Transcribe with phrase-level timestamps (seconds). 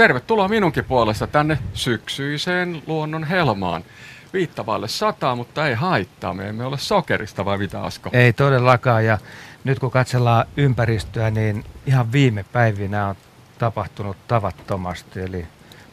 [0.00, 3.84] tervetuloa minunkin puolesta tänne syksyiseen luonnon helmaan.
[4.32, 6.34] Viittavalle sataa, mutta ei haittaa.
[6.34, 8.10] Me emme ole sokerista vai mitä Asko?
[8.12, 9.18] Ei todellakaan ja
[9.64, 13.14] nyt kun katsellaan ympäristöä, niin ihan viime päivinä on
[13.58, 15.46] tapahtunut tavattomasti, eli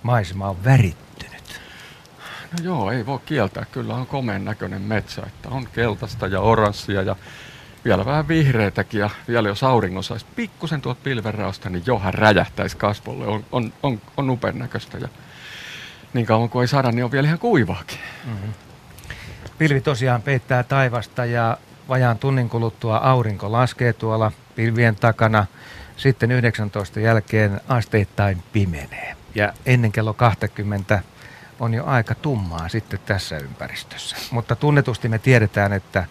[0.04, 1.62] maisema on värittynyt.
[2.52, 3.66] No joo, ei voi kieltää.
[3.72, 7.16] Kyllä on komeen näköinen metsä, että on keltaista ja oranssia ja
[7.86, 13.28] vielä vähän vihreitäkin ja vielä jos auringon saisi pikkusen tuolta pilvenraosta, niin johan räjähtäisi kasvolle.
[13.28, 15.08] On, on, on, on upean näköistä ja
[16.14, 18.00] niin kauan kuin ei saada, niin on vielä ihan kuivaakin.
[18.26, 18.54] Mm-hmm.
[19.58, 21.58] Pilvi tosiaan peittää taivasta ja
[21.90, 25.46] vajaan tunnin kuluttua aurinko laskee tuolla pilvien takana.
[25.98, 29.16] Sitten 19 jälkeen asteittain pimenee.
[29.36, 31.02] Ja ennen kello 20
[31.60, 34.16] on jo aika tummaa sitten tässä ympäristössä.
[34.32, 36.06] Mutta tunnetusti me tiedetään, että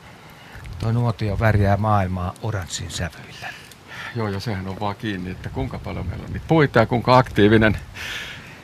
[0.78, 3.48] tuo nuotio värjää maailmaa oranssin sävyillä.
[4.16, 7.18] Joo, ja sehän on vaan kiinni, että kuinka paljon meillä on niitä puita ja kuinka
[7.18, 7.78] aktiivinen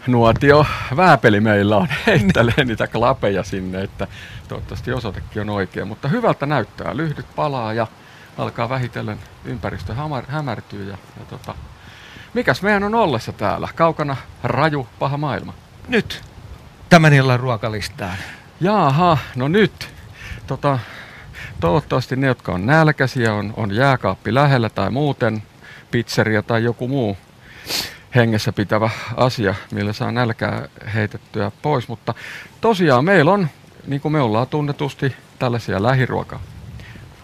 [0.07, 1.89] nuotio vääpeli meillä on.
[2.06, 4.06] Heittelee niitä klapeja sinne, että
[4.48, 5.89] toivottavasti osoitekin on oikein.
[5.89, 6.97] Mutta hyvältä näyttää.
[6.97, 7.87] Lyhdyt palaa ja
[8.39, 9.94] alkaa vähitellen ympäristö
[10.28, 10.91] hämärtyy.
[10.91, 11.55] Ja, ja tota,
[12.34, 13.69] mikäs meidän on ollessa täällä?
[13.75, 15.55] Kaukana raju, paha maailma.
[15.89, 16.22] Nyt
[16.89, 18.17] tämän illan ruokalistaan.
[18.61, 19.89] Jaaha, no nyt.
[20.47, 20.78] Tota,
[21.61, 25.43] toivottavasti ne, jotka on nälkäisiä, on, on jääkaappi lähellä tai muuten
[25.91, 27.17] pizzeria tai joku muu
[28.15, 31.89] hengessä pitävä asia, millä saa nälkää heitettyä pois.
[31.89, 32.15] Mutta
[32.61, 33.49] tosiaan meillä on,
[33.87, 36.41] niin kuin me ollaan tunnetusti, tällaisia lähiruoka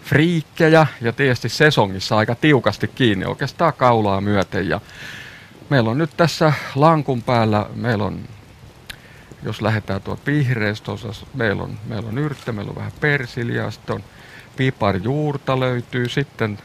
[0.09, 4.69] friikkejä ja tietysti sesongissa aika tiukasti kiinni oikeastaan kaulaa myöten.
[4.69, 4.81] Ja
[5.69, 8.19] meillä on nyt tässä lankun päällä, meillä on,
[9.43, 13.95] jos lähdetään tuolta vihreästä osasta, meillä on, meillä on yrttä, meillä on vähän persiliaa, sitten
[13.95, 14.03] on
[14.57, 16.57] piparjuurta löytyy, sitten,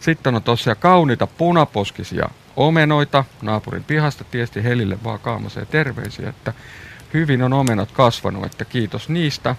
[0.00, 6.52] sitten on tosiaan kauniita punaposkisia omenoita naapurin pihasta, tiesti Helille vaan kaamaseen terveisiä, että
[7.14, 9.56] hyvin on omenat kasvanut, että kiitos niistä.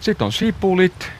[0.00, 1.12] Sitten on sipulit,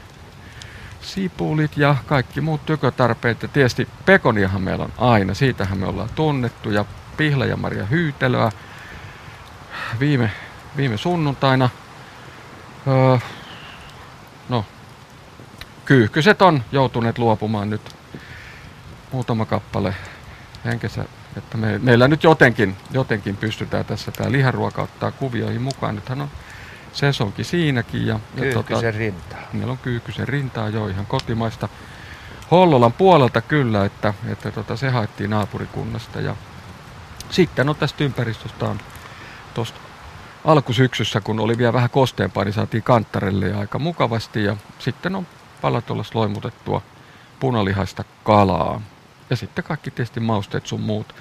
[1.00, 3.42] sipulit ja kaikki muut tykötarpeet.
[3.42, 6.70] Ja tietysti pekoniahan meillä on aina, siitähän me ollaan tunnettu.
[6.70, 6.84] Ja
[7.16, 8.52] Pihla ja Maria Hyytelöä
[10.00, 10.30] viime,
[10.76, 11.70] viime sunnuntaina.
[12.86, 13.18] Öö,
[14.48, 14.64] no,
[15.84, 17.96] kyyhkyset on joutuneet luopumaan nyt
[19.12, 19.94] muutama kappale
[20.64, 21.04] henkensä,
[21.36, 25.94] että me, meillä nyt jotenkin, jotenkin pystytään tässä tämä liharuoka ottaa kuvioihin mukaan.
[25.94, 26.30] Nythän on
[26.92, 28.06] sesonki siinäkin.
[28.06, 29.40] Ja, ja tota, rintaa.
[29.52, 31.68] Meillä on Kyykkysen rintaa jo ihan kotimaista.
[32.50, 36.20] Hollolan puolelta kyllä, että, että tota, se haettiin naapurikunnasta.
[36.20, 36.36] Ja
[37.30, 38.80] sitten on tästä ympäristöstä on
[39.54, 39.80] tuosta
[40.44, 44.44] alkusyksyssä, kun oli vielä vähän kosteempaa, niin saatiin kanttarelle aika mukavasti.
[44.44, 45.26] Ja sitten on
[45.60, 46.82] palatolla loimutettua
[47.40, 48.80] punalihaista kalaa.
[49.30, 51.14] Ja sitten kaikki tietysti mausteet sun muut.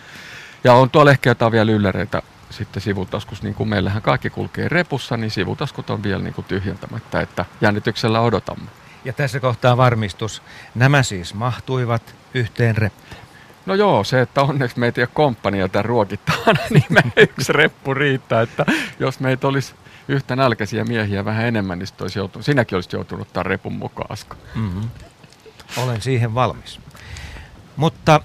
[0.63, 5.17] Ja on tuolla ehkä jotain vielä ylläreitä sitten sivutaskus, niin kuin meillähän kaikki kulkee repussa,
[5.17, 8.69] niin sivutaskut on vielä niin kuin tyhjentämättä, että jännityksellä odotamme.
[9.06, 10.41] Ja tässä kohtaa varmistus.
[10.75, 13.22] Nämä siis mahtuivat yhteen reppuun.
[13.66, 17.94] No joo, se, että onneksi meitä ei ole komppania tämän ruokittaan, niin me yksi reppu
[17.94, 18.66] riittää, että
[19.00, 19.74] jos meitä olisi
[20.07, 24.35] yhtä nälkäisiä miehiä vähän enemmän, niin olisi joutunut, sinäkin olisit joutunut tämän repun mukaan, Asko.
[24.56, 24.90] Mm-hmm.
[25.78, 26.79] Olen siihen valmis.
[27.75, 28.22] Mutta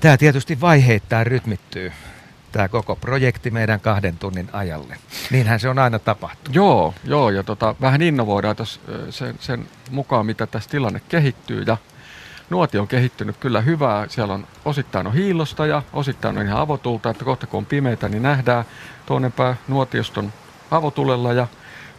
[0.00, 1.92] tämä tietysti vaiheittain rytmittyy
[2.54, 4.96] tämä koko projekti meidän kahden tunnin ajalle.
[5.30, 6.54] Niinhän se on aina tapahtunut.
[6.54, 8.80] Joo, joo ja tota, vähän innovoidaan tos,
[9.10, 11.64] sen, sen mukaan, mitä tässä tilanne kehittyy.
[11.66, 11.76] Ja
[12.54, 14.08] nuoti on kehittynyt kyllä hyvää.
[14.08, 18.08] Siellä on osittain on hiilosta ja osittain on ihan avotulta, että kohta kun on pimeitä,
[18.08, 18.64] niin nähdään
[19.06, 20.32] toinen pää nuotioston
[20.70, 21.46] avotulella ja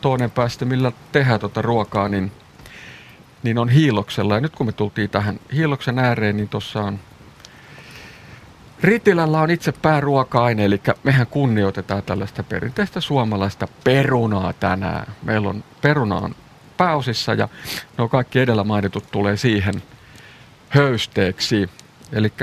[0.02, 2.32] toinen pää sitten millä tehdään tuota ruokaa, niin,
[3.44, 4.36] niin on hiiloksella.
[4.36, 7.00] Ja nyt kun me tultiin tähän hiiloksen ääreen, niin tuossa on
[8.82, 15.08] Ritilällä on itse pääruoka-aine, eli mehän kunnioitetaan tällaista perinteistä suomalaista perunaa tänään.
[15.24, 16.36] Meillä on peruna on
[16.78, 17.50] pääosissa ja
[17.98, 19.74] no kaikki edellä mainitut tulee siihen
[20.76, 21.70] höysteeksi.
[22.12, 22.34] Eli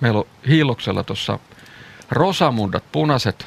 [0.00, 1.38] meillä on hiiloksella tuossa
[2.10, 3.46] rosamundat, punaiset,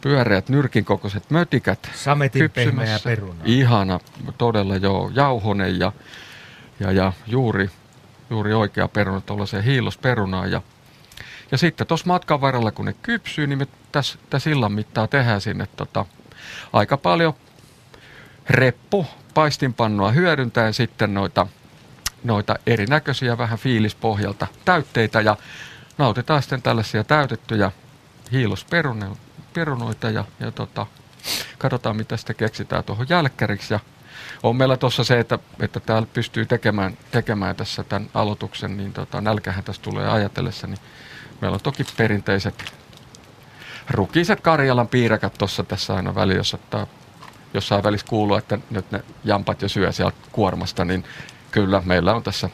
[0.00, 1.90] pyöreät, nyrkin kokoiset mötikät.
[1.94, 3.42] Sametin pehmeä peruna.
[3.44, 4.00] Ihana,
[4.38, 5.92] todella joo, jauhonen ja,
[6.80, 7.70] ja, ja juuri,
[8.30, 10.50] juuri oikea peruna, tuollaiseen hiilosperunaan.
[10.50, 10.62] Ja
[11.50, 15.40] ja sitten tuossa matkan varrella, kun ne kypsyy, niin me tässä, tässä illan mittaa tehdään
[15.40, 16.06] sinne tota,
[16.72, 17.34] aika paljon
[18.50, 21.46] reppu paistinpannua hyödyntäen sitten noita,
[22.24, 25.36] noita erinäköisiä vähän fiilispohjalta täytteitä ja
[25.98, 27.72] nautitaan sitten tällaisia täytettyjä
[28.32, 30.86] hiilosperunoita ja, ja tota,
[31.58, 33.74] katsotaan mitä sitten keksitään tuohon jälkkäriksi.
[33.74, 33.80] Ja
[34.42, 39.20] on meillä tuossa se, että, että täällä pystyy tekemään, tekemään tässä tämän aloituksen, niin tota,
[39.20, 40.78] nälkähän tässä tulee ajatellessa, niin
[41.40, 42.72] Meillä on toki perinteiset
[43.90, 46.86] rukiset Karjalan piirakat tuossa tässä aina väli, jos ottaa
[47.54, 51.04] jossain välissä kuuluu, että nyt ne jampat jo syö sieltä kuormasta, niin
[51.58, 52.50] kyllä meillä on tässä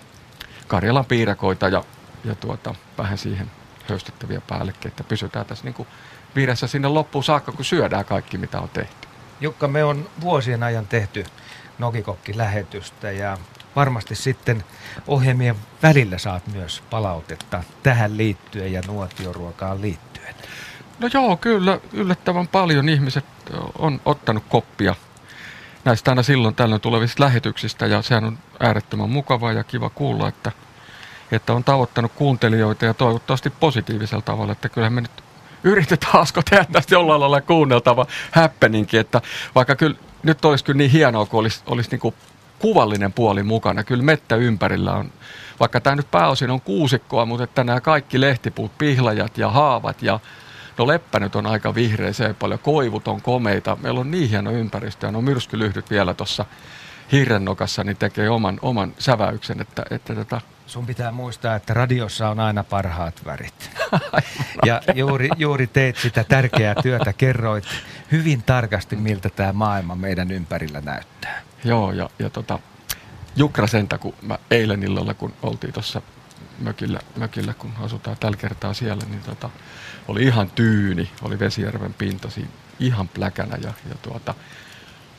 [0.67, 1.85] Karjalan piirakoita ja,
[2.25, 3.51] ja tuota, vähän siihen
[3.89, 5.05] höystettäviä päällekkeitä.
[5.05, 5.89] Pysytään tässä niin kuin
[6.37, 9.09] viidessä sinne loppuun saakka, kun syödään kaikki, mitä on tehty.
[9.41, 11.25] Jukka, me on vuosien ajan tehty
[11.79, 13.39] Nokikokki-lähetystä ja
[13.77, 14.65] varmasti sitten
[15.07, 20.35] ohjelmien välillä saat myös palautetta tähän liittyen ja nuotioruokaan liittyen.
[20.99, 23.25] No joo, kyllä yllättävän paljon ihmiset
[23.79, 24.95] on ottanut koppia
[25.85, 30.53] näistä aina silloin tällöin tulevista lähetyksistä ja sehän on äärettömän mukavaa ja kiva kuulla, että,
[31.33, 35.25] että on tavoittanut kuuntelijoita ja toivottavasti positiivisella tavalla, että kyllähän me nyt
[35.65, 39.21] yritetään Asko tehdä tästä jollain lailla kuunneltava häppeninkin, että
[39.55, 42.15] vaikka kyllä nyt olisi kyllä niin hienoa, kun olisi, olisi niin kuin
[42.59, 43.85] kuvallinen puoli mukana.
[43.85, 45.13] Kyllä mettä ympärillä on,
[45.61, 50.21] vaikka tämä nyt pääosin on kuusikkoa, mutta että nämä kaikki lehtipuut, pihlajat ja haavat ja
[50.79, 54.31] No leppä nyt on aika vihreä, se ei paljon, koivut on komeita, meillä on niin
[54.31, 56.45] hieno ympäristö ja no myrskylyhdyt vielä tuossa
[57.13, 62.41] hirrennokassa, niin tekee oman, oman säväyksen, että, että tota, Sun pitää muistaa, että radiossa on
[62.41, 63.71] aina parhaat värit.
[64.67, 67.65] ja juuri, juuri teit sitä tärkeää työtä, kerroit
[68.13, 71.43] hyvin tarkasti, miltä tämä maailma meidän ympärillä näyttää.
[71.65, 72.59] Joo, ja, ja tota,
[73.37, 76.03] Jukra sentä, kun mä eilen illalla, kun oltiin tuossa
[76.59, 79.51] mökillä, mökillä, kun asutaan tällä kertaa siellä, niin tota,
[80.09, 82.51] oli ihan tyyni, oli Vesijärven pinta siinä
[82.81, 84.35] ihan pläkänä ja, ja tuota,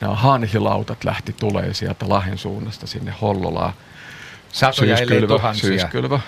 [0.00, 3.72] nämä hanhilautat lähti tulee sieltä Lahden suunnasta sinne Hollolaan.
[4.52, 6.18] Satoja syyskylvö, syyskylvö,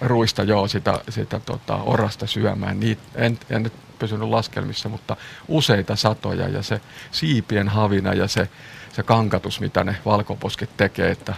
[0.00, 2.80] ruista joo, sitä, sitä tota, orasta syömään.
[2.80, 5.16] Niit, en, en nyt pysynyt laskelmissa, mutta
[5.48, 6.80] useita satoja ja se
[7.10, 8.48] siipien havina ja se,
[8.96, 11.34] se kankatus, mitä ne valkoposket tekee, että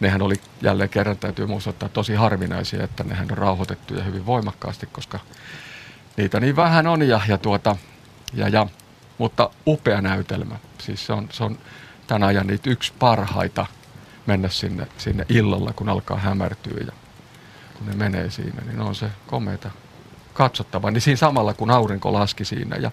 [0.00, 4.86] nehän oli jälleen kerran täytyy muistuttaa tosi harvinaisia, että nehän on rauhoitettu ja hyvin voimakkaasti,
[4.86, 5.18] koska
[6.16, 7.76] niitä niin vähän on ja, ja, tuota,
[8.34, 8.66] ja, ja
[9.18, 10.56] mutta upea näytelmä.
[10.78, 11.58] Siis se on, se on
[12.06, 13.66] tämän ajan niitä yksi parhaita
[14.26, 16.92] mennä sinne, sinne illalla, kun alkaa hämärtyä ja
[17.78, 19.70] kun ne menee siinä, niin on se komeita
[20.34, 20.90] katsottava.
[20.90, 22.90] Niin siinä samalla, kun aurinko laski siinä ja,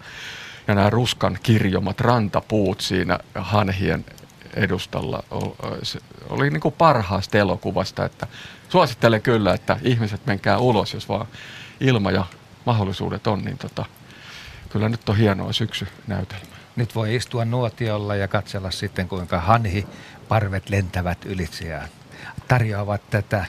[0.67, 4.05] ja nämä ruskan kirjomat rantapuut siinä hanhien
[4.53, 5.23] edustalla
[6.29, 8.27] oli niin kuin parhaasta elokuvasta, että
[8.69, 11.27] suosittelen kyllä, että ihmiset menkää ulos, jos vaan
[11.79, 12.25] ilma ja
[12.65, 13.85] mahdollisuudet on, niin tota,
[14.69, 16.57] kyllä nyt on hienoa syksynäytelmä.
[16.75, 19.87] Nyt voi istua nuotiolla ja katsella sitten, kuinka hanhi
[20.27, 21.81] parvet lentävät ylitse ja
[22.47, 23.45] tarjoavat tätä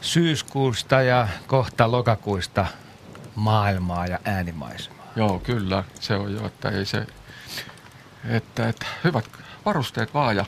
[0.00, 2.66] syyskuusta ja kohta lokakuista
[3.34, 4.93] maailmaa ja äänimaisemaa.
[5.16, 5.84] Joo, kyllä.
[6.00, 7.06] Se on jo, että ei se,
[8.28, 9.24] että, että hyvät
[9.64, 10.44] varusteet vaan ja,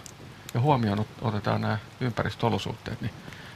[0.55, 3.11] ja huomioon otetaan nämä ympäristöolosuhteet, niin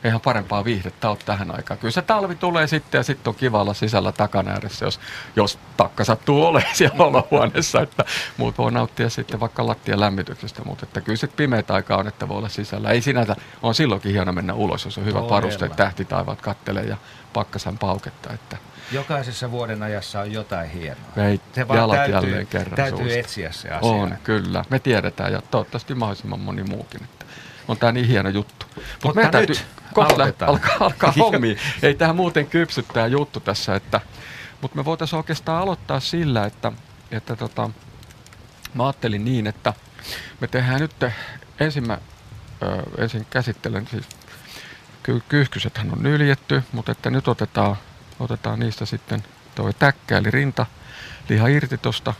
[0.05, 1.79] eihän parempaa viihdettä ole tähän aikaan.
[1.79, 5.01] Kyllä se talvi tulee sitten ja sitten on kiva olla sisällä takan ääressä, jos,
[5.37, 8.05] jos takka sattuu olemaan siellä olohuoneessa, että
[8.37, 12.29] muut voi nauttia sitten vaikka lattian lämmityksestä, mutta että kyllä se pimeä aika on, että
[12.29, 12.91] voi olla sisällä.
[12.91, 16.97] Ei sinänsä, on silloinkin hieno mennä ulos, jos on hyvä varusteet, tähtitaivaat kattelee ja
[17.33, 18.57] pakkasen pauketta, että
[18.93, 21.05] Jokaisessa vuoden ajassa on jotain hienoa.
[21.29, 23.19] Ei, se vaan jalat täytyy, jälleen kerran Täytyy suusta.
[23.19, 23.91] etsiä se asia.
[23.93, 24.65] On, kyllä.
[24.71, 27.05] Me tiedetään ja toivottavasti mahdollisimman moni muukin.
[27.05, 27.25] Että
[27.69, 28.67] on tämä niin hieno juttu.
[28.77, 29.57] Mut Mutta nyt täytyy,
[29.95, 31.57] kohta alkaa, alkaa hommi.
[31.83, 33.75] Ei tähän muuten kypsy tämä juttu tässä.
[33.75, 34.01] Että,
[34.61, 36.73] mutta me voitaisiin oikeastaan aloittaa sillä, että,
[37.11, 37.71] että tota,
[38.75, 39.73] mä ajattelin niin, että
[40.41, 40.95] me tehdään nyt
[41.61, 41.99] ensin mä,
[42.63, 44.05] ö, ensin käsittelen siis
[45.03, 47.77] ky- kyyhkysethän on nyljetty, mutta että nyt otetaan,
[48.21, 49.23] otetaan niistä sitten
[49.55, 50.67] tuo täkkä eli rinta
[51.29, 52.15] liha irti tuosta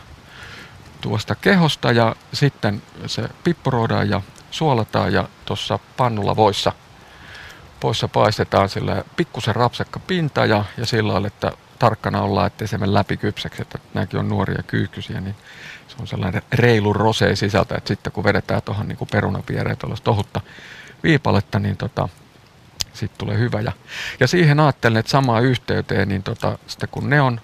[1.01, 6.73] tuosta kehosta ja sitten se pippuroidaan ja suolataan ja tuossa pannulla voissa,
[7.83, 12.77] voissa paistetaan sillä pikkusen rapsekka pinta ja, ja sillä lailla, että tarkkana ollaan, ettei se
[12.77, 15.35] mene läpi kypsäksi, että nämäkin on nuoria kyykkysiä, niin
[15.87, 20.41] se on sellainen reilu rosee sisältä, että sitten kun vedetään tuohon niin perunapiereen tuollaista tohutta
[21.03, 22.09] viipaletta, niin tota,
[22.93, 23.61] sitten tulee hyvä.
[23.61, 23.71] Ja,
[24.19, 27.41] ja siihen ajattelen, että samaan yhteyteen, niin tota, sitten kun ne on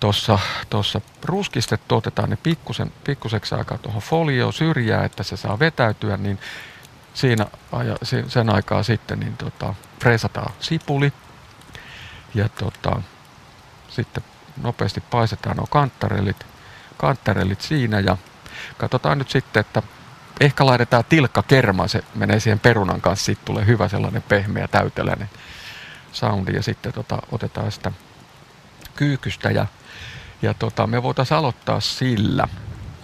[0.00, 0.38] tuossa
[0.70, 6.38] tossa ruskistettu, otetaan ne pikkusen, pikkuseksi aikaa tuohon folioon syrjää, että se saa vetäytyä, niin
[7.14, 7.46] siinä
[8.28, 11.12] sen aikaa sitten niin tota, freesataan sipuli
[12.34, 13.02] ja tota,
[13.88, 14.24] sitten
[14.62, 16.46] nopeasti paisetaan nuo kanttarellit,
[16.96, 18.16] kanttarellit siinä ja
[18.78, 19.82] katsotaan nyt sitten, että
[20.40, 25.30] ehkä laitetaan tilkka kerma, se menee siihen perunan kanssa, sitten tulee hyvä sellainen pehmeä täyteläinen
[26.12, 27.92] soundi ja sitten tota, otetaan sitä
[28.96, 29.66] kyykystä ja
[30.42, 32.48] ja tota, me voitaisiin aloittaa sillä.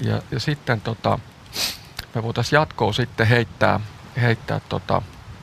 [0.00, 1.18] Ja, ja sitten tota,
[2.14, 3.80] me voitaisiin jatkoa sitten heittää,
[4.20, 5.02] heittää tota,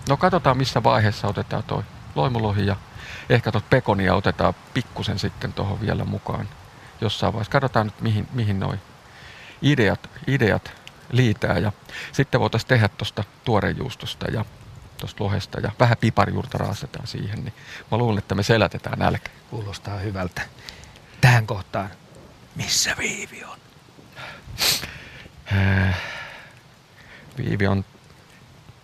[0.10, 1.84] no katsotaan missä vaiheessa otetaan toi
[2.16, 2.76] loimulohi ja
[3.30, 6.50] ehkä tuot pekonia otetaan pikkusen sitten tuohon vielä mukaan.
[7.02, 7.52] jossain vaiheessa.
[7.52, 8.78] Katsotaan nyt, mihin, mihin noi
[9.62, 10.72] ideat, ideat
[11.12, 11.58] liitää.
[11.58, 11.72] Ja
[12.12, 14.46] sitten voitaisiin tehdä tuosta tuorejuustosta ja
[14.98, 17.44] tuosta lohesta ja vähän piparjuurta raastetaan siihen.
[17.44, 17.54] Niin
[17.92, 19.30] mä luulen, että me selätetään nälkä.
[19.50, 20.42] Kuulostaa hyvältä.
[21.22, 21.90] Tähän kohtaan,
[22.56, 23.58] missä Viivi on?
[25.54, 26.02] Äh,
[27.38, 27.86] Viivi on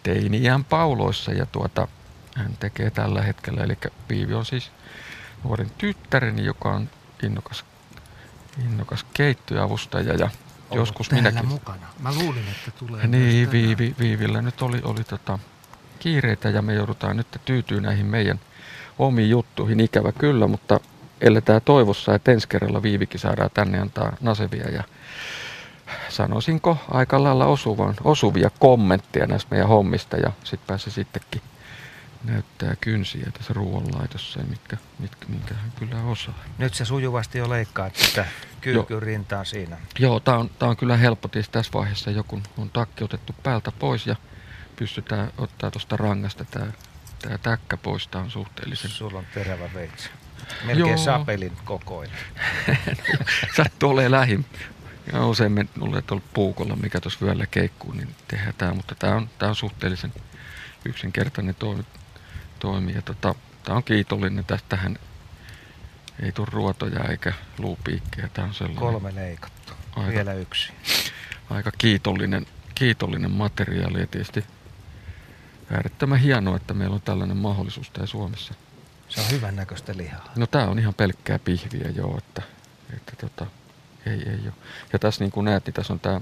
[0.03, 1.87] teiniään pauloissa ja tuota,
[2.35, 3.63] hän tekee tällä hetkellä.
[3.63, 3.77] Eli
[4.09, 4.71] Viivi on siis
[5.43, 6.89] nuoren tyttäreni, joka on
[7.23, 7.65] innokas,
[8.65, 10.29] innokas keittiöavustaja ja
[10.75, 11.49] joskus täällä minäkin.
[11.49, 11.87] mukana.
[11.99, 13.51] Mä luulin, että tulee Niin.
[13.51, 15.39] Viivi, Viivillä nyt oli, oli tota,
[15.99, 18.39] kiireitä ja me joudutaan nyt tyytyä näihin meidän
[18.99, 20.79] omiin juttuihin, ikävä kyllä, mutta
[21.21, 24.83] eletään toivossa, että ensi kerralla Viivikin saadaan tänne antaa nasevia ja
[26.09, 31.41] sanoisinko aika lailla osuvan, osuvia kommentteja näistä meidän hommista ja sitten pääsee sittenkin
[32.23, 36.43] näyttää kynsiä tässä ruoanlaitossa, mitkä, mitkä, minkä hän kyllä osaa.
[36.57, 38.25] Nyt se sujuvasti jo leikkaa tätä
[38.61, 39.77] kyykyn rintaa siinä.
[39.99, 43.35] Joo, tämä on, tää on kyllä helppo tietysti tässä vaiheessa, jo kun on takki otettu
[43.43, 44.15] päältä pois ja
[44.75, 46.71] pystytään ottaa tuosta rangasta tämä
[47.21, 48.07] tää täkkä pois.
[48.07, 48.91] Tämä on suhteellisen...
[48.91, 50.09] Sulla on terävä veitsi.
[50.63, 50.97] Melkein Joo.
[50.97, 52.17] sapelin kokoinen.
[53.57, 54.45] Sattuu olemaan lähin.
[55.13, 59.15] Ja usein me mulle tuolla puukolla, mikä tuossa vyöllä keikkuu, niin tehdään tämä, mutta tämä
[59.15, 60.13] on, tää on suhteellisen
[60.85, 61.83] yksinkertainen toimi.
[62.61, 62.93] Toimi.
[62.93, 64.97] Ja tota, tämä on kiitollinen, tästähän
[66.21, 68.29] ei tule ruotoja eikä luupiikkejä.
[68.33, 69.73] Tämä on sellainen Kolme leikattu.
[69.95, 70.11] Aika.
[70.11, 70.73] Vielä yksi.
[71.49, 74.45] aika kiitollinen, kiitollinen materiaali ja tietysti
[75.71, 78.53] äärettömän hienoa, että meillä on tällainen mahdollisuus täällä Suomessa.
[79.09, 80.31] Se on hyvän näköistä lihaa.
[80.35, 82.41] No tää on ihan pelkkää pihviä joo, että,
[82.93, 83.45] että tota,
[84.05, 84.53] ei, ei ole.
[84.93, 86.21] Ja tässä niin kuin näet, niin tässä on tämä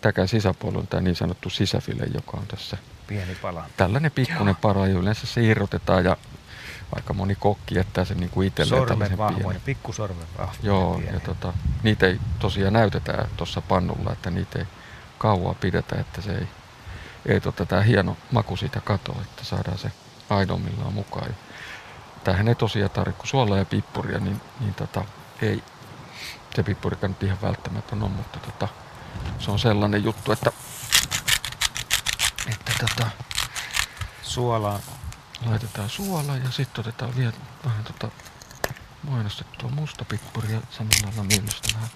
[0.00, 2.76] täkän sisäpuolella on tämä niin sanottu sisäfile, joka on tässä
[3.06, 3.64] Pieni pala.
[3.76, 6.16] tällainen pikkuinen ja yleensä se irrotetaan ja
[6.96, 10.64] aika moni kokki jättää sen niin kuin itselleen Sormen vahvoinen, pikkusormen vahvoinen.
[10.66, 11.14] Joo, pieni.
[11.14, 14.66] ja tota, niitä ei tosiaan näytetä tuossa pannulla, että niitä ei
[15.18, 16.48] kauaa pidetä, että se ei,
[17.26, 19.92] ei tota, tämä hieno maku siitä katoa, että saadaan se
[20.30, 21.26] aidommillaan mukaan.
[21.28, 21.34] Ja
[22.24, 25.04] tämähän ei tosiaan tarvitse kuin suolaa ja pippuria, niin, niin tota,
[25.42, 25.62] ei
[26.54, 28.68] se pippurikaan nyt ihan välttämätön on, mutta tota,
[29.38, 30.52] se on sellainen juttu, että,
[32.46, 33.10] että tota,
[34.22, 34.80] Suolaa.
[35.46, 37.32] laitetaan suolaa ja sitten otetaan vielä
[37.64, 38.08] vähän tota
[39.02, 41.88] mainostettua mustapippuria samalla lailla myllystä vähän.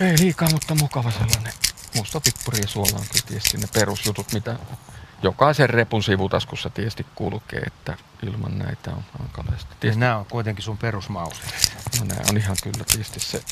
[0.00, 1.52] Ei liikaa, mutta mukava sellainen
[1.94, 4.56] mustapippuri ja suola on kyllä tietysti ne perusjutut, mitä
[5.22, 9.70] jokaisen repun sivutaskussa tietysti kulkee, että ilman näitä on hankalaista.
[9.70, 11.72] Ja Tietysti, nämä on kuitenkin sun perusmausteet.
[11.98, 13.42] no nämä on ihan kyllä tietysti se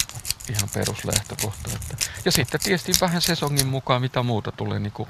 [0.48, 1.70] ihan peruslähtökohta.
[1.74, 1.96] Että.
[2.24, 4.78] Ja sitten tietysti vähän sesongin mukaan mitä muuta tulee.
[4.78, 5.08] Niin kuin,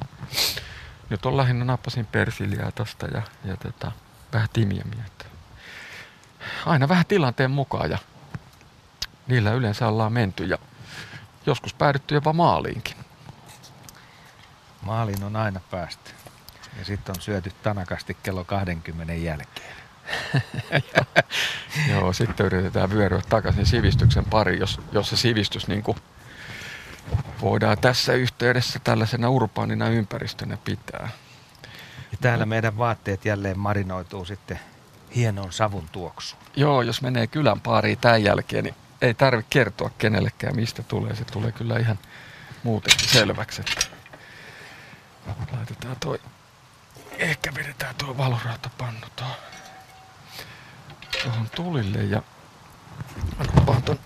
[1.11, 3.93] nyt on lähinnä nappasin persiliaa tosta ja, ja tota,
[4.33, 5.05] vähän timiamiä.
[5.07, 5.25] Että.
[6.66, 7.99] Aina vähän tilanteen mukaan ja
[9.26, 10.59] niillä yleensä ollaan menty ja
[11.47, 12.97] joskus päädytty jopa maaliinkin.
[14.83, 16.11] Maaliin on aina päästy.
[16.78, 19.76] Ja sitten on syöty tanakasti kello 20 jälkeen.
[21.90, 25.98] Joo, sitten yritetään vyöryä takaisin sivistyksen pari, jos, jos se sivistys niin kuin
[27.40, 31.08] voidaan tässä yhteydessä tällaisena urbaanina ympäristönä pitää.
[32.12, 34.60] Ja täällä meidän vaatteet jälleen marinoituu sitten
[35.14, 36.42] hienoon savun tuoksuun.
[36.56, 41.16] Joo, jos menee kylän paariin tämän jälkeen, niin ei tarvitse kertoa kenellekään, mistä tulee.
[41.16, 41.98] Se tulee kyllä ihan
[42.62, 43.60] muutenkin selväksi.
[43.60, 43.86] Että
[45.56, 46.20] laitetaan toi,
[47.18, 49.36] ehkä vedetään tuo valorautapannu tuohon,
[51.26, 52.23] tuohon tulille ja
[53.38, 53.99] nappaan ton,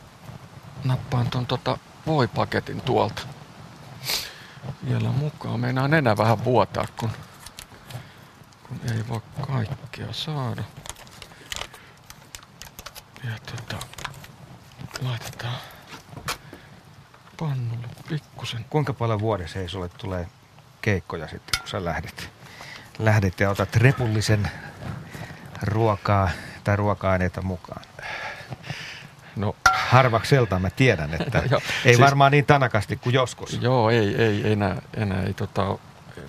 [0.84, 3.22] nappaan ton tota voipaketin tuolta
[4.88, 5.60] vielä mukaan.
[5.60, 7.10] Meinaan enää vähän vuotaa, kun,
[8.68, 10.62] kun ei voi kaikkea saada.
[13.24, 13.86] Ja tota,
[15.02, 15.58] laitetaan
[17.38, 18.64] pannulle pikkusen.
[18.70, 20.28] Kuinka paljon vuodessa ei sulle tulee
[20.82, 22.30] keikkoja sitten, kun sä lähdet,
[22.98, 24.50] lähdet ja otat repullisen
[25.62, 26.30] ruokaa
[26.64, 27.82] tai ruoka-aineita mukaan?
[29.36, 29.56] No
[29.88, 33.58] Harvakselta mä tiedän, että Joo, ei siis- varmaan niin tanakasti kuin joskus.
[33.62, 35.78] joo, ei, ei enää, enää ei tota,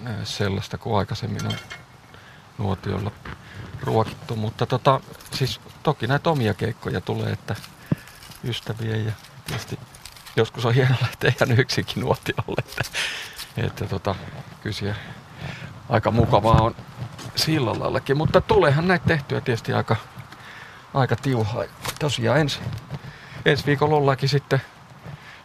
[0.01, 1.53] enää sellaista kuin aikaisemmin on
[2.57, 3.11] nuotiolla
[3.81, 4.35] ruokittu.
[4.35, 4.99] Mutta tota,
[5.31, 7.55] siis toki näitä omia keikkoja tulee, että
[8.43, 9.11] ystävien ja
[9.45, 9.79] tietysti
[10.35, 12.63] joskus on hieno lähteä ihan yksinkin nuotiolle.
[12.67, 12.83] Että,
[13.57, 14.15] että tota,
[14.71, 14.95] siellä
[15.89, 16.75] aika mukavaa on
[17.35, 18.17] sillä laillakin.
[18.17, 19.95] Mutta tuleehan näitä tehtyä tietysti aika,
[20.93, 21.63] aika tiuhaa.
[21.99, 22.59] Tosiaan ensi,
[23.45, 24.61] ensi viikolla ollaankin sitten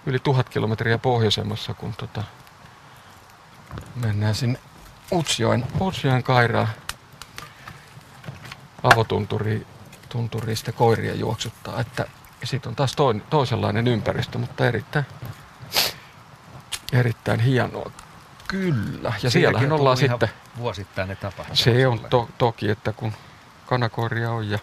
[0.07, 2.23] yli tuhat kilometriä pohjoisemmassa, kun tota,
[3.95, 4.59] mennään sinne
[5.13, 6.69] Utsjoen, Utsjoen kairaan
[8.83, 9.67] avotunturiin
[10.09, 12.07] tunturiin sitä koiria juoksuttaa, että
[12.45, 15.07] sitten on taas toin, toisenlainen ympäristö, mutta erittäin,
[16.93, 17.91] erittäin hienoa.
[18.49, 19.13] Kyllä.
[19.23, 20.29] Ja siellähän ollaan sitten...
[20.59, 21.59] Vuosittain ne tapahtumat.
[21.59, 23.13] Se on to, toki, että kun
[23.67, 24.59] kanakoiria on ja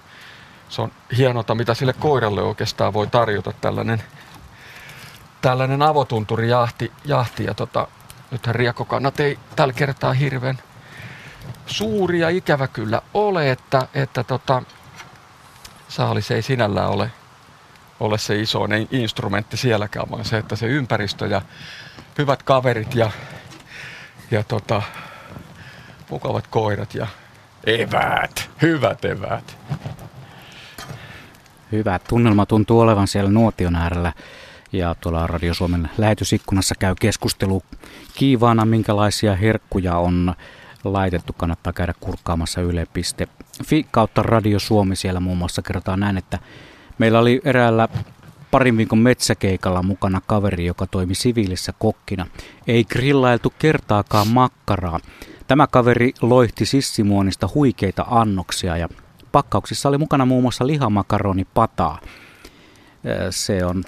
[0.73, 4.03] se on hienota, mitä sille koiralle oikeastaan voi tarjota tällainen,
[5.41, 6.91] tällainen avotunturijahti.
[7.05, 7.87] Jahti, ja tota,
[8.31, 10.59] nythän riekkokannat ei tällä kertaa hirveän
[11.65, 14.63] suuri ja ikävä kyllä ole, että, että tota,
[15.87, 17.11] saalis ei sinällään ole,
[17.99, 21.41] ole se isoinen instrumentti sielläkään, vaan se, että se ympäristö ja
[22.17, 23.11] hyvät kaverit ja,
[24.31, 24.81] ja tota,
[26.09, 27.07] mukavat koirat ja
[27.65, 29.57] eväät, hyvät eväät.
[31.73, 31.99] Hyvä.
[32.07, 34.13] Tunnelma tuntuu olevan siellä nuotion äärellä.
[34.73, 37.63] Ja tuolla Radio Suomen lähetysikkunassa käy keskustelu
[38.15, 40.33] kiivaana, minkälaisia herkkuja on
[40.83, 41.33] laitettu.
[41.33, 44.95] Kannattaa käydä kurkkaamassa yle.fi kautta Radio Suomi.
[44.95, 46.39] Siellä muun muassa kerrotaan näin, että
[46.97, 47.87] meillä oli eräällä
[48.51, 52.27] parin viikon metsäkeikalla mukana kaveri, joka toimi siviilissä kokkina.
[52.67, 54.99] Ei grillailtu kertaakaan makkaraa.
[55.47, 58.89] Tämä kaveri loihti sissimuonista huikeita annoksia ja
[59.33, 61.99] pakkauksissa oli mukana muun muassa lihamakaroni pataa.
[63.29, 63.83] Se on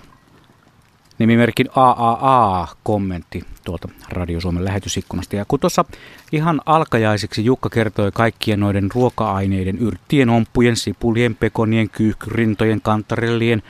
[1.19, 5.35] nimimerkin AAA-kommentti tuolta Radio Suomen lähetysikkunasta.
[5.35, 5.85] Ja kun tuossa
[6.31, 13.63] ihan alkajaisiksi Jukka kertoi kaikkien noiden ruoka-aineiden, yrttien, omppujen, sipulien, pekonien, kyyhkyrintojen, kantarellien,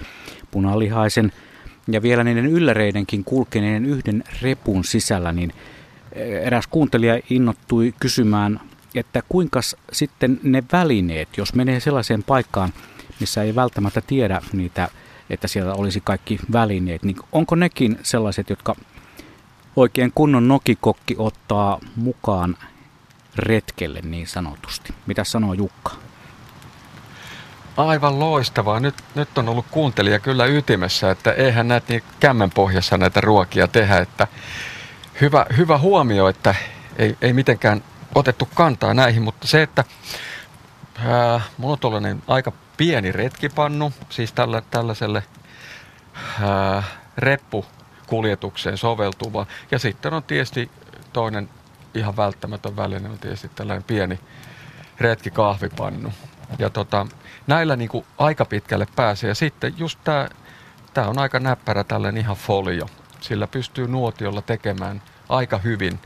[0.52, 1.32] punalihaisen
[1.88, 5.54] ja vielä niiden ylläreidenkin kulkeneen yhden repun sisällä, niin
[6.44, 8.60] eräs kuuntelija innottui kysymään,
[8.96, 9.60] että kuinka
[9.92, 12.74] sitten ne välineet, jos menee sellaiseen paikkaan,
[13.20, 14.90] missä ei välttämättä tiedä niitä
[15.30, 18.76] että siellä olisi kaikki välineet, niin onko nekin sellaiset, jotka
[19.76, 22.58] oikein kunnon nokikokki ottaa mukaan
[23.36, 24.94] retkelle niin sanotusti?
[25.08, 25.92] Mitä sanoo Jukka?
[27.78, 28.80] Aivan loistavaa.
[28.80, 33.68] Nyt, nyt on ollut kuuntelija kyllä ytimessä, että eihän näitä niin kämmen pohjassa näitä ruokia
[33.68, 33.98] tehdä.
[33.98, 34.28] Että
[35.22, 36.56] hyvä, hyvä huomio, että
[36.98, 37.84] ei, ei mitenkään
[38.16, 39.84] otettu kantaa näihin, mutta se, että
[41.06, 45.24] ää, mulla on tuollainen aika pieni retkipannu, siis tällä, tällaiselle
[46.42, 46.84] ää,
[47.18, 49.46] reppukuljetukseen soveltuva.
[49.72, 50.72] Ja sitten on tietysti
[51.14, 51.50] toinen
[51.94, 54.20] ihan välttämätön väline on tietysti tällainen pieni
[55.00, 56.14] retkikahvipannu.
[56.60, 57.08] Ja tota,
[57.48, 59.28] näillä niin kuin aika pitkälle pääsee.
[59.28, 60.30] Ja sitten just tämä
[60.94, 62.86] tää on aika näppärä tällainen ihan folio.
[63.22, 66.00] Sillä pystyy nuotiolla tekemään aika hyvin,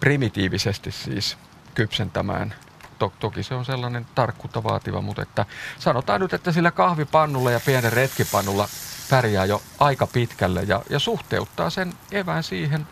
[0.00, 1.38] primitiivisesti siis,
[1.74, 2.54] kypsentämään
[2.98, 5.46] to, toki se on sellainen tarkkuutta vaativa, mutta että
[5.78, 8.68] sanotaan nyt, että sillä kahvipannulla ja pienen retkipannulla
[9.10, 12.86] pärjää jo aika pitkälle ja, ja suhteuttaa sen evään siihen,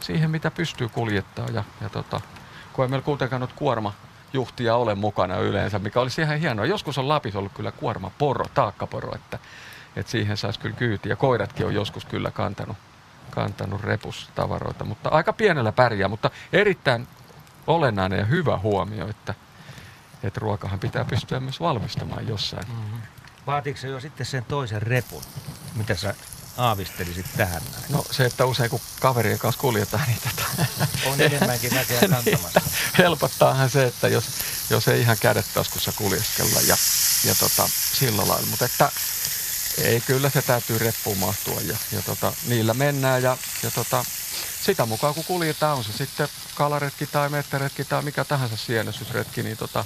[0.00, 1.46] siihen mitä pystyy kuljettaa.
[1.52, 2.20] Ja, ja tota,
[2.72, 3.92] kun ei meillä kuitenkaan nyt kuorma
[4.32, 6.66] juhtia ole mukana yleensä, mikä olisi ihan hienoa.
[6.66, 9.38] Joskus on Lapis ollut kyllä kuorma poro, taakkaporo, että,
[9.96, 11.16] että siihen saisi kyllä kyytiä.
[11.16, 12.76] Koiratkin on joskus kyllä kantanut,
[13.30, 17.08] kantanut repustavaroita, mutta aika pienellä pärjää, mutta erittäin
[17.66, 19.34] olennainen ja hyvä huomio, että,
[20.22, 22.68] että ruokahan pitää pystyä myös valmistamaan jossain.
[22.68, 23.00] Mm-hmm.
[23.46, 25.22] Vaatiiko se jo sitten sen toisen repun?
[25.74, 26.14] Mitä sä
[26.56, 27.84] aavistelisit tähän näin?
[27.88, 30.66] No se, että usein kun kaverien kanssa kuljetaan, niin tätä...
[31.10, 32.60] On enemmänkin väkeä kantamassa.
[32.60, 34.24] niin, helpottaahan se, että jos,
[34.70, 36.76] jos ei ihan kädet taskussa kuljeskella ja,
[37.24, 38.46] ja tota, sillä lailla.
[38.46, 38.92] Mutta että
[39.78, 44.04] ei, kyllä se täytyy reppuun mahtua ja, ja tota, niillä mennään ja, ja tota,
[44.64, 49.56] sitä mukaan kun kuljetaan, on se sitten kalaretki tai mettäretki tai mikä tahansa sienestysretki, niin
[49.56, 49.84] tota,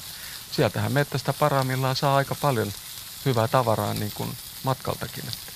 [0.52, 2.72] sieltähän mettästä parhaimmillaan saa aika paljon
[3.24, 5.24] hyvää tavaraa niin kuin matkaltakin.
[5.28, 5.52] Että,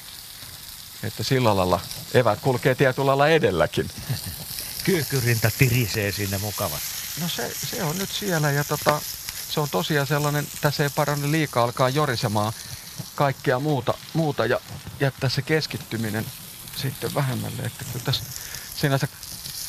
[1.03, 1.81] että sillä lailla
[2.15, 3.91] evät kulkee tietyllä lailla edelläkin.
[4.85, 6.89] Kyykyrinta tirisee sinne mukavasti.
[7.21, 9.01] No se, se on nyt siellä ja tota,
[9.51, 12.53] se on tosiaan sellainen, tässä ei paranne liikaa alkaa jorisemaan
[13.19, 14.61] kaikkea muuta, muuta ja
[15.01, 16.27] jättää se keskittyminen
[16.77, 17.63] sitten vähemmälle.
[17.63, 18.23] Että kyllä tässä
[18.77, 19.09] sinänsä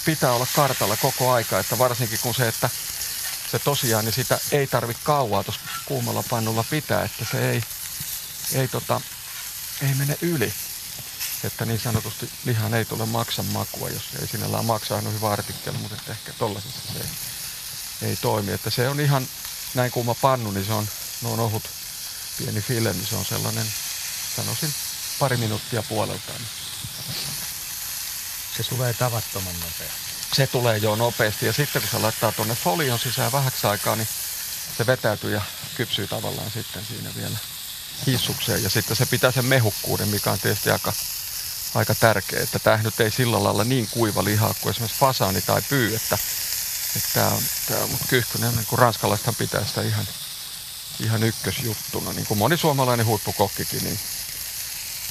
[0.06, 2.70] pitää olla kartalla koko aika, että varsinkin kun se, että
[3.52, 7.64] se tosiaan, niin sitä ei tarvi kauaa tuossa kuumalla pannulla pitää, että se ei,
[8.54, 9.02] ei, tota,
[9.82, 10.54] ei mene yli.
[11.44, 15.78] Että niin sanotusti lihan ei tule maksan makua, jos ei sinällään maksaa, on hyvä artikkeli,
[15.78, 18.52] mutta että ehkä tollasessa se ei, ei toimi.
[18.52, 19.28] Että se on ihan
[19.74, 20.88] näin kuuma pannu, niin se on,
[21.22, 21.79] no on ohut
[22.40, 23.66] pieni file, niin se on sellainen,
[24.36, 24.74] sanoisin,
[25.20, 26.42] pari minuuttia puoleltaan.
[28.58, 31.46] Se tulee tavattoman nopeasti se tulee jo nopeasti.
[31.46, 34.08] Ja sitten kun se laittaa tuonne folion sisään vähäksi aikaa, niin
[34.78, 35.42] se vetäytyy ja
[35.76, 37.38] kypsyy tavallaan sitten siinä vielä
[38.08, 38.64] hissukseen.
[38.64, 40.94] Ja sitten se pitää sen mehukkuuden, mikä on tietysti aika,
[41.76, 42.44] aika tärkeä.
[42.44, 46.18] Että tämä nyt ei sillä lailla niin kuiva lihaa kuin esimerkiksi fasaani tai pyy, että,
[46.96, 50.08] että tämä on, tämä on kyyhkynen, niin kuin ranskalaisethan pitää sitä ihan,
[51.00, 52.14] ihan ykkösjuttuna.
[52.14, 54.00] Niin kuin moni suomalainen huippukokkikin, niin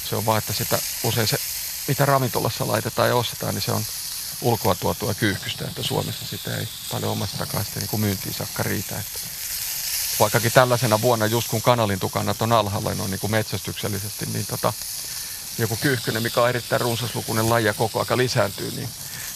[0.09, 1.37] Se on vaan, että sitä usein se,
[1.87, 3.85] mitä ravintolassa laitetaan ja ostetaan, niin se on
[4.41, 8.99] ulkoa tuotua kyyhkystä, että Suomessa sitä ei paljon omasta takaa sitten niin myyntiin saakka riitä.
[8.99, 9.19] Että
[10.19, 14.73] vaikkakin tällaisena vuonna, just kun kanalintukannat on alhaalla noin niin kuin metsästyksellisesti, niin tota,
[15.57, 18.89] joku kyyhkynen, mikä on erittäin runsaslukuinen laji ja koko aika lisääntyy, niin,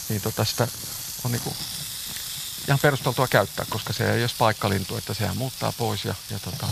[0.08, 0.68] niin tota sitä
[1.24, 1.56] on niin kuin
[2.68, 6.66] ihan perusteltua käyttää, koska se ei ole paikkalintu, että sehän muuttaa pois ja, ja, tota,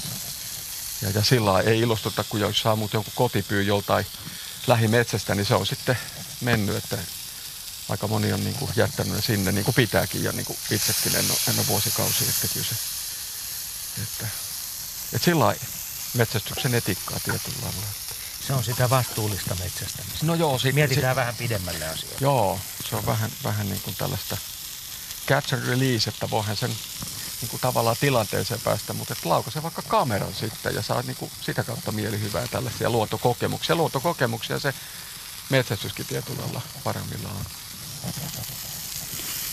[1.02, 4.06] ja, ja sillä ei ilostuta, kun jos saa muuten joku kotipyy joltain
[4.66, 5.98] lähimetsästä, niin se on sitten
[6.40, 6.98] mennyt, että
[7.88, 11.16] aika moni on niin kuin jättänyt ne sinne, niin kuin pitääkin ja niin kuin itsekin
[11.16, 12.74] en ole, en ole vuosikausia, että kyllä se,
[14.02, 14.26] että,
[15.12, 15.54] että sillä
[16.14, 17.86] metsästyksen etiikkaa tietyllä lailla.
[18.46, 20.26] Se on sitä vastuullista metsästämistä.
[20.26, 22.18] No joo, sit, Mietitään sit, vähän pidemmälle asioita.
[22.20, 24.36] Joo, se on vähän, vähän niin kuin tällaista
[25.26, 26.70] catch and release, että voihan sen
[27.40, 31.30] niin kuin tavallaan tilanteeseen päästä, mutta että laukaise vaikka kameran sitten ja saa niin kuin
[31.40, 33.76] sitä kautta mielihyvää tällaisia luontokokemuksia.
[33.76, 34.74] Luontokokemuksia se
[35.50, 37.46] metsästyskin tietyllä paremmillaan.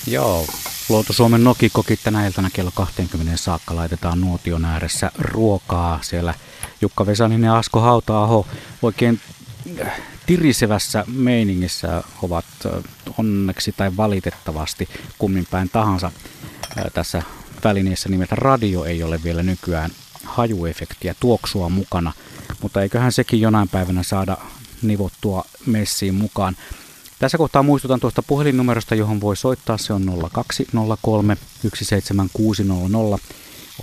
[0.08, 0.48] Joo,
[0.90, 6.00] Luotu Suomen Nokikoki tänä iltana kello 20 saakka laitetaan nuotion ääressä ruokaa.
[6.02, 6.34] Siellä
[6.82, 8.48] Jukka Vesanin ja Asko Hauta-aho
[8.82, 9.22] oikein
[10.26, 12.46] tirisevässä meiningissä ovat
[13.18, 16.12] onneksi tai valitettavasti kummin päin tahansa
[16.94, 17.24] tässä
[17.64, 19.92] välineessä nimeltä radio ei ole vielä nykyään
[20.24, 22.14] hajuefektiä, tuoksua mukana,
[22.62, 24.38] mutta eiköhän sekin jonain päivänä saada
[24.82, 26.56] nivottua messiin mukaan.
[27.20, 29.78] Tässä kohtaa muistutan tuosta puhelinnumerosta, johon voi soittaa.
[29.78, 33.20] Se on 0203 17600.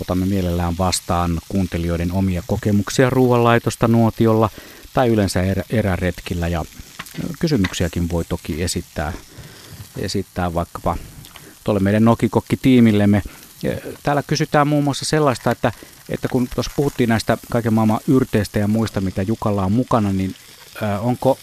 [0.01, 4.49] Otamme mielellään vastaan kuuntelijoiden omia kokemuksia ruoanlaitosta nuotiolla
[4.97, 6.47] tai yleensä erä, eräretkillä.
[6.47, 6.65] Ja
[7.39, 9.13] kysymyksiäkin voi toki esittää,
[9.97, 10.97] esittää vaikkapa
[11.63, 13.21] tuolle meidän Nokikokki-tiimillemme.
[14.03, 15.71] Täällä kysytään muun muassa sellaista, että,
[16.09, 20.35] että kun tuossa puhuttiin näistä kaiken maailman yrteistä ja muista, mitä Jukalla on mukana, niin
[20.99, 21.37] onko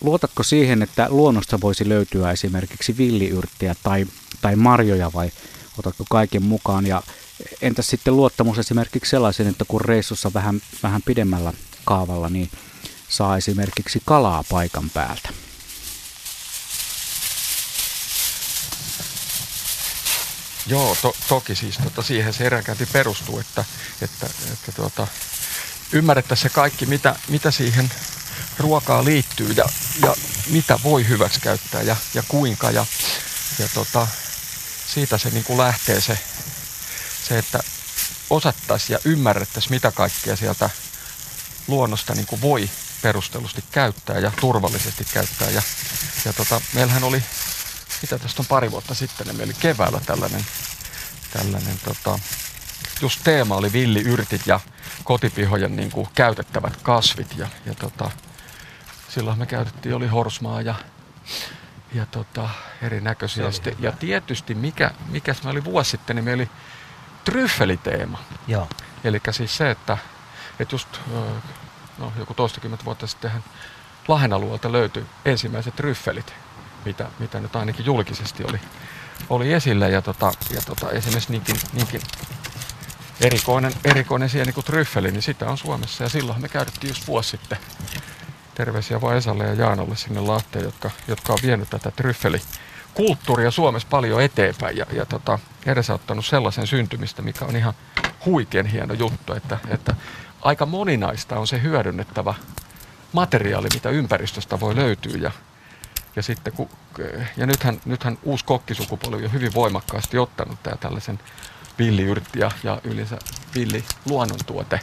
[0.00, 4.06] luotatko siihen, että luonnosta voisi löytyä esimerkiksi villiyrttiä tai,
[4.40, 5.30] tai marjoja vai
[5.78, 6.86] otatko kaiken mukaan?
[6.86, 7.02] Ja
[7.62, 11.52] entäs sitten luottamus esimerkiksi sellaisen, että kun reissussa vähän, vähän pidemmällä
[11.90, 12.50] kaavalla, niin
[13.08, 15.28] saa esimerkiksi kalaa paikan päältä?
[20.66, 23.64] Joo, to, toki siis tota, siihen se eränkäynti perustuu, että,
[24.02, 25.06] että, että tuota,
[25.92, 27.92] ymmärrettäisiin se kaikki, mitä, mitä siihen
[28.58, 29.64] ruokaa liittyy ja,
[30.02, 30.14] ja
[30.46, 32.70] mitä voi hyväksi käyttää ja, ja kuinka.
[32.70, 32.86] Ja,
[33.58, 34.06] ja tota,
[34.94, 36.18] siitä se niin kuin lähtee se,
[37.28, 37.60] se, että
[38.30, 40.70] osattaisiin ja ymmärrettäisiin, mitä kaikkea sieltä
[41.70, 42.70] luonnosta niin kuin voi
[43.02, 45.50] perustellusti käyttää ja turvallisesti käyttää.
[45.50, 45.62] Ja,
[46.24, 47.22] ja tota, meillähän oli,
[48.02, 50.46] mitä tästä on pari vuotta sitten, niin meillä oli keväällä tällainen,
[51.32, 52.18] tällainen tota,
[53.00, 54.60] just teema oli villiyrtit ja
[55.04, 57.36] kotipihojen niin kuin käytettävät kasvit.
[57.36, 58.10] Ja, ja tota,
[59.08, 60.74] silloin me käytettiin, oli horsmaa ja,
[61.94, 62.48] ja tota,
[62.82, 63.44] erinäköisiä.
[63.44, 66.50] Ja, ja tietysti, mikä, mikä me oli vuosi sitten, niin meillä oli
[67.24, 68.24] tryffeliteema.
[68.46, 68.68] Joo.
[69.04, 69.98] Eli siis se, että,
[70.58, 70.88] että just
[72.00, 73.30] no, joku toistakymmentä vuotta sitten
[74.08, 76.34] Lahden alueelta löytyi ensimmäiset tryffelit,
[76.84, 78.60] mitä, mitä nyt ainakin julkisesti oli,
[79.30, 79.88] oli esillä.
[79.88, 82.00] Ja, tota, ja tota, esimerkiksi niinkin, niinkin
[83.20, 86.04] erikoinen, erikoinen sieni kuin tryffeli, niin sitä on Suomessa.
[86.04, 87.58] Ja silloin me käytettiin just vuosi sitten
[88.54, 94.22] terveisiä vaan Esalle ja Jaanolle sinne Lahteen, jotka, jotka on vienyt tätä tryffelikulttuuria Suomessa paljon
[94.22, 97.74] eteenpäin ja, ja tota, edesauttanut sellaisen syntymistä, mikä on ihan
[98.26, 99.94] huikean hieno juttu, että, että
[100.42, 102.34] aika moninaista on se hyödynnettävä
[103.12, 105.30] materiaali, mitä ympäristöstä voi löytyä ja,
[106.16, 106.68] ja sitten kun,
[107.36, 111.18] ja nythän, nythän uusi kokkisukupolvi on hyvin voimakkaasti ottanut tämä tällaisen
[111.78, 113.18] villiyrtti ja, ja yleensä
[113.54, 114.80] villi luonnontuote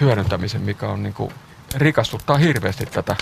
[0.00, 1.34] hyödyntämisen, mikä on niin kuin
[1.74, 3.16] rikastuttaa hirveästi tätä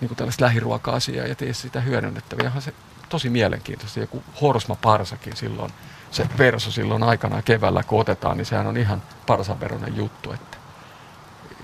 [0.00, 2.48] niin kuin tällaista lähiruoka-asiaa ja tee sitä hyödynnettäviä.
[2.48, 2.74] Ihan se
[3.08, 4.00] tosi mielenkiintoista.
[4.00, 5.72] Joku horsma parsakin silloin,
[6.10, 10.32] se verso silloin aikana keväällä kun otetaan, niin sehän on ihan parsaveronen juttu.
[10.32, 10.56] Että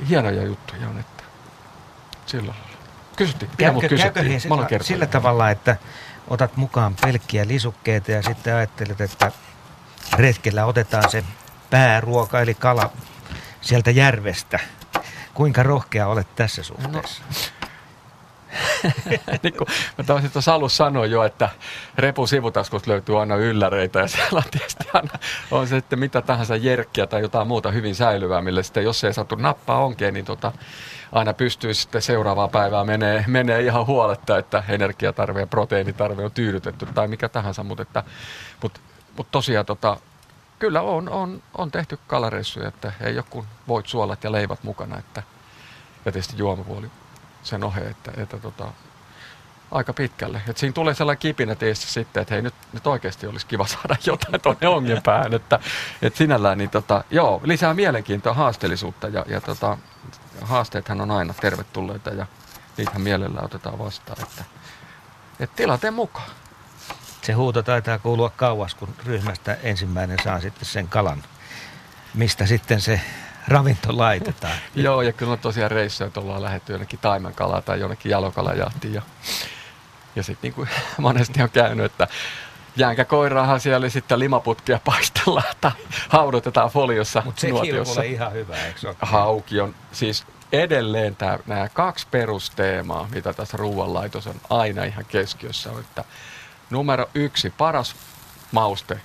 [0.09, 1.23] hienoja juttuja on, että
[2.27, 2.77] sillä lailla.
[3.17, 4.41] Kysyttiin, mut kysyttiin?
[4.41, 5.77] Sillä, sillä tavalla, että
[6.29, 9.33] otat mukaan pelkkiä lisukkeita ja sitten ajattelet, että
[10.17, 11.25] retkellä otetaan se
[11.71, 12.91] pääruoka eli kala
[13.61, 14.59] sieltä järvestä–
[15.37, 17.23] Kuinka rohkea olet tässä suhteessa?
[17.23, 17.37] No.
[19.43, 21.49] niin kuin mä taisin tuossa alussa sanoa jo, että
[21.99, 25.11] repu sivutaskusta löytyy aina ylläreitä ja siellä on tietysti aina
[25.51, 29.13] on se sitten mitä tahansa jerkkiä tai jotain muuta hyvin säilyvää, millä sitten jos ei
[29.13, 30.53] saatu nappaa onkeen, niin tota,
[31.13, 36.87] aina pystyy sitten seuraavaa päivää menee, menee ihan huoletta, että energiatarve ja proteiinitarve on tyydytetty
[36.87, 38.05] tai mikä tahansa, mutta, että,
[38.63, 38.81] mutta,
[39.17, 39.97] mutta tosiaan tota,
[40.59, 45.23] kyllä on, on, on tehty kalareissuja, että ei joku voit suolat ja leivät mukana, että
[46.05, 46.91] ja tietysti juomapuoli
[47.47, 48.73] sen oheen, että, että tota,
[49.71, 50.43] aika pitkälle.
[50.49, 53.97] Et siinä tulee sellainen kipinä tietysti sitten, että hei nyt, nyt oikeasti olisi kiva saada
[54.07, 55.35] jotain tuonne ongen päähän.
[55.35, 55.59] Että,
[56.03, 59.79] että sinällään niin tota, joo, lisää mielenkiintoa, haasteellisuutta ja, ja tota,
[60.43, 62.27] haasteethan on aina tervetulleita ja
[62.77, 64.23] niitä mielellä otetaan vastaan.
[64.23, 64.45] Että,
[65.41, 66.31] että tilanteen mukaan.
[67.23, 71.23] Se huuto taitaa kuulua kauas, kun ryhmästä ensimmäinen saa sitten sen kalan.
[72.15, 73.01] Mistä sitten se
[73.49, 74.59] ravinto laitetaan.
[74.75, 78.95] Joo, ja kyllä on tosiaan reissuja, että ollaan lähdetty jonnekin taimenkalaa tai jonnekin jalokalajahtiin.
[78.95, 79.03] Ja,
[80.17, 82.09] ja sitten niin kuin monesti on käynyt, että
[82.77, 85.73] jäänkäkoiraahan siellä sitten limaputkia paistellaan tai
[86.09, 88.97] haudutetaan foliossa Mutta se on ihan hyvä, eikö ole?
[89.01, 95.73] Hauki on siis edelleen tämä, nämä kaksi perusteemaa, mitä tässä ruoanlaitos on aina ihan keskiössä,
[95.73, 96.05] on, että
[96.71, 97.97] numero yksi, paras
[98.53, 99.01] mauste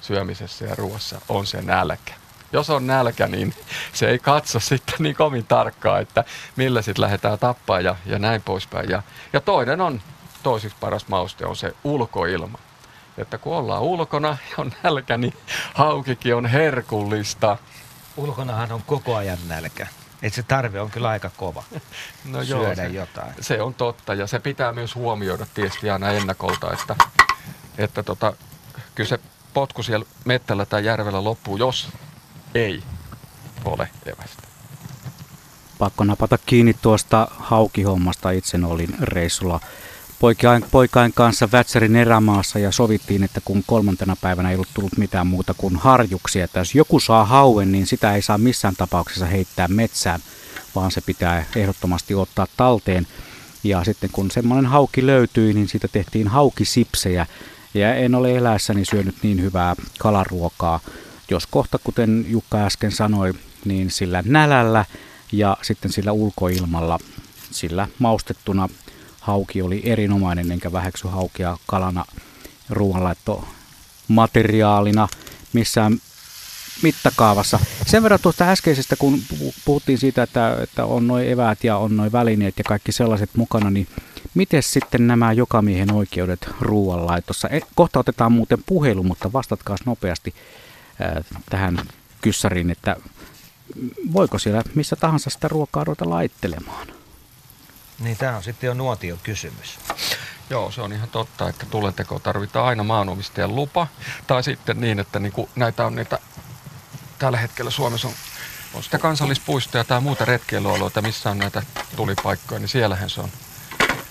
[0.00, 2.14] syömisessä ja ruoassa on se nälkä
[2.52, 3.54] jos on nälkä, niin
[3.92, 6.24] se ei katso sitten niin kovin tarkkaa, että
[6.56, 8.90] millä sitten lähdetään tappaa ja, ja näin poispäin.
[8.90, 10.00] Ja, ja toinen on,
[10.42, 12.58] toisiksi paras mauste on se ulkoilma.
[13.18, 15.34] Että kun ollaan ulkona ja on nälkä, niin
[15.74, 17.56] haukikin on herkullista.
[18.16, 19.86] Ulkonahan on koko ajan nälkä.
[20.22, 21.62] Et se tarve on kyllä aika kova
[22.24, 23.34] no syödä joo, se, jotain.
[23.40, 26.96] Se on totta ja se pitää myös huomioida tietysti aina ennakolta, että,
[27.78, 28.32] että tota,
[28.94, 29.18] kyllä se
[29.54, 31.88] potku siellä mettällä tai järvellä loppuu, jos
[32.54, 32.82] ei
[33.64, 34.42] ole evästä.
[35.78, 38.30] Pakko napata kiinni tuosta haukihommasta.
[38.30, 39.60] Itse olin reissulla
[40.18, 45.26] poikain, poikain kanssa Vätsärin erämaassa ja sovittiin, että kun kolmantena päivänä ei ollut tullut mitään
[45.26, 49.68] muuta kuin harjuksia, että jos joku saa hauen, niin sitä ei saa missään tapauksessa heittää
[49.68, 50.20] metsään,
[50.74, 53.06] vaan se pitää ehdottomasti ottaa talteen.
[53.64, 57.26] Ja sitten kun semmoinen hauki löytyi, niin siitä tehtiin haukisipsejä.
[57.74, 60.80] Ja en ole eläessäni syönyt niin hyvää kalaruokaa
[61.30, 64.84] jos kohta, kuten Jukka äsken sanoi, niin sillä nälällä
[65.32, 66.98] ja sitten sillä ulkoilmalla,
[67.50, 68.68] sillä maustettuna
[69.20, 72.04] hauki oli erinomainen, enkä väheksy haukia kalana
[72.70, 73.48] ruoanlaitto
[74.08, 75.08] materiaalina
[75.52, 75.98] missään
[76.82, 77.60] mittakaavassa.
[77.86, 79.20] Sen verran tuosta äskeisestä, kun
[79.64, 83.70] puhuttiin siitä, että, että on noin eväät ja on noin välineet ja kaikki sellaiset mukana,
[83.70, 83.88] niin
[84.34, 87.48] miten sitten nämä jokamiehen oikeudet ruoanlaitossa?
[87.48, 90.34] E, kohta otetaan muuten puhelu, mutta vastatkaa nopeasti
[91.50, 91.80] tähän
[92.20, 92.96] kyssäriin, että
[94.12, 96.86] voiko siellä missä tahansa sitä ruokaa ruveta laittelemaan?
[97.98, 99.78] Niin tämä on sitten jo nuotio kysymys.
[100.50, 103.86] Joo, se on ihan totta, että tulenteko tarvitaan aina maanomistajan lupa.
[104.26, 106.18] Tai sitten niin, että niin näitä on niitä,
[107.18, 108.14] tällä hetkellä Suomessa on,
[108.74, 111.62] on sitä kansallispuistoja tai muuta retkeilyalueita, missä on näitä
[111.96, 113.30] tulipaikkoja, niin siellähän se on,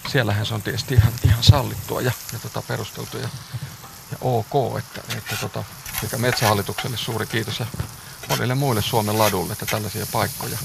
[0.07, 3.29] siellähän se on tietysti ihan, ihan sallittua ja, ja tota perusteltu ja,
[4.11, 5.63] ja ok, että, että tota,
[6.01, 7.65] mikä Metsähallitukselle suuri kiitos ja
[8.29, 10.57] monille muille Suomen ladulle, että tällaisia paikkoja,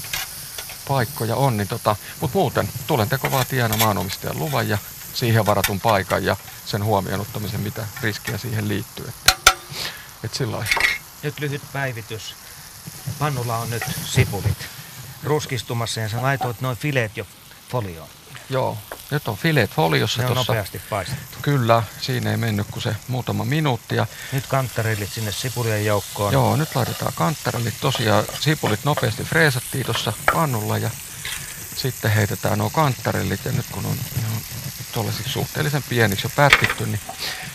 [0.87, 1.57] paikkoja on.
[1.57, 4.77] Niin tota, Mutta muuten tulenteko vaatii aina maanomistajan luvan ja
[5.13, 9.05] siihen varatun paikan ja sen huomioon ottamisen, mitä riskiä siihen liittyy.
[9.07, 9.35] Että,
[10.23, 10.65] et sillä
[11.23, 12.35] Nyt lyhyt päivitys.
[13.19, 14.67] Pannulla on nyt sipulit
[15.23, 17.27] ruskistumassa ja sä laitoit noin fileet jo
[17.69, 18.09] folioon.
[18.49, 18.77] Joo,
[19.13, 20.21] nyt on fileet foliossa.
[20.21, 20.53] Ne on tossa.
[20.53, 21.37] nopeasti paistettu.
[21.41, 23.95] Kyllä, siinä ei mennyt kuin se muutama minuutti.
[23.95, 26.33] Ja nyt kanttarellit sinne sipulien joukkoon.
[26.33, 27.73] Joo, nyt laitetaan kanttarellit.
[27.81, 30.89] Tosiaan sipulit nopeasti freesattiin tuossa pannulla ja
[31.75, 33.45] sitten heitetään nuo kanttarellit.
[33.45, 33.97] Ja nyt kun on,
[34.93, 37.01] tuollaisiksi suhteellisen pieniksi jo pätkitty, niin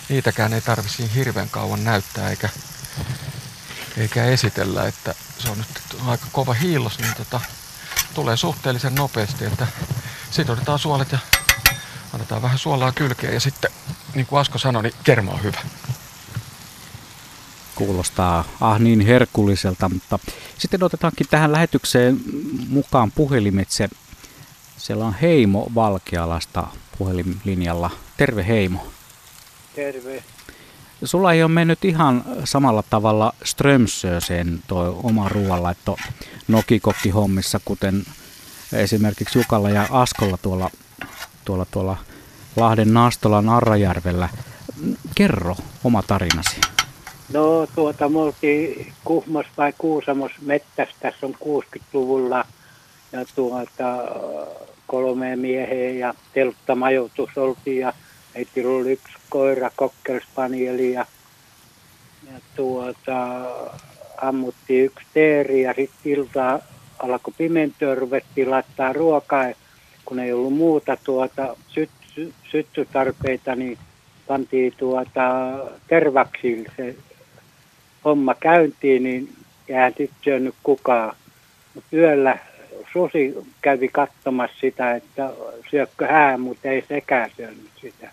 [0.08, 2.48] niitäkään ei tarvitse hirveän kauan näyttää eikä,
[3.96, 7.40] eikä esitellä, että se on nyt aika kova hiilos, niin tota,
[8.14, 9.66] tulee suhteellisen nopeasti, että
[10.30, 11.18] sitten otetaan suolet ja
[12.18, 13.70] annetaan vähän suolaa kylkeä ja sitten,
[14.14, 15.60] niin kuin Asko sanoi, niin kerma on hyvä.
[17.74, 20.18] Kuulostaa ah niin herkulliselta, mutta
[20.58, 22.20] sitten otetaankin tähän lähetykseen
[22.68, 23.88] mukaan puhelimitse.
[24.76, 26.66] Siellä on Heimo Valkealasta
[26.98, 27.90] puhelinlinjalla.
[28.16, 28.92] Terve Heimo.
[29.76, 30.24] Terve.
[31.04, 35.96] Sulla ei ole mennyt ihan samalla tavalla Strömsöseen tuo oma ruoanlaitto
[36.48, 38.04] nokikokki-hommissa, kuten
[38.72, 40.70] esimerkiksi Jukalla ja Askolla tuolla,
[41.48, 41.96] tuolla, tuolla
[42.56, 44.28] Lahden Nastolan Arrajärvellä.
[45.14, 46.60] Kerro oma tarinasi.
[47.32, 52.44] No tuota, me oltiin Kuhmos vai Kuusamos mettässä, tässä on 60-luvulla
[53.12, 53.96] ja tuota,
[54.86, 57.80] kolme mieheä ja telttamajoitus oltiin.
[57.80, 57.92] Ja
[58.34, 61.06] meillä oli yksi koira, kokkelspanieli ja,
[62.32, 63.40] ja tuota,
[64.22, 65.62] ammuttiin yksi teeri.
[65.62, 66.58] Ja sitten iltaa
[66.98, 69.44] alkoi pimentyä, ruvettiin laittaa ruokaa,
[70.08, 73.78] kun ei ollut muuta tuota syt, sy, syttytarpeita, niin
[74.26, 75.54] pantiin tuota
[75.88, 76.96] tervaksille se
[78.04, 79.32] homma käyntiin, niin
[79.68, 81.16] eihän sitten syönyt kukaan.
[81.74, 82.38] Mutta yöllä
[82.92, 85.30] susi kävi katsomassa sitä, että
[85.70, 88.10] syökkö hää, mutta ei sekään syönyt sitä.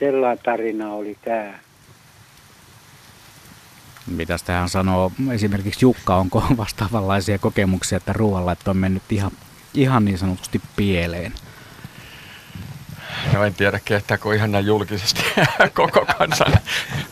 [0.00, 1.58] Sellainen tarina oli tämä.
[4.06, 9.30] Mitä tähän sanoo esimerkiksi Jukka, onko vastaavanlaisia kokemuksia, että ruoanlaitto on mennyt ihan,
[9.74, 11.34] ihan niin sanotusti pieleen?
[13.32, 15.22] No en tiedä, kehtääkö ihan näin julkisesti
[15.74, 16.58] koko kansan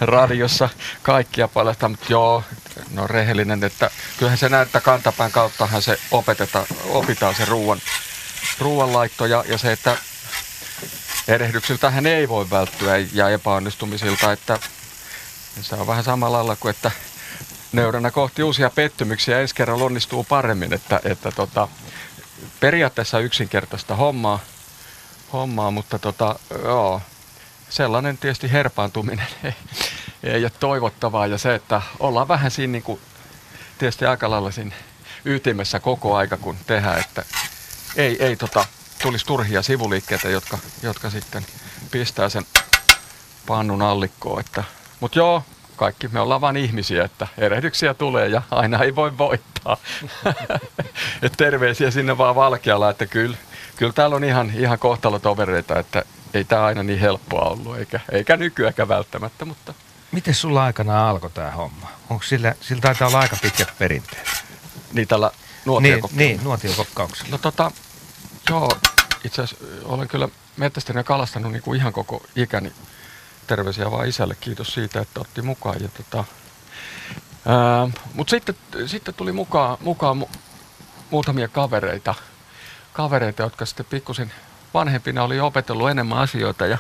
[0.01, 0.69] radiossa
[1.03, 2.45] kaikkia paljasta, mutta joo,
[2.91, 7.79] no rehellinen, että kyllähän se näyttää kantapään kauttahan se opeteta, opitaan se ruoan,
[8.61, 9.97] ruoanlaitto ja, ja se, että
[11.29, 14.59] erehdyksiltähän ei voi välttyä ja epäonnistumisilta, että
[15.61, 16.91] se on vähän samalla lailla kuin, että
[17.73, 21.69] nöyränä kohti uusia pettymyksiä ensi kerralla onnistuu paremmin, että, että tota,
[22.61, 24.41] periaatteessa yksinkertaista hommaa,
[25.33, 27.01] hommaa mutta tota, joo,
[27.69, 29.53] sellainen tietysti herpaantuminen ei,
[30.23, 31.27] ei ole toivottavaa.
[31.27, 33.01] Ja se, että ollaan vähän siinä niin kuin,
[33.79, 34.77] tietysti aika lailla siinä
[35.25, 37.25] ytimessä koko aika kun tehdään, että
[37.97, 38.65] ei, ei tota,
[39.03, 41.47] tulisi turhia sivuliikkeitä, jotka, jotka sitten
[41.91, 42.47] pistää sen
[43.47, 44.45] pannun allikkoon,
[45.01, 45.43] mutta joo,
[45.79, 49.77] kaikki me ollaan vain ihmisiä, että erehdyksiä tulee ja aina ei voi voittaa.
[51.23, 53.37] Et terveisiä sinne vaan Valkealla, että kyllä,
[53.77, 56.03] kyllä täällä on ihan, ihan kohtalotovereita, että
[56.35, 59.75] ei tämä aina niin helppoa ollut, eikä, eikä nykyäänkään välttämättä, mutta...
[60.13, 61.89] Miten sulla aikana alkoi tämä homma?
[62.11, 64.29] Onko sillä, sillä taitaa olla aika pitkät perinteet?
[64.93, 65.31] Niin tällä
[66.17, 67.31] Niin, niin nuotiokokkauksella.
[67.31, 67.71] No tota,
[68.51, 68.79] joo,
[69.25, 72.73] itse asiassa olen kyllä metsästänyt ja kalastanut niin kuin ihan koko ikäni
[73.49, 74.37] terveisiä vaan isälle.
[74.41, 75.77] Kiitos siitä, että otti mukaan.
[75.81, 76.25] Ja tota,
[78.15, 78.55] mutta sitten,
[78.87, 80.27] sitten tuli mukaan, mukaan mu,
[81.11, 82.15] muutamia kavereita,
[82.93, 84.33] kavereita, jotka sitten pikkusin
[84.75, 86.79] vanhempina oli opetellut enemmän asioita ja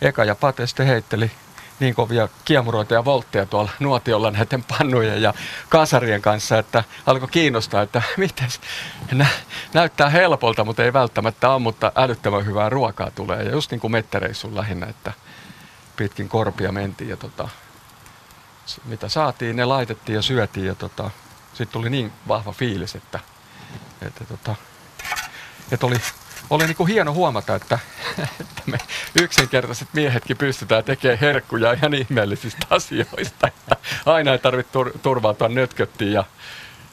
[0.00, 1.30] Eka ja Pate sitten heitteli
[1.80, 5.34] niin kovia kiemuroita ja voltteja tuolla nuotiolla näiden pannujen ja
[5.68, 8.48] kasarien kanssa, että alkoi kiinnostaa, että miten
[9.12, 9.26] nä-
[9.74, 13.42] näyttää helpolta, mutta ei välttämättä ole, mutta älyttömän hyvää ruokaa tulee.
[13.42, 15.12] Ja just niin kuin mettereissun lähinnä, että
[16.02, 17.48] pitkin korpia mentiin ja tota,
[18.84, 21.10] mitä saatiin, ne laitettiin ja syötiin ja tota,
[21.48, 23.20] sitten tuli niin vahva fiilis, että,
[24.06, 24.54] että, tota,
[25.72, 25.96] että oli,
[26.50, 27.78] oli niin kuin hieno huomata, että,
[28.40, 28.78] että me
[29.20, 33.46] yksinkertaiset miehetkin pystytään tekemään herkkuja ihan ihmeellisistä asioista.
[33.46, 36.24] Että aina ei tarvitse tur, turvautua nötköttiin ja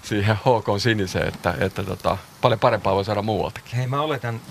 [0.04, 3.76] siihen HK siniseen, että, että tota, paljon parempaa voi saada muualtakin.
[3.76, 4.42] Hei, mä oletan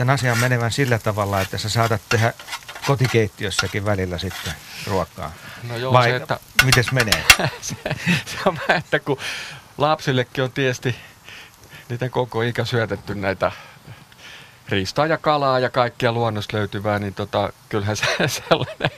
[0.00, 2.32] tämän asian menevän sillä tavalla, että sä saatat tehdä
[2.86, 4.52] kotikeittiössäkin välillä sitten
[4.86, 5.32] ruokaa?
[5.62, 6.40] No joo, Vai se, että...
[6.64, 7.24] mites menee?
[7.60, 7.74] se,
[8.26, 9.18] se on vähän, että kun
[9.78, 10.96] lapsillekin on tietysti
[11.88, 13.52] niiden koko ikä syötetty näitä
[14.68, 18.06] riistaa ja kalaa ja kaikkia luonnosta löytyvää, niin tota, kyllähän se
[18.48, 18.90] sellainen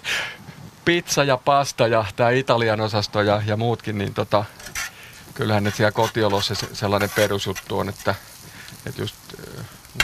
[0.84, 4.44] pizza ja pasta ja tämä Italian osasto ja, ja muutkin, niin tota,
[5.34, 8.14] kyllähän ne siellä kotiolossa se, sellainen perusjuttu on, että,
[8.86, 9.16] että just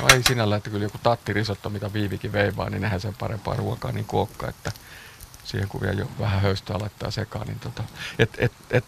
[0.00, 3.92] No ei sinällä, että kyllä joku tattirisotto, mitä Viivikin veivaa, niin nehän sen parempaa ruokaa
[3.92, 4.72] niin kuokka, että
[5.44, 7.82] siihen kun vielä jo vähän höystöä laittaa sekaan, niin tota,
[8.18, 8.84] et, et, et,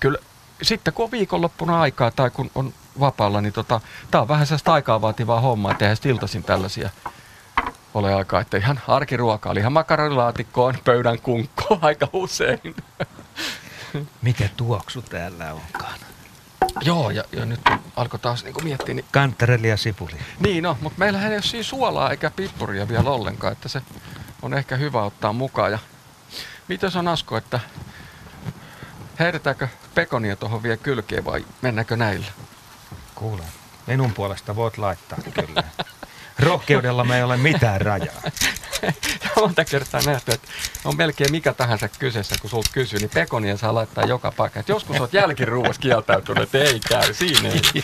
[0.00, 0.18] kyllä
[0.62, 4.72] sitten kun on viikonloppuna aikaa tai kun on vapaalla, niin tota, tää on vähän sellaista
[4.72, 6.90] aikaa vaativaa hommaa, että eihän iltaisin tällaisia
[7.94, 12.76] ole aikaa, että ihan arkiruoka oli ihan makaronilaatikkoon, pöydän kunkko aika usein.
[14.22, 15.98] Mikä tuoksu täällä onkaan?
[16.80, 17.60] Joo, ja, ja nyt
[17.96, 18.94] alkoi taas niin miettiä.
[18.94, 19.04] Niin...
[19.12, 20.12] Kantarelli ja sipuli.
[20.40, 23.82] Niin no, mutta meillähän ei ole siinä suolaa eikä pippuria vielä ollenkaan, että se
[24.42, 25.72] on ehkä hyvä ottaa mukaan.
[25.72, 25.78] Ja
[26.68, 27.60] mitäs on Asko, että
[29.18, 32.26] heitetäänkö pekonia tuohon vielä kylkeen vai mennäänkö näillä?
[33.14, 33.42] Kuule,
[33.86, 35.62] minun puolesta voit laittaa kyllä.
[36.38, 38.22] Rohkeudella me ei ole mitään rajaa.
[38.82, 38.92] ja
[39.40, 40.48] monta kertaa nähty, että
[40.84, 44.60] on melkein mikä tahansa kyseessä, kun sulta kysyy, niin pekonia saa laittaa joka paikka.
[44.60, 47.60] Et joskus olet jälkiruuassa kieltäytynyt, että ei käy, siinä ei.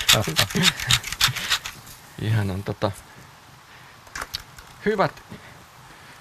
[2.22, 2.90] Ihan on tota,
[4.84, 5.22] hyvät,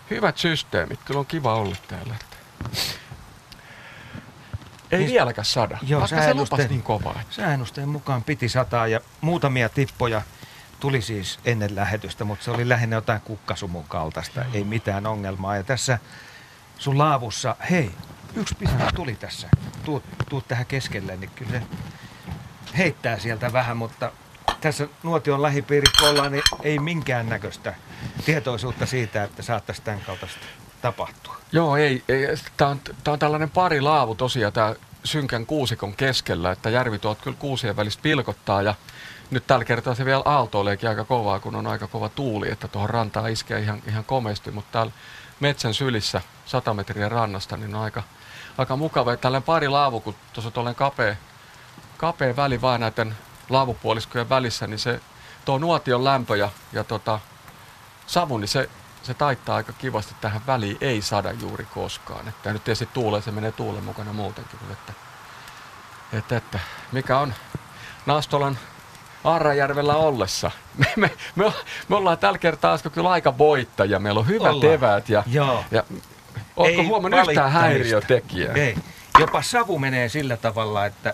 [0.09, 0.99] hyvät systeemit.
[1.05, 2.15] Kyllä on kiva olla täällä.
[4.91, 7.21] Ei niin, vieläkään sada, joo, vaikka se lupasi niin kovaa.
[7.29, 10.21] Säännösten mukaan piti sataa ja muutamia tippoja
[10.79, 15.55] tuli siis ennen lähetystä, mutta se oli lähinnä jotain kukkasumun kaltaista, ei mitään ongelmaa.
[15.55, 15.99] Ja tässä
[16.77, 17.91] sun laavussa, hei,
[18.35, 19.49] yksi pisara tuli tässä,
[19.85, 21.61] tuut, tuut tähän keskelle, niin kyllä se
[22.77, 24.11] heittää sieltä vähän, mutta
[24.61, 27.73] tässä nuotion lähipiirissä ollaan, niin ei minkään näköistä
[28.25, 30.45] tietoisuutta siitä, että saattaisi tämän kaltaista
[30.81, 31.37] tapahtua.
[31.51, 32.03] Joo, ei.
[32.09, 37.23] ei tämä on, on tällainen pari laavu tosiaan, tämä synkän kuusikon keskellä, että järvi tuolta
[37.23, 38.75] kyllä kuusien välistä pilkottaa ja
[39.31, 42.89] nyt tällä kertaa se vielä aaltoileekin aika kovaa, kun on aika kova tuuli, että tuohon
[42.89, 44.91] rantaan iskee ihan, ihan komeasti, mutta täällä
[45.39, 48.03] metsän sylissä 100 metriä rannasta, niin on aika,
[48.57, 49.13] aika mukava.
[49.13, 51.15] Että tällainen pari laavu, kun tuossa on kapea
[51.97, 53.17] kapea väli vaan näiden
[53.49, 55.01] laavupuoliskojen välissä, niin se
[55.45, 57.19] tuo nuotion lämpö ja, ja tota,
[58.07, 58.69] savu, niin se,
[59.03, 62.27] se taittaa aika kivasti tähän väliin, ei sada juuri koskaan.
[62.27, 64.93] Että nyt tietysti tuulee, se menee tuulen mukana muutenkin, että,
[66.13, 66.59] että, että
[66.91, 67.33] mikä on
[68.05, 68.57] Nastolan
[69.23, 70.51] Arrajärvellä ollessa.
[70.77, 71.53] Me, me, me,
[71.87, 73.99] me ollaan tällä kertaa Asko kyllä aika voittajia.
[73.99, 74.73] Meillä on hyvät Ollaan.
[74.73, 75.63] eväät ja, Joo.
[75.71, 75.83] ja
[76.57, 78.53] Oletko huomannut yhtään häiriötekijää?
[78.53, 78.77] Ei.
[79.19, 81.13] Jopa savu menee sillä tavalla, että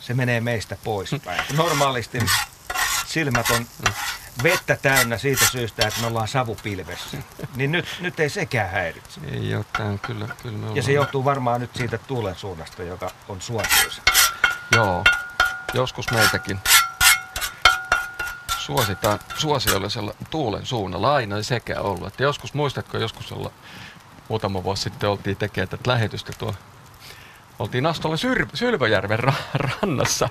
[0.00, 1.42] se menee meistä poispäin.
[1.56, 2.18] Normaalisti
[3.06, 3.66] silmät on
[4.42, 7.16] vettä täynnä siitä syystä, että me ollaan savupilvessä.
[7.56, 9.20] Niin nyt, nyt ei sekään häiritse.
[9.32, 9.64] Ei on
[9.98, 10.76] kyllä, kyllä me ollaan.
[10.76, 14.02] Ja se johtuu varmaan nyt siitä tuulen suunnasta, joka on suotuisa.
[14.74, 15.04] Joo,
[15.74, 16.58] joskus meitäkin
[18.68, 21.14] suositaan suosiollisella tuulen suunnalla.
[21.14, 22.06] Aina ei sekään ollut.
[22.06, 23.50] Että joskus, muistatko joskus olla,
[24.28, 26.54] muutama vuosi sitten oltiin tekemään tätä lähetystä tuo
[27.58, 30.28] Oltiin Nastolla Syr- Sylväjärven ra- rannassa.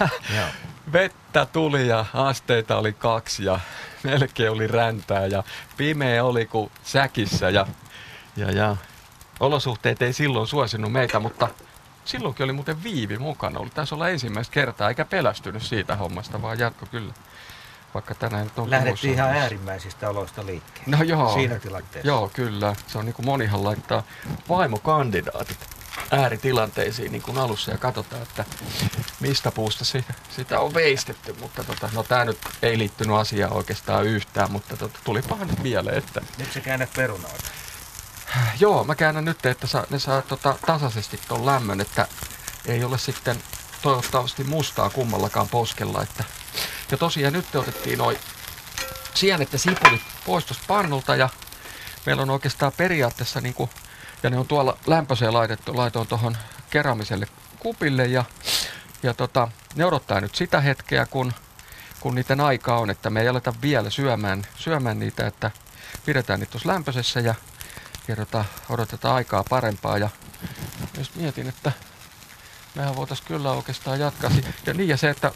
[0.36, 0.46] Joo.
[0.92, 3.60] Vettä tuli ja asteita oli kaksi ja
[4.02, 5.42] melkein oli räntää ja
[5.76, 7.66] pimeä oli kuin säkissä ja,
[8.36, 8.76] ja, ja
[9.40, 11.48] olosuhteet ei silloin suosinut meitä, mutta
[12.04, 13.60] silloinkin oli muuten Viivi mukana.
[13.60, 17.14] Oli taisi olla ensimmäistä kertaa eikä pelästynyt siitä hommasta, vaan jatko kyllä.
[17.94, 20.96] Vaikka tänään nyt on Lähdettiin ihan äärimmäisistä oloista liikkeelle.
[20.96, 21.34] No joo.
[21.34, 22.08] Siinä tilanteessa.
[22.08, 22.74] Joo, kyllä.
[22.86, 24.02] Se on niin kuin monihan laittaa
[24.48, 25.58] vaimokandidaatit
[26.10, 28.44] ääritilanteisiin niin kuin alussa ja katsotaan, että
[29.20, 31.36] mistä puusta sitä, sitä on veistetty.
[31.40, 35.98] Mutta tota, no tämä nyt ei liittynyt asiaan oikeastaan yhtään, mutta tota, tulipahan nyt mieleen,
[35.98, 37.44] että Nyt sä käännät perunoita.
[38.60, 42.08] joo, mä käännän nyt, että saa, ne saa tota, tasaisesti ton lämmön, että
[42.66, 43.36] ei ole sitten
[43.82, 46.02] toivottavasti mustaa kummallakaan poskella.
[46.02, 46.24] Että.
[46.90, 48.18] Ja tosiaan nyt otettiin noin
[49.14, 51.28] sienet ja sipulit pois tuosta pannulta ja
[52.06, 53.70] meillä on oikeastaan periaatteessa niin kuin,
[54.22, 56.36] ja ne on tuolla lämpöiseen laitettu, laitoin tuohon
[56.70, 57.26] keramiselle
[57.58, 58.24] kupille ja,
[59.02, 61.32] ja tota, ne odottaa nyt sitä hetkeä, kun,
[62.00, 65.50] kun niiden aika on, että me ei aleta vielä syömään, syömään niitä, että
[66.04, 67.34] pidetään niitä tuossa lämpöisessä ja,
[68.08, 70.10] ja tota, odotetaan aikaa parempaa ja
[70.98, 71.72] jos mietin, että
[72.74, 74.30] mehän voitaisiin kyllä oikeastaan jatkaa.
[74.66, 75.32] Ja niin ja se, että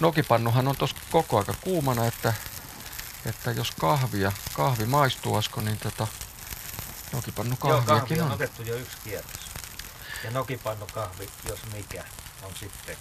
[0.00, 2.34] nokipannuhan on tuossa koko aika kuumana, että,
[3.26, 6.06] että jos kahvia, kahvi maistuu Asko, niin tota,
[7.12, 8.34] nokipannu Joo, kahvi kahviakin on on.
[8.34, 9.40] otettu jo yksi kierros.
[10.24, 12.04] Ja nokipannukahvi, jos mikä,
[12.42, 12.96] on sitten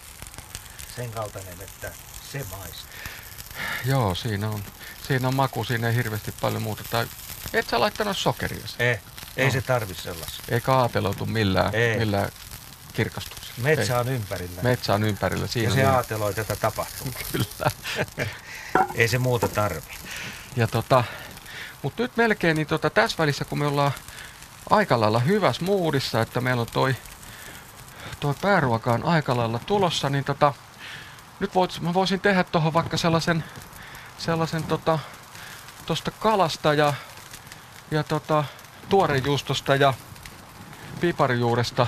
[0.96, 1.92] sen kaltainen, että
[2.32, 2.90] se maistuu.
[3.86, 4.64] Joo, siinä on,
[5.08, 6.84] siinä on maku, siinä ei hirveästi paljon muuta.
[6.92, 7.08] Tai
[7.54, 8.66] et sä laittanut sokeria.
[8.80, 9.00] Ei,
[9.38, 9.52] ei No.
[9.52, 10.44] se tarvi sellaista.
[10.50, 11.98] Eikä aateloitu millään, Ei.
[11.98, 12.30] millään
[12.94, 13.39] kirkastuksella.
[13.62, 14.62] Metsä on ympärillä.
[14.62, 15.48] Metsä on ympärillä.
[15.48, 17.14] Siinä ja se niin- aateloi tätä tapahtumaa.
[17.32, 17.72] Kyllä.
[18.96, 19.82] Ei se muuta tarvi.
[20.56, 21.04] Ja tota,
[21.82, 23.92] mutta nyt melkein niin tota, tässä välissä, kun me ollaan
[24.70, 26.96] aika lailla hyvässä moodissa, että meillä on toi,
[28.20, 30.54] toi pääruoka on aika lailla tulossa, niin tota,
[31.40, 33.44] nyt voit, mä voisin tehdä tuohon vaikka sellaisen,
[34.18, 35.00] sellaisen tota,
[35.86, 36.94] tosta kalasta ja,
[37.92, 38.44] ja tota,
[38.90, 39.94] tuorejuustosta ja
[41.02, 41.88] piparijuuresta.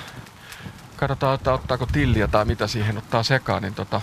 [1.02, 4.02] Katsotaan, että ottaako tilliä tai mitä siihen ottaa sekaan, niin tota,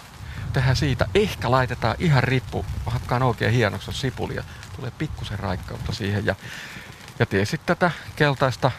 [0.52, 1.06] tehdään siitä.
[1.14, 4.44] Ehkä laitetaan ihan rippu, hakkaan oikein hienoksi sipulia.
[4.76, 6.34] Tulee pikkusen raikkautta siihen ja,
[7.18, 8.70] ja tiesit tätä keltaista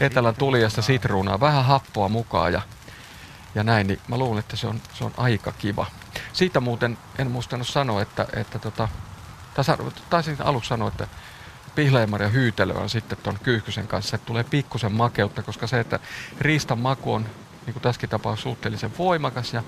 [0.00, 2.62] etelän tulijasta sitruunaa, vähän happoa mukaan ja,
[3.54, 5.86] ja näin, niin mä luulen, että se on, se on aika kiva.
[6.32, 8.88] Siitä muuten en muistanut sanoa, että, että tota,
[10.10, 11.08] taisin aluksi sanoa, että
[11.74, 16.00] pihlajamaria hyytelö on sitten tuon kyyhkysen kanssa, että tulee pikkusen makeutta, koska se, että
[16.40, 17.26] riistan maku on,
[17.66, 19.62] niin kuin tässäkin tapauksessa, suhteellisen voimakas ja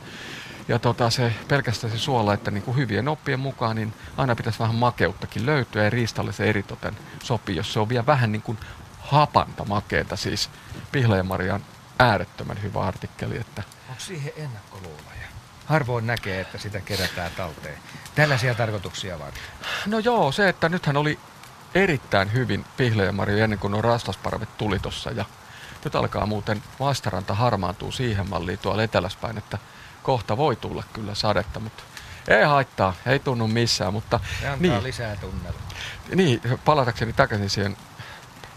[0.68, 4.58] ja tota, se pelkästään se suola, että niin kuin hyvien oppien mukaan, niin aina pitäisi
[4.58, 8.58] vähän makeuttakin löytyä ja riistalle se eritoten sopii, jos se on vielä vähän niin kuin
[9.00, 10.50] hapanta makeeta, siis
[10.92, 11.64] Pihlajamaria on
[11.98, 15.28] äärettömän hyvä artikkeli, että Onko siihen ennakkoluuloja?
[15.66, 17.78] Harvoin näkee, että sitä kerätään talteen.
[18.14, 19.42] Tällaisia tarkoituksia varten.
[19.86, 21.18] No joo, se, että nythän oli
[21.74, 25.24] erittäin hyvin Pihlajamaria ennen kuin nuo rastasparvet tuli tossa ja
[25.84, 29.58] nyt alkaa muuten vastaranta harmaantuu siihen malliin tuolla eteläspäin, että
[30.02, 31.82] kohta voi tulla kyllä sadetta, mutta
[32.28, 35.62] ei haittaa, ei tunnu missään, mutta Se antaa niin, lisää tunnelmaa.
[36.14, 37.76] niin, palatakseni takaisin siihen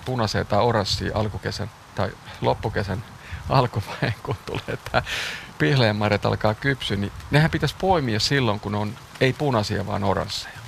[0.06, 2.12] punaiseen tai oranssiin alkukesän tai
[2.42, 3.04] loppukesän
[3.50, 5.04] alkuvaiheen, kun tulee tämä
[5.58, 10.60] pihleenmarjat alkaa kypsyä, niin nehän pitäisi poimia silloin, kun on ei punaisia, vaan oransseja.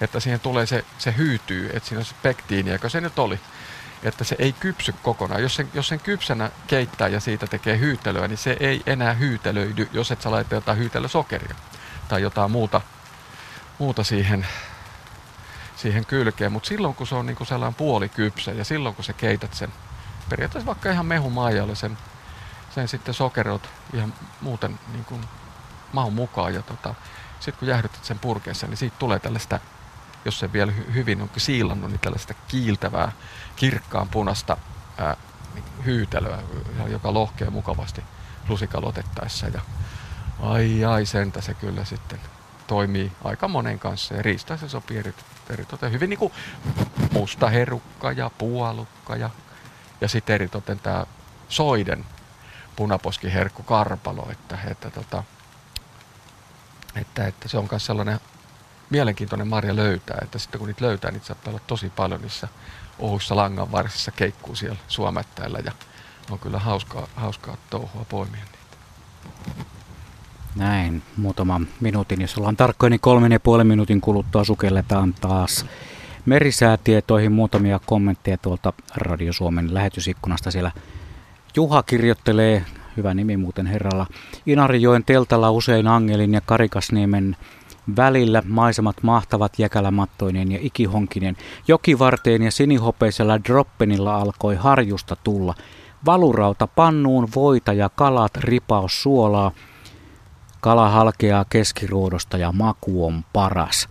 [0.00, 3.40] Että siihen tulee se, se hyytyy, että siinä on se pektiini, joka se nyt oli.
[4.04, 5.42] Että se ei kypsy kokonaan.
[5.42, 9.88] Jos sen, jos sen kypsänä keittää ja siitä tekee hyytelöä, niin se ei enää hyytelöidy,
[9.92, 11.54] jos et sä laita jotain hyytelösokeria
[12.08, 12.80] tai jotain muuta,
[13.78, 14.46] muuta siihen
[15.76, 19.54] siihen kylkeen, mutta silloin kun se on niinku sellainen puolikypsä ja silloin kun sä keität
[19.54, 19.72] sen,
[20.28, 21.98] periaatteessa vaikka ihan mehumaijalle sen,
[22.74, 25.20] sen sitten sokeroit ihan muuten niin kuin
[25.92, 26.54] maun mukaan.
[26.54, 26.94] Ja tota,
[27.40, 29.60] sitten kun jäähdytät sen purkeessa, niin siitä tulee tällaista,
[30.24, 33.12] jos se vielä hy- hyvin on siilannut, niin tällaista kiiltävää,
[33.56, 34.56] kirkkaan punasta
[35.84, 36.38] hyytelöä,
[36.88, 38.02] joka lohkee mukavasti
[38.48, 39.46] lusikalotettaessa.
[39.46, 39.60] Ja
[40.40, 42.20] ai ai, sentä se kyllä sitten
[42.66, 44.14] toimii aika monen kanssa.
[44.14, 45.14] Ja riistä se sopii eri,
[45.50, 46.32] eritoten hyvin niin kuin
[47.12, 49.30] musta herukka ja puolukka ja,
[50.00, 51.06] ja sitten eritoten tämä
[51.48, 52.04] soiden
[52.76, 55.22] punaposkiherkku karpalo, että, että, tota,
[56.96, 58.20] että, että se on myös sellainen
[58.90, 62.48] mielenkiintoinen marja löytää, että sitten kun niitä löytää, niin saattaa olla tosi paljon niissä
[62.98, 65.72] ohuissa langanvarsissa keikkuu siellä suomettäillä ja
[66.30, 68.54] on kyllä hauskaa, hauskaa touhua poimia niitä.
[70.56, 75.66] Näin, muutama minuutin, jos ollaan tarkkoja, niin kolmen ja puolen minuutin kuluttua sukelletaan taas
[76.26, 77.32] merisäätietoihin.
[77.32, 80.72] Muutamia kommentteja tuolta Radio Suomen lähetysikkunasta siellä.
[81.56, 82.64] Juha kirjoittelee,
[82.96, 84.06] hyvä nimi muuten herralla,
[84.46, 87.36] Inarijoen teltalla usein Angelin ja Karikasniemen
[87.96, 91.36] välillä maisemat mahtavat jäkälämattoinen ja ikihonkinen.
[91.68, 95.54] Jokivarteen ja sinihopeisella droppenilla alkoi harjusta tulla.
[96.06, 99.52] Valurauta pannuun, voita ja kalat, ripaus suolaa.
[100.60, 103.88] Kala halkeaa keskiruodosta ja maku on paras.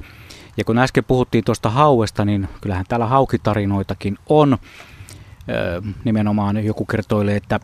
[0.57, 4.57] Ja kun äsken puhuttiin tuosta hauesta, niin kyllähän täällä haukitarinoitakin on.
[5.49, 7.59] Öö, nimenomaan joku kertoilee, että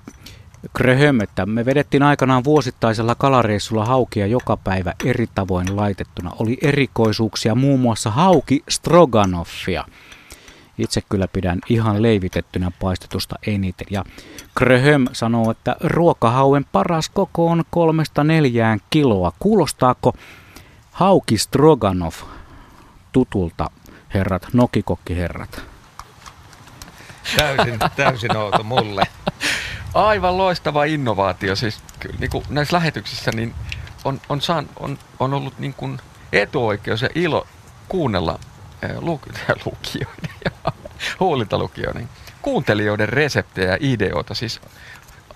[0.76, 6.32] Gröhöm, että me vedettiin aikanaan vuosittaisella kalareissulla haukia joka päivä eri tavoin laitettuna.
[6.40, 9.86] Oli erikoisuuksia, muun muassa hauki stroganoffia.
[10.78, 13.88] Itse kyllä pidän ihan leivitettynä paistetusta eniten.
[13.90, 14.04] Ja
[14.56, 19.32] Gröhöm sanoo, että ruokahauen paras koko on kolmesta neljään kiloa.
[19.40, 20.14] Kuulostaako
[20.92, 22.24] hauki stroganoff
[23.12, 23.70] tutulta,
[24.14, 25.62] herrat, nokikokkiherrat?
[27.38, 29.04] Täysin, täysin outo mulle.
[29.94, 31.56] Aivan loistava innovaatio.
[31.56, 33.56] Siis kyllä, niin kuin näissä lähetyksissä niin
[34.06, 36.00] on, on, saan, on, on ollut niin kuin
[36.34, 37.48] etuoikeus ja ilo
[37.88, 38.40] kuunnella
[39.00, 39.22] luk,
[39.66, 40.72] lukijoiden ja
[41.20, 42.10] huulintalukijoiden,
[42.42, 44.34] kuuntelijoiden reseptejä ja ideoita.
[44.34, 44.62] Siis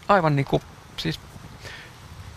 [0.08, 0.64] aivan niin kuin,
[0.98, 1.20] siis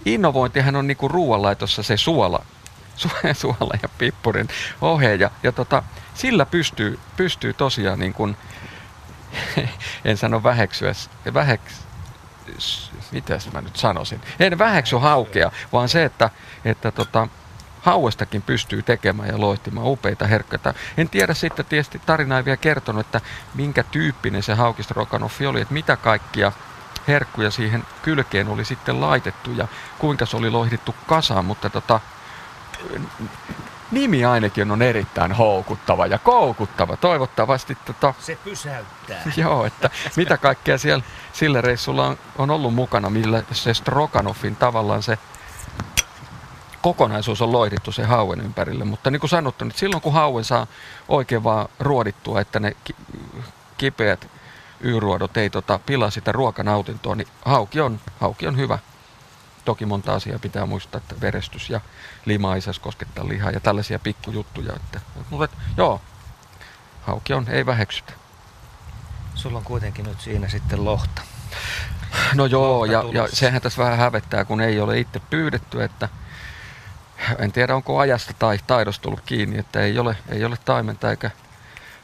[0.05, 2.45] innovointihan on niin kuin ruoanlaitossa se suola,
[2.97, 4.49] su, suola ja pippurin
[4.81, 5.83] ohe ja, ja tota,
[6.15, 8.37] sillä pystyy, pystyy tosiaan niin kuin,
[10.05, 10.93] en sano väheksyä,
[11.35, 11.86] väheks,
[13.13, 16.31] mitäs mä nyt sanoisin, en väheksy haukea, vaan se, että,
[16.65, 17.29] että tota,
[17.83, 20.75] hauestakin pystyy tekemään ja loihtimaan upeita herkköitä.
[20.97, 23.21] En tiedä sitten, tietysti tarina ei vielä kertonut, että
[23.55, 26.53] minkä tyyppinen se haukistrokanoffi oli, että mitä kaikkia
[27.09, 29.69] herkkuja siihen kylkeen oli sitten laitettu ja
[29.99, 32.01] kuinka se oli loihdittu kasaan, mutta tota,
[33.91, 36.97] nimi ainakin on erittäin houkuttava ja koukuttava.
[36.97, 39.23] Toivottavasti tota, Se pysäyttää.
[39.37, 45.03] Joo, että mitä kaikkea siellä sillä reissulla on, on ollut mukana, millä se Stroganoffin tavallaan
[45.03, 45.19] se
[46.83, 48.85] kokonaisuus on loidittu se hauen ympärille.
[48.85, 50.67] Mutta niin kuin sanottu, niin silloin kun hauen saa
[51.09, 52.97] oikein vaan ruodittua, että ne ki-
[53.79, 54.29] kipeät
[54.81, 58.79] y-ruodot ei tota, pilaa sitä ruokanautintoa, niin hauki on, hauki on hyvä.
[59.67, 61.81] Toki monta asiaa pitää muistaa, että verestys ja
[62.25, 64.73] lima ei saisi koskettaa lihaa ja tällaisia pikkujuttuja.
[64.77, 65.01] Että,
[65.31, 66.01] mutta joo,
[67.03, 68.13] hauki on, ei väheksytä.
[69.35, 71.23] Sulla on kuitenkin nyt siinä sitten lohta.
[72.35, 76.09] No joo, Lohta ja, ja sehän tässä vähän hävettää, kun ei ole itse pyydetty, että
[77.39, 81.31] en tiedä onko ajasta tai taidosta tullut kiinni, että ei ole, ei ole taimenta eikä,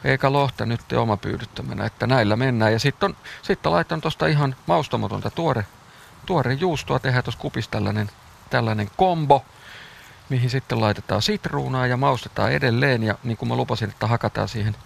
[0.05, 2.73] eikä lohta nyt oma pyydyttämänä, että näillä mennään.
[2.73, 5.67] Ja sitten on, sit on laittanut tuosta ihan maustamatonta tuore,
[6.27, 8.11] tuore juustoa, tehdään tuossa kupissa tällainen,
[8.51, 9.45] tällainen kombo,
[10.29, 13.03] mihin sitten laitetaan sitruunaa ja maustetaan edelleen.
[13.03, 14.77] Ja niin kuin mä lupasin, että hakataan siihen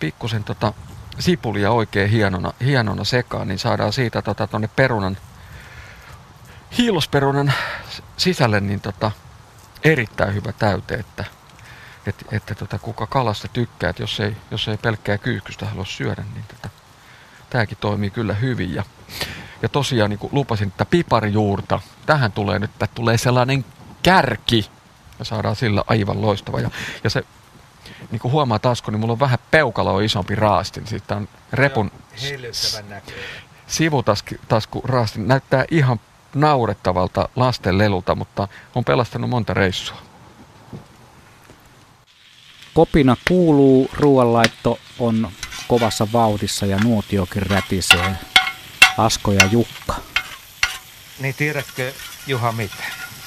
[0.00, 0.72] pikkusen tota
[1.18, 5.16] sipulia oikein hienona, hienona sekaan, niin saadaan siitä tota tonne perunan,
[6.78, 7.52] hiilosperunan
[8.16, 9.10] sisälle niin tota,
[9.84, 11.24] erittäin hyvä täyte, että,
[12.06, 16.24] että, että tota, kuka kalasta tykkää, että jos ei, jos ei pelkkää kyykkystä halua syödä,
[16.34, 16.68] niin tota,
[17.50, 18.74] tämäkin toimii kyllä hyvin.
[18.74, 18.84] Ja
[19.68, 23.64] tosiaan niin kuin lupasin, että piparijuurta, tähän tulee nyt, että tulee sellainen
[24.02, 24.70] kärki,
[25.18, 26.60] ja saadaan sillä aivan loistava.
[26.60, 26.70] Ja,
[27.04, 27.22] ja se,
[28.10, 31.90] niin kuin huomaa taas, kun niin mulla on vähän peukaloa isompi raastin, siitä on repun
[33.66, 36.00] sivutasku raastin, näyttää ihan
[36.34, 39.96] naurettavalta lasten lelulta, mutta on pelastanut monta reissua.
[42.74, 45.30] Kopina kuuluu, ruoanlaitto on
[45.68, 48.16] kovassa vauhdissa ja nuotiokin rätisee.
[48.98, 49.94] Asko ja Jukka.
[51.18, 51.92] Niin tiedätkö
[52.26, 52.74] Juha mitä?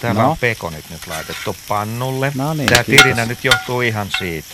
[0.02, 0.32] Täällä No.
[0.32, 2.32] on pekonit nyt laitettu pannulle.
[2.36, 3.04] No niin, Tämä kiitos.
[3.04, 4.48] tirinä nyt johtuu ihan siitä.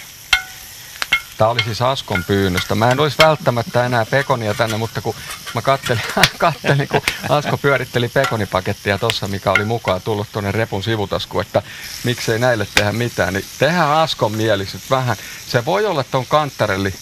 [1.37, 2.75] Tämä oli siis Askon pyynnöstä.
[2.75, 5.15] Mä en olisi välttämättä enää pekonia tänne, mutta kun
[5.55, 6.01] mä kattelin,
[6.37, 11.61] kattelin kun Asko pyöritteli pekonipakettia tuossa, mikä oli mukaan tullut tuonne repun sivutasku, että
[12.03, 15.17] miksei näille tehdä mitään, niin tehdään Askon mieliset vähän.
[15.47, 16.93] Se voi olla tuon kanttarelli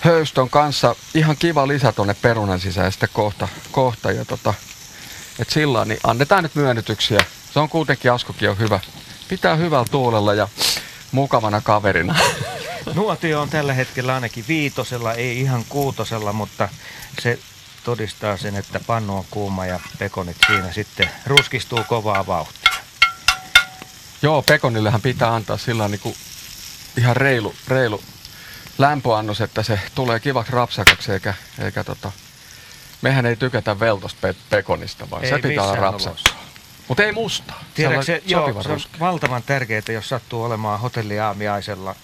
[0.00, 3.48] höystön kanssa ihan kiva lisä tuonne perunan sisään sitten kohta.
[3.70, 4.54] kohta ja tota,
[5.38, 7.18] et sillä niin annetaan nyt myönnytyksiä.
[7.52, 8.80] Se on kuitenkin Askokin on hyvä.
[9.28, 10.48] Pitää hyvällä tuulella ja
[11.12, 12.16] mukavana kaverina.
[12.94, 16.68] Nuotio on tällä hetkellä ainakin viitosella, ei ihan kuutosella, mutta
[17.22, 17.38] se
[17.84, 22.70] todistaa sen, että pannu on kuuma ja pekonit siinä sitten ruskistuu kovaa vauhtia.
[24.22, 26.14] Joo, pekonillehän pitää antaa sillä niin kuin
[26.96, 28.02] ihan reilu, reilu
[28.80, 32.12] lämpöannos, että se tulee kivaksi rapsakaksi, eikä, eikä tota,
[33.02, 36.44] mehän ei tykätä veltosta pe- pekonista, vaan Ei se pitää olla missään rapsakkaa.
[36.88, 37.54] Mutta ei musta.
[37.74, 41.94] Tiedätkö se, joo, se on valtavan tärkeää, jos sattuu olemaan hotelliaamiaisella,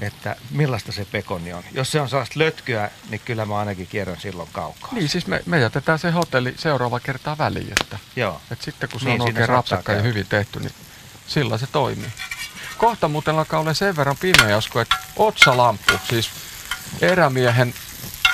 [0.00, 1.62] että millaista se pekoni on.
[1.72, 4.88] Jos se on sellaista lötkyä, niin kyllä mä ainakin kierrän silloin kaukaa.
[4.92, 8.40] Niin, siis me, me jätetään se hotelli seuraava kertaa väliin, että, Joo.
[8.50, 10.72] että sitten kun se Niin, on oikein rapsakka ja hyvin tehty, niin
[11.26, 12.12] sillä se toimii.
[12.78, 16.30] Kohta muuten alkaa olla sen verran pimeä, Jasko, että otsalamppu, siis
[17.00, 17.74] erämiehen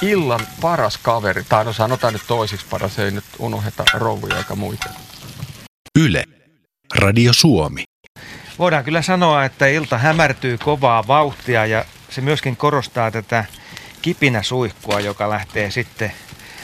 [0.02, 4.86] illan paras kaveri, tai no sanotaan nyt toisiksi paras, ei nyt unoheta rouvuja eikä muita.
[5.98, 6.24] Yle.
[6.94, 7.84] Radio Suomi.
[8.58, 13.44] Voidaan kyllä sanoa, että ilta hämärtyy kovaa vauhtia ja se myöskin korostaa tätä
[14.02, 16.12] kipinäsuihkua, joka lähtee sitten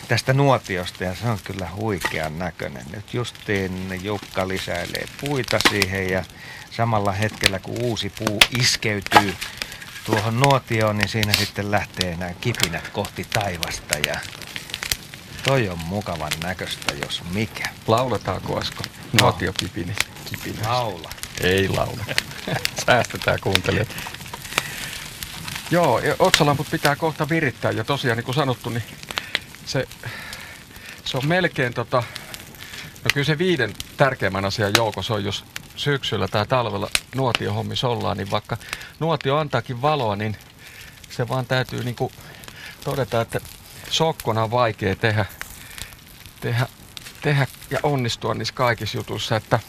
[0.09, 2.85] tästä nuotiosta ja se on kyllä huikean näköinen.
[2.91, 6.25] Nyt justiin Jukka lisäilee puita siihen ja
[6.71, 9.37] samalla hetkellä kun uusi puu iskeytyy
[10.05, 14.21] tuohon nuotioon, niin siinä sitten lähtee nämä kipinät kohti taivasta ja
[15.45, 17.69] toi on mukavan näköistä, jos mikä.
[17.87, 18.83] Lauletaanko Asko?
[19.13, 19.21] No.
[19.21, 19.97] Nuotiokipini.
[20.31, 20.69] Kipinä.
[20.69, 21.11] Laula.
[21.41, 22.05] Ei laula.
[22.87, 23.89] Säästetään kuuntelijat.
[25.71, 28.83] Joo, otsalamput pitää kohta virittää ja tosiaan niin kuin sanottu, niin
[29.67, 29.89] se,
[31.05, 32.03] se on melkein tota,
[33.05, 35.45] no kyllä se viiden tärkeimmän asian joukossa on, jos
[35.77, 38.57] syksyllä tai talvella nuotiohommissa ollaan, niin vaikka
[39.01, 40.37] nuotio antaakin valoa, niin
[41.11, 42.13] se vaan täytyy niin kuin
[42.85, 43.41] todeta, että
[43.91, 45.25] sokkona on vaikea tehdä,
[46.41, 46.67] tehdä,
[47.23, 49.61] tehdä ja onnistua niissä kaikissa jutuissa, että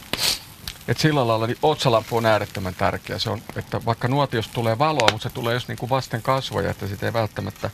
[0.88, 3.20] et sillä lailla niin otsalamppu on äärettömän tärkeä.
[3.20, 6.72] Se on, että vaikka nuotiosta tulee valoa, mutta se tulee just niin kuin vasten kasvoja,
[6.72, 7.70] että sitä ei välttämättä,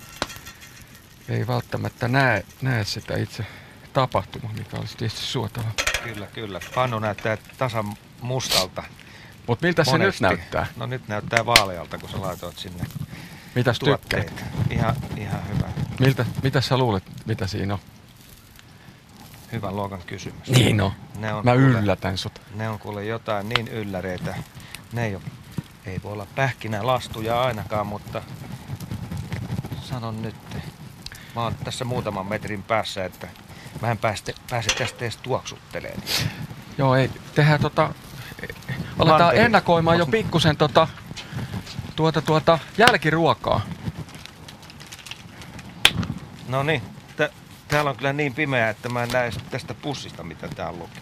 [1.30, 3.45] ei välttämättä näe, näe sitä itse
[3.93, 5.71] tapahtumaa, mikä olisi tietysti suotavaa.
[6.03, 6.59] Kyllä, kyllä.
[6.75, 8.84] Pannu näyttää tasan mustalta.
[9.47, 10.24] Mutta miltä se nyt monesti.
[10.24, 10.68] näyttää?
[10.76, 12.84] No nyt näyttää vaalealta, kun sä laitoit sinne
[13.55, 14.43] Mitäs tykkäät?
[14.70, 15.68] Ihan, ihan hyvä,
[15.99, 17.80] Miltä, mitä sä luulet, mitä siinä on?
[19.51, 20.49] hyvän luokan kysymys.
[20.49, 20.91] Niin on.
[21.20, 22.41] Ne on Mä kuule- yllätän sut.
[22.55, 24.36] Ne on kuule jotain niin ylläreitä.
[24.93, 25.24] Ne ei, ole,
[25.86, 28.22] ei voi olla pähkinälastuja ainakaan, mutta
[29.82, 30.36] sanon nyt.
[31.36, 33.28] Mä oon tässä muutaman metrin päässä, että
[33.82, 36.01] mä en pääste, pääse tästä edes tuoksuttelemaan.
[36.78, 37.11] Joo, ei.
[37.36, 37.93] Tehdään tota...
[38.99, 39.45] Aletaan Manteli.
[39.45, 40.88] ennakoimaan jo pikkusen tota,
[41.95, 43.61] tuota, tuota, jälkiruokaa.
[46.47, 46.81] No niin,
[47.17, 47.29] tä,
[47.67, 51.01] täällä on kyllä niin pimeää, että mä en näe tästä pussista, mitä täällä lukee.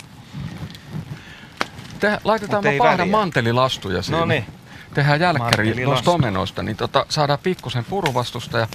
[2.00, 4.20] Te, laitetaan Mut mä pahdan mantelilastuja siinä.
[4.20, 4.46] No niin,
[4.94, 8.68] Tehdään jälkkäri noista omenoista, niin tota, saadaan pikkusen puruvastusta ja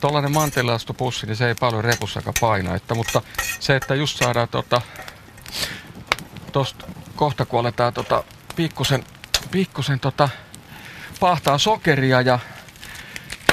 [0.00, 2.74] tollanen mantelilastupussi, niin se ei paljon repussakaan paina.
[2.74, 3.22] Että, mutta
[3.60, 4.80] se, että just saadaan tota,
[6.52, 6.86] tosta
[7.16, 8.24] kohta kun aletaan tota,
[8.56, 9.04] pikkusen,
[9.50, 10.28] pikkusen tota,
[11.20, 12.38] pahtaa sokeria ja,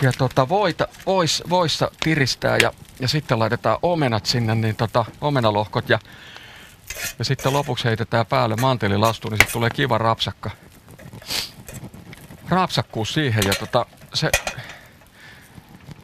[0.01, 5.89] ja tota, voita, vois, voissa tiristää ja, ja sitten laitetaan omenat sinne, niin tota, omenalohkot
[5.89, 5.99] ja,
[7.19, 10.51] ja sitten lopuksi heitetään päälle mantelilastu, niin sitten tulee kiva rapsakka
[12.51, 14.31] rapsakkuus siihen ja tota, se,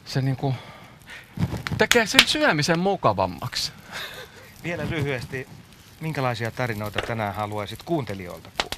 [0.05, 0.55] se niinku
[1.77, 3.71] tekee sen syömisen mukavammaksi.
[4.63, 5.47] vielä lyhyesti,
[6.01, 8.77] minkälaisia tarinoita tänään haluaisit kuuntelijoilta kuulla?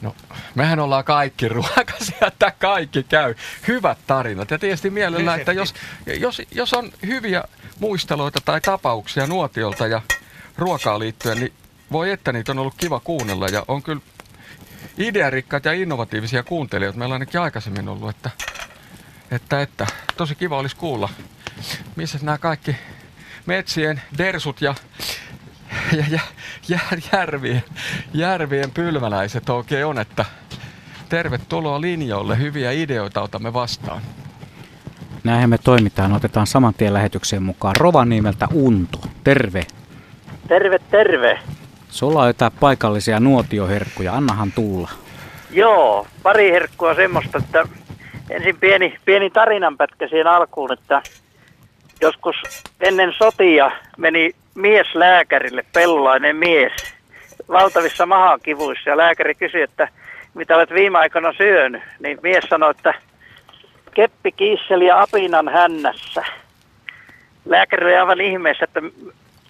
[0.00, 0.14] No,
[0.54, 3.34] mehän ollaan kaikki ruokaisia, että kaikki käy.
[3.68, 4.50] Hyvät tarinat.
[4.50, 5.74] Ja tietysti mielellään, että jos,
[6.20, 7.44] jos, jos on hyviä
[7.78, 10.02] muisteloita tai tapauksia nuotiolta ja
[10.58, 11.52] ruokaan liittyen, niin
[11.92, 13.46] voi että niitä on ollut kiva kuunnella.
[13.46, 14.00] Ja on kyllä
[14.98, 16.98] idearikkaat ja innovatiivisia kuuntelijoita.
[16.98, 18.30] Meillä on ainakin aikaisemmin ollut, että,
[19.30, 21.08] että, että tosi kiva olisi kuulla,
[21.96, 22.76] missä nämä kaikki
[23.46, 24.74] metsien dersut ja,
[25.96, 26.20] ja, ja,
[26.68, 26.78] ja
[27.12, 27.62] järvien,
[28.14, 30.24] järvien pylmäläiset oikein on, että
[31.08, 34.02] tervetuloa linjoille, hyviä ideoita otamme vastaan.
[35.24, 36.12] Näinhän me toimitaan.
[36.12, 38.98] Otetaan saman tien lähetykseen mukaan Rovaniemeltä Unto.
[39.24, 39.62] Terve.
[40.48, 41.38] Terve, terve.
[41.88, 44.14] Sulla on jotain paikallisia nuotioherkkuja.
[44.14, 44.90] Annahan tulla.
[45.50, 47.68] Joo, pari herkkua semmoista, että
[48.30, 51.02] ensin pieni, pieni tarinanpätkä siihen alkuun, että
[52.00, 52.36] joskus
[52.80, 56.72] ennen sotia meni mies lääkärille, pellolainen mies,
[57.48, 59.88] valtavissa mahakivuissa ja lääkäri kysyi, että
[60.34, 62.94] mitä olet viime aikoina syönyt, niin mies sanoi, että
[63.94, 66.24] keppi, kiisseli ja apinan hännässä.
[67.44, 68.80] Lääkäri oli aivan ihmeessä, että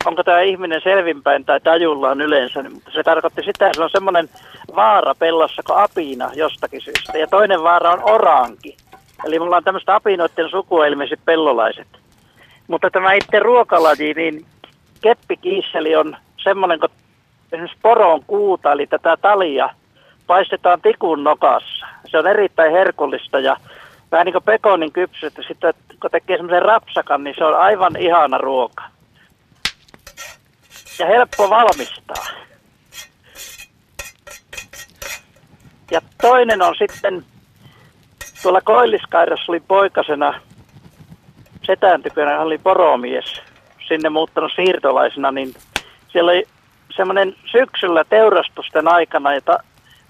[0.05, 4.28] onko tämä ihminen selvinpäin tai tajullaan yleensä, mutta se tarkoitti sitä, että se on semmoinen
[4.76, 7.18] vaara pellossa kuin apina jostakin syystä.
[7.18, 8.76] Ja toinen vaara on oranki.
[9.24, 11.99] Eli mulla on tämmöistä apinoiden sukua ilmeisesti pellolaiset.
[12.70, 14.46] Mutta tämä itse ruokalaji, niin
[15.00, 16.88] keppikiisseli on semmoinen, kun
[17.52, 19.70] esimerkiksi poron kuuta, eli tätä talia,
[20.26, 21.86] paistetaan tikun nokassa.
[22.10, 23.56] Se on erittäin herkullista ja
[24.12, 27.96] vähän niin kuin pekonin kypsyt, että sitten kun tekee semmoisen rapsakan, niin se on aivan
[27.96, 28.84] ihana ruoka.
[30.98, 32.24] Ja helppo valmistaa.
[35.90, 37.24] Ja toinen on sitten,
[38.42, 40.40] tuolla Koilliskairassa oli poikasena,
[41.70, 43.42] setään tykönä, oli poromies,
[43.88, 45.54] sinne muuttanut siirtolaisena, niin
[46.08, 46.44] siellä oli
[46.96, 49.62] semmoinen syksyllä teurastusten aikana, ja ta-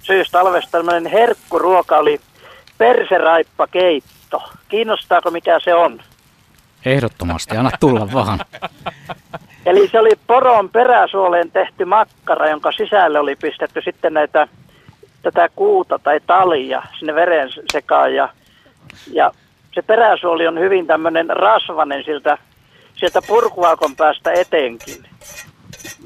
[0.03, 2.21] syystalvesta tämmöinen herkkuruoka oli
[2.79, 4.43] perseraippakeitto.
[4.69, 6.01] Kiinnostaako mikä se on?
[6.85, 8.39] Ehdottomasti, anna tulla vaan.
[9.67, 14.49] Eli se oli poron peräsuoleen tehty makkara, jonka sisälle oli pistetty sitten näitä,
[15.23, 18.15] tätä kuuta tai talia sinne veren sekaan.
[18.15, 18.29] Ja,
[19.13, 19.33] ja
[19.75, 22.39] se peräsuoli on hyvin tämmöinen rasvanen siltä,
[22.95, 25.07] sieltä purkuaakon päästä eteenkin.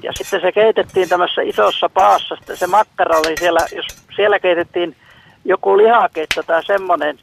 [0.03, 2.37] Ja sitten se keitettiin tämmöisessä isossa paassa.
[2.37, 3.87] Sitten se makkara oli siellä, jos
[4.17, 4.97] siellä keitettiin
[5.45, 7.19] joku lihakeitto tai semmoinen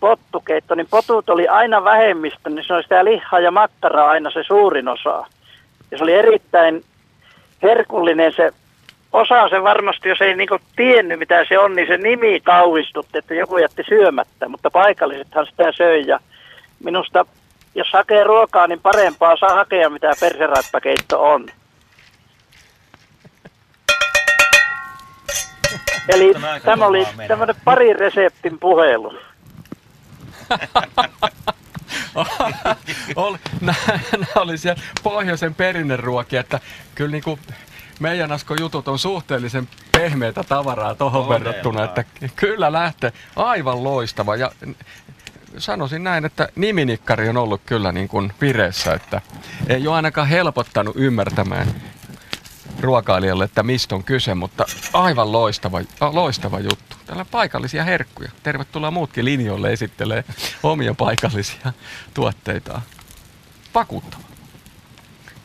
[0.00, 4.42] pottukeitto, niin potut oli aina vähemmistö, niin se oli sitä lihaa ja makkaraa aina se
[4.42, 5.26] suurin osa.
[5.90, 6.84] Ja se oli erittäin
[7.62, 8.50] herkullinen se
[9.12, 13.34] osa se varmasti, jos ei niinku tiennyt mitä se on, niin se nimi kauhistutti, että
[13.34, 16.20] joku jätti syömättä, mutta paikallisethan sitä söi ja
[16.84, 17.26] minusta
[17.74, 21.46] jos hakee ruokaa, niin parempaa saa hakea mitä perseraippakeitto on.
[26.14, 26.32] Eli
[26.64, 29.18] tämä oli tämmöinen pari reseptin puhelu.
[33.60, 36.60] nämä, oli siellä pohjoisen perinneruokia, että
[36.94, 37.40] kyllä niin kuin
[38.00, 42.04] meidän Asko jutut on suhteellisen pehmeitä tavaraa tuohon verrattuna, että
[42.36, 44.50] kyllä lähtee aivan loistava ja
[45.58, 49.20] sanoisin näin, että niminikkari on ollut kyllä niin kuin vireessä, että
[49.66, 51.66] ei ole ainakaan helpottanut ymmärtämään
[52.80, 55.80] ruokailijalle, että mistä on kyse, mutta aivan loistava,
[56.12, 56.96] loistava juttu.
[57.06, 58.30] Täällä paikallisia herkkuja.
[58.42, 60.24] Tervetuloa muutkin linjoille esittelee
[60.62, 61.72] omia paikallisia
[62.14, 62.82] tuotteitaan.
[63.74, 64.22] Vakuuttava.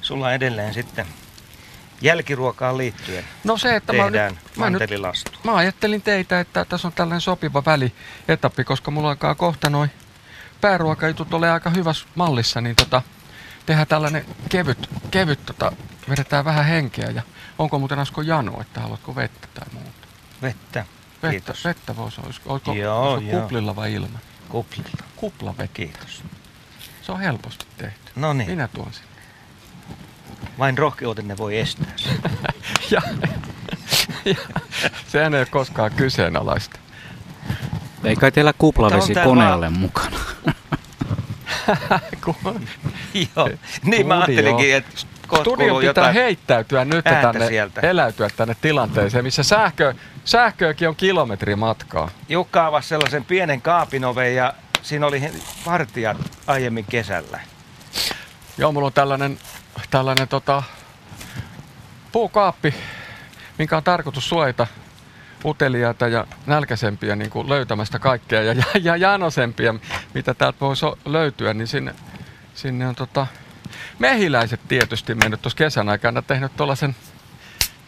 [0.02, 1.06] Sulla edelleen sitten
[2.02, 6.88] jälkiruokaan liittyen no se, että tehdään mä, nyt, mä, nyt, mä ajattelin teitä, että tässä
[6.88, 9.92] on tällainen sopiva välietappi, koska mulla alkaa kohta noin
[10.62, 13.02] pääruokajutut ole aika hyvässä mallissa, niin tota,
[13.66, 15.72] tehdään tällainen kevyt, kevyt tota,
[16.10, 17.22] vedetään vähän henkeä ja
[17.60, 20.08] onko muuten Asko jano, että haluatko vettä tai muuta?
[20.42, 20.86] Vettä.
[21.24, 21.66] Vettä, Kiitos.
[21.66, 23.42] vettä voisi, olisiko, olisiko, joo, olisiko joo.
[23.42, 24.20] kuplilla vai ilman?
[24.50, 25.06] Kuplilla.
[25.16, 25.74] Kuplavettä.
[25.74, 26.24] Kiitos.
[27.02, 28.12] Se on helposti tehty.
[28.16, 29.15] No niin, Minä tuon sinne.
[30.60, 32.18] Vain rohkeutenne voi estää sen.
[32.92, 33.02] ja,
[34.26, 34.36] ja,
[35.08, 36.80] sehän ei ole koskaan kyseenalaista.
[38.04, 40.20] Ei kai teillä kuplavesi koneelle mukana.
[42.26, 42.36] Kun
[43.36, 43.50] Joo,
[43.84, 44.36] niin mä Studio.
[44.36, 46.14] ajattelinkin, että Studion kuuluu pitää jotain.
[46.14, 47.82] heittäytyä nyt tänne, sieltä.
[47.82, 49.94] eläytyä tänne tilanteeseen, missä sähkö,
[50.26, 52.10] sähköäkin on kilometri matkaa.
[52.30, 55.32] Jukka avasi sellaisen pienen kaapinoven ja siinä oli
[55.66, 57.40] vartijat aiemmin kesällä.
[58.58, 59.38] Joo, mulla on tällainen,
[59.90, 60.64] tällainen tota,
[62.12, 62.76] puukaappi,
[63.58, 64.68] minkä on tarkoitus suojata
[65.46, 69.76] uteliaita ja nälkäisempiä niin kuin löytämästä kaikkea ja, ja, ja janosempia,
[70.14, 71.96] mitä täältä voisi löytyä, niin sinne,
[72.54, 73.28] sinne on tota,
[74.00, 76.96] mehiläiset tietysti mennyt tuossa kesän aikana tehnyt tuollaisen,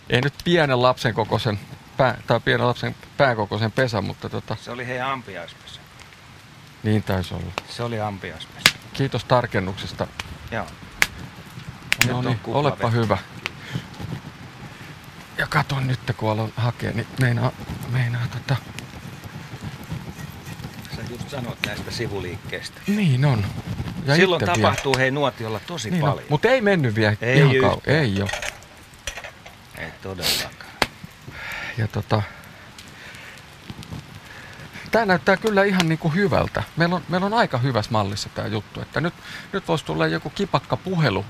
[0.10, 1.60] ei nyt pienen lapsen kokoisen,
[1.98, 5.80] pää, tai pienen lapsen pääkokoisen pesän, mutta tota, Se oli heidän ampiaispesä.
[6.84, 7.52] niin taisi olla.
[7.70, 8.78] Se oli ampiaispesä.
[8.94, 10.08] Kiitos tarkennuksesta.
[10.52, 10.66] Joo.
[12.08, 13.18] No niin, olepa hyvä.
[15.38, 17.52] Ja katon nyt, kun aloin hakea, niin meinaa,
[17.90, 18.56] meinaa tota...
[20.96, 22.82] Sä just sanoit näistä sivuliikkeistä.
[22.88, 23.46] Niin on.
[24.06, 26.10] Ja Silloin tapahtuu hei nuotiolla tosi Niin on.
[26.10, 26.26] paljon.
[26.30, 27.82] Mutta ei mennyt vielä Ei ihan kauan.
[27.86, 28.30] Ei ole.
[29.78, 30.72] Ei todellakaan.
[31.78, 32.22] Ja tota...
[34.92, 36.64] Tää näyttää kyllä ihan niinku hyvältä.
[36.78, 38.82] Meillä on, meillä on aika hyvässä mallissa tämä juttu.
[38.82, 39.14] Että nyt,
[39.54, 41.26] nyt voisi tulla joku kipakka puhelu,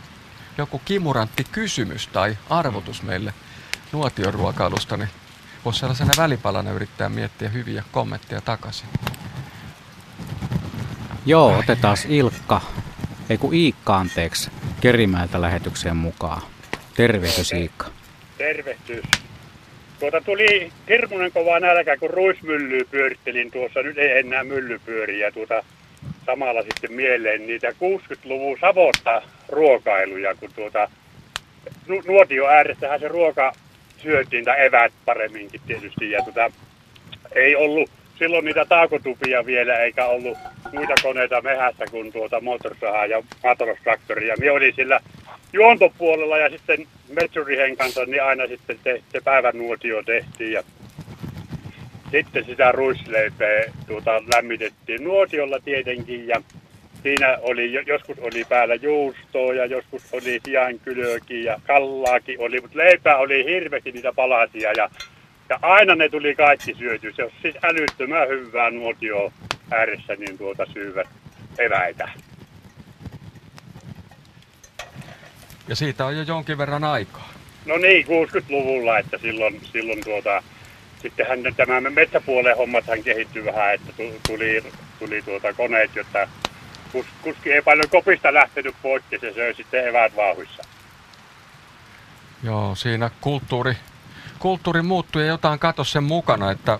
[0.57, 3.33] joku kimurantti kysymys tai arvotus meille
[3.91, 5.09] nuotioruokailusta, niin
[5.65, 8.89] voisi sellaisena välipalana yrittää miettiä hyviä kommentteja takaisin.
[11.25, 12.61] Joo, otetaan Ilkka,
[13.29, 14.51] ei kun Iikka anteeksi,
[14.81, 16.41] Kerimäeltä lähetykseen mukaan.
[16.95, 17.85] Tervehdys Iikka.
[18.37, 19.05] Tervehdys.
[19.99, 23.81] Tuota tuli hirmuinen kova nälkä, kun ruismyllyä pyörittelin tuossa.
[23.81, 25.31] Nyt ei enää myllypyöriä.
[25.31, 25.63] Tuota,
[26.27, 30.89] samalla sitten mieleen niitä 60-luvun savotta ruokailuja, kun tuota,
[31.87, 33.53] nu- nuotio ääressähän se ruoka
[33.97, 36.11] syötiin, tai evät paremminkin tietysti.
[36.11, 36.51] Ja tuota,
[37.35, 40.37] ei ollut silloin niitä taakotupia vielä, eikä ollut
[40.73, 44.35] muita koneita mehässä kuin tuota moottorisahaa ja maataloustraktoria.
[44.39, 44.99] Minä olin sillä
[45.53, 50.63] juontopuolella ja sitten metsurihen kanssa niin aina sitten te, se päivän nuotio tehtiin ja
[52.11, 56.41] sitten sitä ruisleipeä tuota, lämmitettiin nuotiolla tietenkin ja
[57.03, 63.17] siinä oli, joskus oli päällä juustoa ja joskus oli siankylöäkin ja kallaakin oli, mutta leipää
[63.17, 64.89] oli hirveästi niitä palasia ja,
[65.49, 67.13] ja aina ne tuli kaikki syöty.
[67.15, 69.33] Se on siis älyttömän hyvää nuotio
[69.71, 71.07] ääressä niin tuota syyvät
[71.59, 72.09] eväitä.
[75.67, 77.33] Ja siitä on jo jonkin verran aikaa.
[77.65, 80.43] No niin, 60-luvulla, että silloin, silloin tuota,
[81.01, 83.93] sittenhän tämä metsäpuolen hommathan kehittyi vähän, että
[84.27, 84.63] tuli,
[84.99, 86.27] tuli tuota koneet, jotta
[86.91, 90.63] kus, kuski ei paljon kopista lähtenyt pois ja se söi sitten eväät vauhissa.
[92.43, 93.73] Joo, siinä kulttuuri,
[94.39, 96.79] kulttuuri muuttui ja jotain katosi sen mukana, että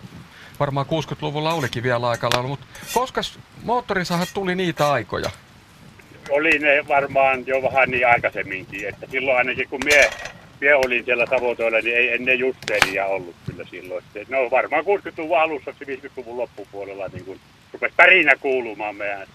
[0.60, 3.22] varmaan 60-luvulla olikin vielä aikalla, mutta koska
[3.64, 5.30] moottorisahat tuli niitä aikoja?
[6.30, 10.10] Oli ne varmaan jo vähän niin aikaisemminkin, että silloin ainakin kun mie,
[10.62, 14.04] mie olin siellä Savotoilla, niin ei ennen justeeria ollut kyllä silloin.
[14.30, 17.40] No varmaan 60-luvun alussa, 50-luvun loppupuolella niin kun
[17.74, 19.28] rupesi pärinä kuulumaan meidän.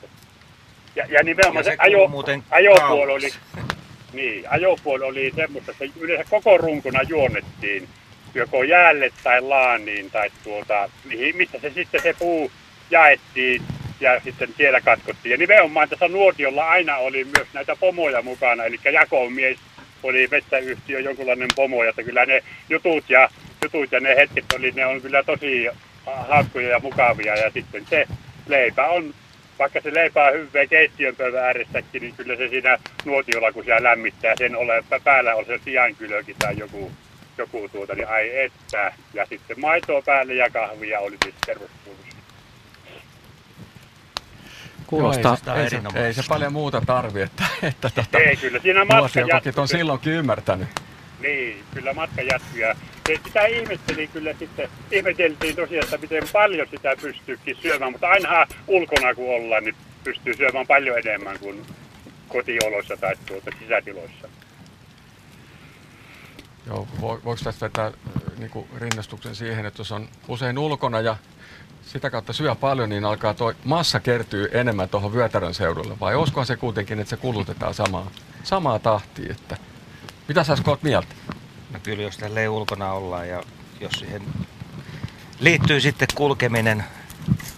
[0.96, 2.10] Ja, ja nimenomaan ja se, se ajo,
[2.50, 3.30] ajopuoli oli,
[4.12, 7.88] niin, ajopuoli oli semmoista, että yleensä koko runkona juonnettiin
[8.34, 10.90] joko jäälle tai laaniin tai tuota,
[11.34, 12.52] mistä se sitten se puu
[12.90, 13.62] jaettiin
[14.00, 15.30] ja sitten siellä katkottiin.
[15.30, 19.58] Ja nimenomaan tässä nuotiolla aina oli myös näitä pomoja mukana, eli jakomies
[20.02, 23.28] oli metsäyhtiö jonkunlainen pomo, että kyllä ne jutut ja,
[23.64, 25.66] jutut ja ne hetket oli, ne on kyllä tosi
[26.06, 28.06] hauskoja ja mukavia ja sitten se
[28.46, 29.14] leipä on
[29.58, 31.54] vaikka se leipää hyvää keittiön pöydän
[31.92, 36.58] niin kyllä se siinä nuotiolla, kun siellä lämmittää, sen ole, päällä on se sijankylökin tai
[36.58, 36.92] joku,
[37.38, 38.92] joku tuota, niin ai että.
[39.14, 41.34] Ja sitten maitoa päälle ja kahvia oli siis.
[44.92, 48.36] Kuulostaa Joo, ei, se, ei, se, ei se paljon muuta tarvi, että, että tota, ei,
[48.36, 50.68] kyllä siinä matka on silloinkin ymmärtänyt.
[51.20, 52.58] Niin, kyllä matka jatkuu.
[52.58, 52.74] Ja
[53.24, 59.14] sitä ihmetteli kyllä sitten, ihmeteltiin tosiaan, että miten paljon sitä pystyykin syömään, mutta aina ulkona
[59.14, 59.74] kun ollaan, niin
[60.04, 61.66] pystyy syömään paljon enemmän kuin
[62.28, 64.28] kotioloissa tai tuota sisätiloissa.
[66.66, 67.92] Joo, voiko tästä vetää
[68.38, 71.16] niin kuin rinnastuksen siihen, että jos on usein ulkona ja
[71.86, 76.46] sitä kautta syö paljon, niin alkaa tuo massa kertyy enemmän tuohon vyötärön seudulle, vai olisikohan
[76.46, 78.10] se kuitenkin, että se kulutetaan samaa,
[78.44, 79.56] samaa tahtia, että
[80.28, 81.14] mitä sä oot mieltä?
[81.72, 83.42] No kyllä jos tälleen ulkona ollaan ja
[83.80, 84.22] jos siihen
[85.40, 86.84] liittyy sitten kulkeminen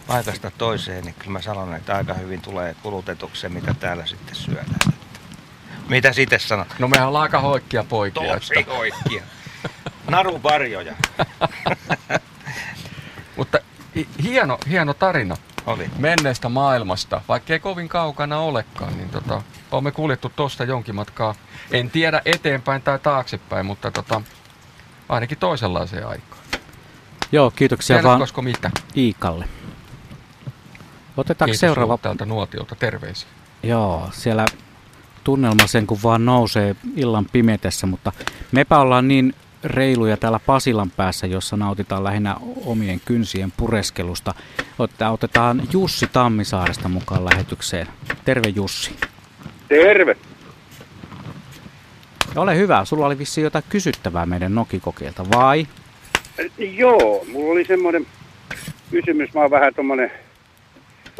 [0.06, 4.34] paikasta toiseen, niin kyllä mä sanon, että aika hyvin tulee kulutetuksi se, mitä täällä sitten
[4.34, 4.94] syödään.
[5.88, 6.68] Mitä sitten sanot?
[6.78, 8.34] No mehän ollaan aika hoikkia poikia.
[8.34, 8.74] Tosi että...
[8.74, 9.22] hoikkia.
[10.10, 10.94] Naruvarjoja.
[13.36, 13.58] Mutta
[14.22, 15.36] hieno, hieno tarina
[15.66, 15.90] oli.
[15.98, 19.42] menneestä maailmasta, vaikka ei kovin kaukana olekaan, niin tota,
[19.72, 21.34] olemme kuljettu tuosta jonkin matkaa.
[21.70, 24.22] En tiedä eteenpäin tai taaksepäin, mutta tota,
[25.08, 26.42] ainakin toisenlaiseen aikaan.
[27.32, 28.70] Joo, kiitoksia Tiedät, vaan mitä?
[28.96, 29.48] Iikalle.
[31.16, 31.98] Otetaanko Kiitos seuraava...
[31.98, 33.28] täältä nuotiolta terveisiä.
[33.62, 34.46] Joo, siellä
[35.24, 38.12] tunnelma sen kun vaan nousee illan pimetessä, mutta
[38.52, 39.34] mepä ollaan niin
[39.64, 44.34] reiluja täällä Pasilan päässä, jossa nautitaan lähinnä omien kynsien pureskelusta.
[45.10, 47.86] Otetaan Jussi Tammisaaresta mukaan lähetykseen.
[48.24, 48.96] Terve Jussi.
[49.68, 50.16] Terve.
[52.36, 55.66] Ole hyvä, sulla oli vissi jotain kysyttävää meidän Nokikokeilta, vai?
[56.58, 58.06] Joo, mulla oli semmoinen
[58.90, 60.10] kysymys, mä oon vähän tommonen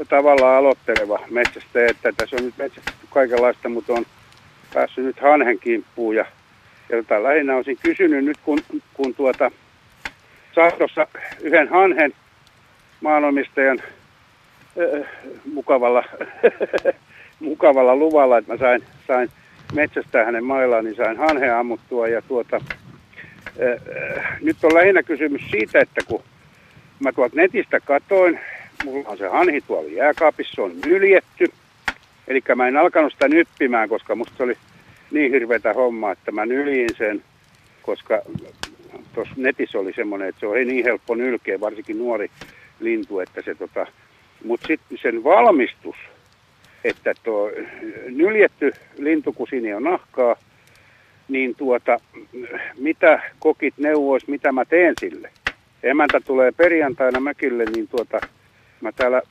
[0.09, 4.07] tavallaan aloitteleva metsästä, että tässä on nyt metsästetty kaikenlaista, mutta on
[4.75, 6.25] päässyt nyt hanhen kimppuun ja
[6.89, 8.59] jota lähinnä olisin kysynyt nyt, kun,
[8.95, 9.51] kun tuota,
[10.55, 11.07] sain tuossa
[11.41, 12.13] yhden hanhen
[13.01, 15.09] maanomistajan äh,
[15.53, 16.05] mukavalla,
[17.41, 19.31] mukavalla luvalla, että mä sain, sain
[19.75, 22.09] metsästää hänen maillaan, niin sain hanhen ammuttua.
[22.09, 26.23] Ja tuota, äh, nyt on lähinnä kysymys siitä, että kun
[27.01, 28.41] mä tuolta netistä katoin,
[28.85, 31.53] mulla on se hanhi tuolla jääkaapissa, se on nyljetty.
[32.29, 34.57] Eli mä en alkanut sitä nyppimään, koska musta se oli
[35.11, 37.23] niin hirveätä hommaa, että mä nyljin sen,
[37.83, 38.23] koska
[39.15, 42.31] tuossa netissä oli semmoinen, että se on ei niin helppo nylkeä, varsinkin nuori
[42.81, 43.87] lintu, että se tota,
[44.45, 45.97] mutta sitten sen valmistus
[46.85, 47.51] että tuo
[48.09, 50.37] nyljetty lintu, kun siinä on nahkaa,
[51.29, 51.99] niin tuota,
[52.79, 55.31] mitä kokit neuvois, mitä mä teen sille?
[55.83, 58.21] Emäntä tulee perjantaina mökille, niin tuota,
[58.81, 59.23] mä täällä,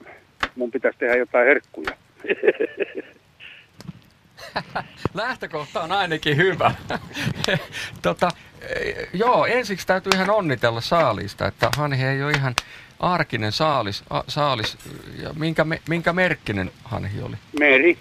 [0.55, 1.91] mun pitäisi tehdä jotain herkkuja.
[5.13, 6.71] Lähtökohta on ainakin hyvä.
[8.01, 8.29] tota,
[8.61, 12.55] eh, joo, ensiksi täytyy ihan onnitella saalista, että hanhi ei ole ihan
[12.99, 14.03] arkinen saalis.
[14.09, 14.77] A, saalis
[15.23, 17.35] ja minkä, minkä merkkinen hanhi oli?
[17.59, 17.97] Meri.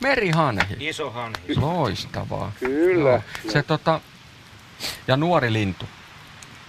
[0.00, 0.76] Merihanhi.
[0.80, 1.56] Iso hanhi.
[1.56, 2.52] Loistavaa.
[2.60, 3.10] Kyllä.
[3.10, 3.22] Joo.
[3.48, 4.00] Se tota,
[5.08, 5.86] ja nuori lintu.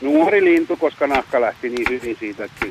[0.01, 2.65] Nuori lintu, koska nahka lähti niin hyvin siitä, että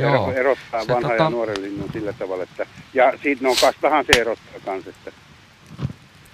[0.00, 0.32] Joo.
[0.32, 4.20] erottaa Se vanha tota- ja nuoren linnun sillä tavalla, että ja siitä no kastahan se
[4.20, 5.12] erottaa kans, että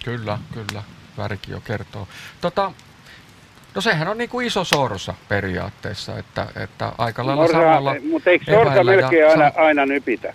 [0.05, 0.83] Kyllä, kyllä.
[1.19, 2.09] Värikin jo kertoo.
[2.41, 2.73] Tota,
[3.75, 8.31] no sehän on niin kuin iso sorsa periaatteessa, että, että aika lailla Norsa, samalla mutta
[8.31, 10.35] eikö sorsa eväillä ja melkein aina, aina nypitä?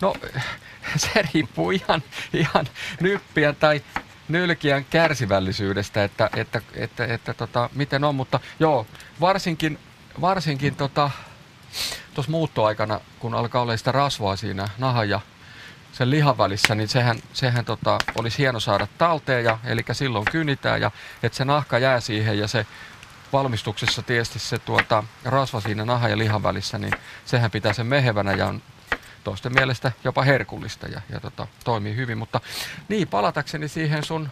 [0.00, 0.14] No
[0.96, 2.02] se riippuu ihan,
[2.32, 2.66] ihan
[3.00, 3.82] nyppiä tai
[4.28, 8.86] nylkiän kärsivällisyydestä, että, että, että, että tota, miten on, mutta joo,
[9.20, 9.78] varsinkin,
[10.20, 11.10] varsinkin tota,
[12.14, 15.20] tuossa muuttoaikana, kun alkaa olla sitä rasvaa siinä nahan ja
[15.92, 20.80] sen lihan välissä, niin sehän, sehän tota, olisi hieno saada talteen, ja, eli silloin kynitään,
[20.80, 20.90] ja
[21.22, 22.66] että se nahka jää siihen, ja se
[23.32, 26.94] valmistuksessa tietysti se tuota, rasva siinä nahan ja lihan välissä, niin
[27.24, 28.62] sehän pitää sen mehevänä ja on
[29.24, 32.18] toisten mielestä jopa herkullista ja, ja tota, toimii hyvin.
[32.18, 32.40] Mutta
[32.88, 34.28] niin, palatakseni siihen sun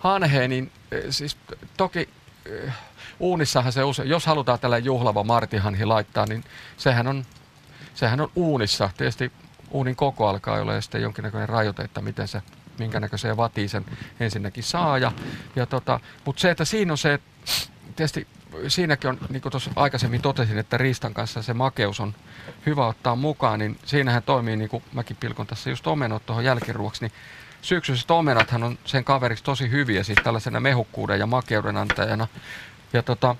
[0.00, 1.36] hanheen, niin eh, siis
[1.76, 2.08] toki
[2.46, 2.72] eh,
[3.20, 6.44] uunissahan se usein, jos halutaan tällä juhlava martihanhi laittaa, niin
[6.76, 7.24] sehän on,
[7.94, 8.90] sehän on uunissa.
[8.96, 9.32] Tietysti
[9.70, 12.42] uunin koko alkaa olla ja sitten jonkinnäköinen rajoite, että miten se,
[12.78, 13.84] minkä näköiseen vatiin sen
[14.20, 14.98] ensinnäkin saa.
[14.98, 15.12] Ja,
[15.56, 17.18] ja tota, mutta se, että siinä on se,
[17.96, 18.26] tietysti
[18.68, 22.14] siinäkin on, niin kuin tuossa aikaisemmin totesin, että riistan kanssa se makeus on
[22.66, 27.04] hyvä ottaa mukaan, niin siinähän toimii, niin kuin mäkin pilkon tässä just omenot tuohon jälkiruoksi,
[27.04, 27.12] niin
[27.62, 32.28] syksyiset omenathan on sen kaveriksi tosi hyviä, siis tällaisena mehukkuuden ja makeuden antajana.
[32.92, 33.36] Ja tota,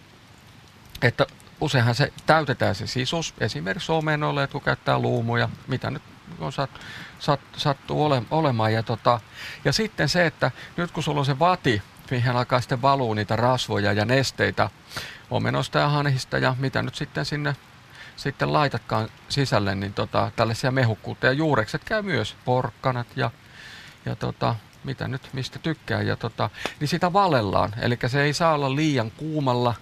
[1.03, 1.27] että
[1.61, 6.03] useinhan se täytetään se sisus, esimerkiksi omenoille, kun käyttää luumuja, mitä nyt
[6.39, 6.71] on sat,
[7.19, 8.73] sat, sattuu ole, olemaan.
[8.73, 9.21] Ja, tota,
[9.65, 13.37] ja sitten se, että nyt kun sulla on se vati, mihin alkaa sitten valuu niitä
[13.37, 14.71] rasvoja ja nesteitä
[15.31, 17.57] omenosta ja hanhista ja mitä nyt sitten sinne
[18.17, 21.27] sitten laitatkaan sisälle, niin tota, tällaisia mehukkuutta.
[21.27, 23.31] Ja juurekset käy myös, porkkanat ja,
[24.07, 24.55] ja tota,
[24.85, 26.03] mitä nyt, mistä tykkää.
[26.03, 26.51] Ja tota,
[26.81, 29.75] niin sitä valellaan, eli se ei saa olla liian kuumalla,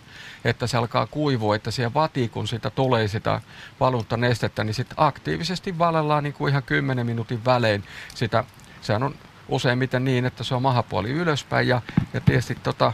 [0.45, 3.41] että se alkaa kuivua, että siihen vati, kun sitä tulee sitä
[3.81, 7.85] valunta nestettä, niin sitten aktiivisesti valellaan niin kuin ihan 10 minuutin välein
[8.15, 8.45] sitä.
[8.81, 9.15] Sehän on
[9.49, 11.83] useimmiten niin, että se on mahapuoli ylöspäin ja,
[12.15, 12.93] ja tietysti tota,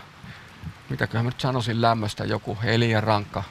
[0.89, 3.43] mitäköhän mä nyt sanoisin lämmöstä, joku eliän rankka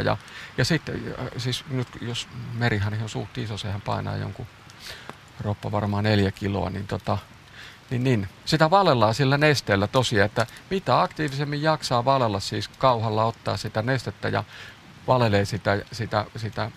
[0.00, 0.16] 120-130 ja,
[0.58, 4.46] ja sitten äh, siis nyt jos merihan on suht iso, sehän painaa jonkun
[5.40, 7.18] roppa varmaan neljä kiloa, niin tota,
[7.90, 8.28] niin, niin.
[8.44, 14.28] Sitä valellaan sillä nesteellä tosiaan, että mitä aktiivisemmin jaksaa valella siis kauhalla ottaa sitä nestettä
[14.28, 14.44] ja
[15.06, 16.70] valelee sitä, sitä, sitä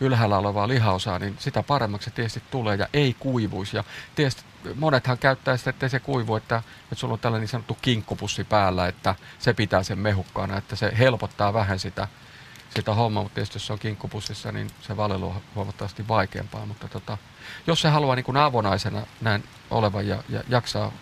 [0.00, 3.76] ylhäällä olevaa lihaosaa, niin sitä paremmaksi se tietysti tulee ja ei kuivuisi.
[3.76, 3.84] Ja
[4.14, 4.42] tietysti
[4.74, 8.86] monethan käyttää sitä, ettei se kuivu, että, että sulla on tällainen niin sanottu kinkkupussi päällä,
[8.86, 12.08] että se pitää sen mehukkaana, että se helpottaa vähän sitä,
[12.70, 16.66] sitä hommaa, mutta tietysti jos se on kinkkupussissa, niin se valelu on huomattavasti vaikeampaa.
[16.66, 17.18] Mutta tota,
[17.66, 20.92] jos se haluaa niin kuin avonaisena näin olevan ja, ja jaksaa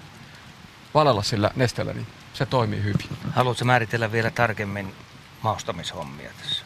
[0.94, 3.08] valella sillä nesteellä, niin se toimii hyvin.
[3.32, 4.94] Haluatko määritellä vielä tarkemmin
[5.42, 6.64] maustamishommia tässä?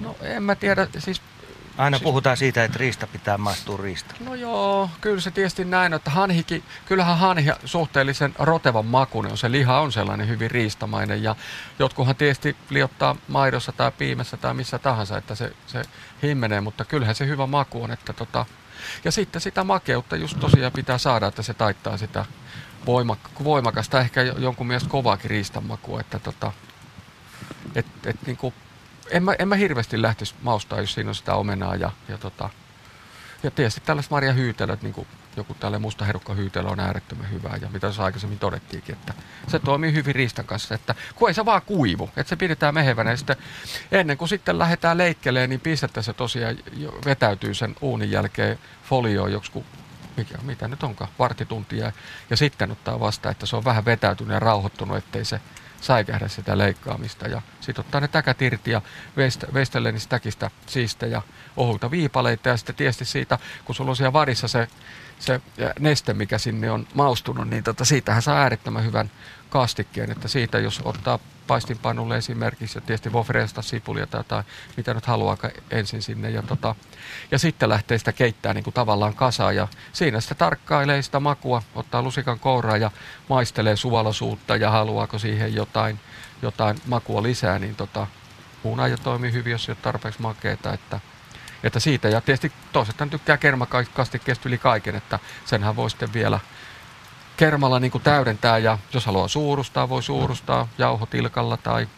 [0.00, 1.20] No en mä tiedä, siis
[1.78, 4.14] Aina Siis- puhutaan siitä, että riista pitää maistua riista.
[4.20, 9.50] No joo, kyllä se tietysti näin, että hanhikin, kyllähän hanhi suhteellisen rotevan makuinen on, se
[9.50, 11.36] liha on sellainen hyvin riistamainen ja
[11.78, 15.82] jotkuhan tietysti liottaa maidossa tai piimessä tai missä tahansa, että se, se
[16.22, 18.46] himmenee, mutta kyllähän se hyvä maku on, että tota,
[19.04, 22.24] ja sitten sitä makeutta just tosiaan pitää saada, että se taittaa sitä
[22.86, 26.52] voimak- voimakasta, ehkä jo- jonkun mielestä kovaakin riistanmakua, että tota,
[27.74, 28.54] et, et niinku,
[29.10, 32.50] en, mä, en mä hirveästi lähtisi maustaa, jos siinä on sitä omenaa ja, ja tota,
[33.42, 35.06] ja tietysti tällaiset marjahyytelöt, niin kuin
[35.36, 39.14] joku tällainen musta herukkahyytelö on äärettömän hyvää ja mitä tuossa aikaisemmin todettiinkin, että
[39.48, 43.10] se toimii hyvin riistan kanssa, että kun ei se vaan kuivu, että se pidetään mehevänä
[43.10, 43.36] ja sitten
[43.92, 46.56] ennen kuin sitten lähdetään leikkeleen, niin pistettä se tosiaan
[47.04, 49.64] vetäytyy sen uunin jälkeen folioon joku
[50.16, 51.92] mikä, mitä nyt onkaan, vartituntia
[52.30, 55.40] ja sitten ottaa vasta, että se on vähän vetäytynyt ja rauhoittunut, ettei se
[55.80, 57.28] säikähdä sitä leikkaamista.
[57.28, 58.82] Ja sitten ottaa ne täkät irti ja
[59.16, 61.22] veist- veistelee niistä täkistä siistä ja
[61.56, 62.48] ohulta viipaleita.
[62.48, 64.68] Ja sitten tietysti siitä, kun sulla on siellä varissa se,
[65.18, 65.40] se
[65.78, 69.10] neste, mikä sinne on maustunut, niin tota, siitähän saa äärettömän hyvän
[69.50, 74.44] kastikkeen, että siitä jos ottaa paistinpannulle esimerkiksi ja tietysti voi freesta sipulia tai jotain,
[74.76, 75.36] mitä nyt haluaa
[75.70, 76.30] ensin sinne.
[76.30, 76.74] Ja, tota,
[77.30, 81.62] ja sitten lähtee sitä keittää niin kuin tavallaan kasaan ja siinä sitä tarkkailee sitä makua,
[81.74, 82.90] ottaa lusikan kouraa ja
[83.28, 86.00] maistelee suolaisuutta ja haluaako siihen jotain,
[86.42, 88.06] jotain makua lisää, niin tota,
[88.64, 91.00] huunaja toimii hyvin, jos ei ole tarpeeksi makeita, että
[91.66, 96.40] että siitä, ja tietysti toiset tykkää kermakastikkeesta yli kaiken, että senhän voi sitten vielä
[97.36, 98.58] kermalla niin kuin täydentää.
[98.58, 101.88] Ja jos haluaa suurustaa, voi suurustaa jauhotilkalla tai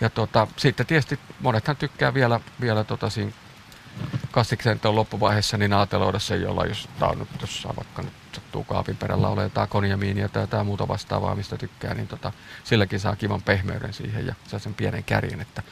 [0.00, 3.32] ja tota, sitten tietysti monethan tykkää vielä, vielä tota siinä
[4.30, 8.96] kastikseen loppuvaiheessa niin aateloida se, jolla jos tää on nyt jossain vaikka nyt sattuu kaapin
[8.96, 12.32] perällä ole jotain konjamiinia tai jotain muuta vastaavaa, mistä tykkää, niin tota,
[12.64, 15.62] silläkin saa kivan pehmeyden siihen ja saa sen pienen kärjen, että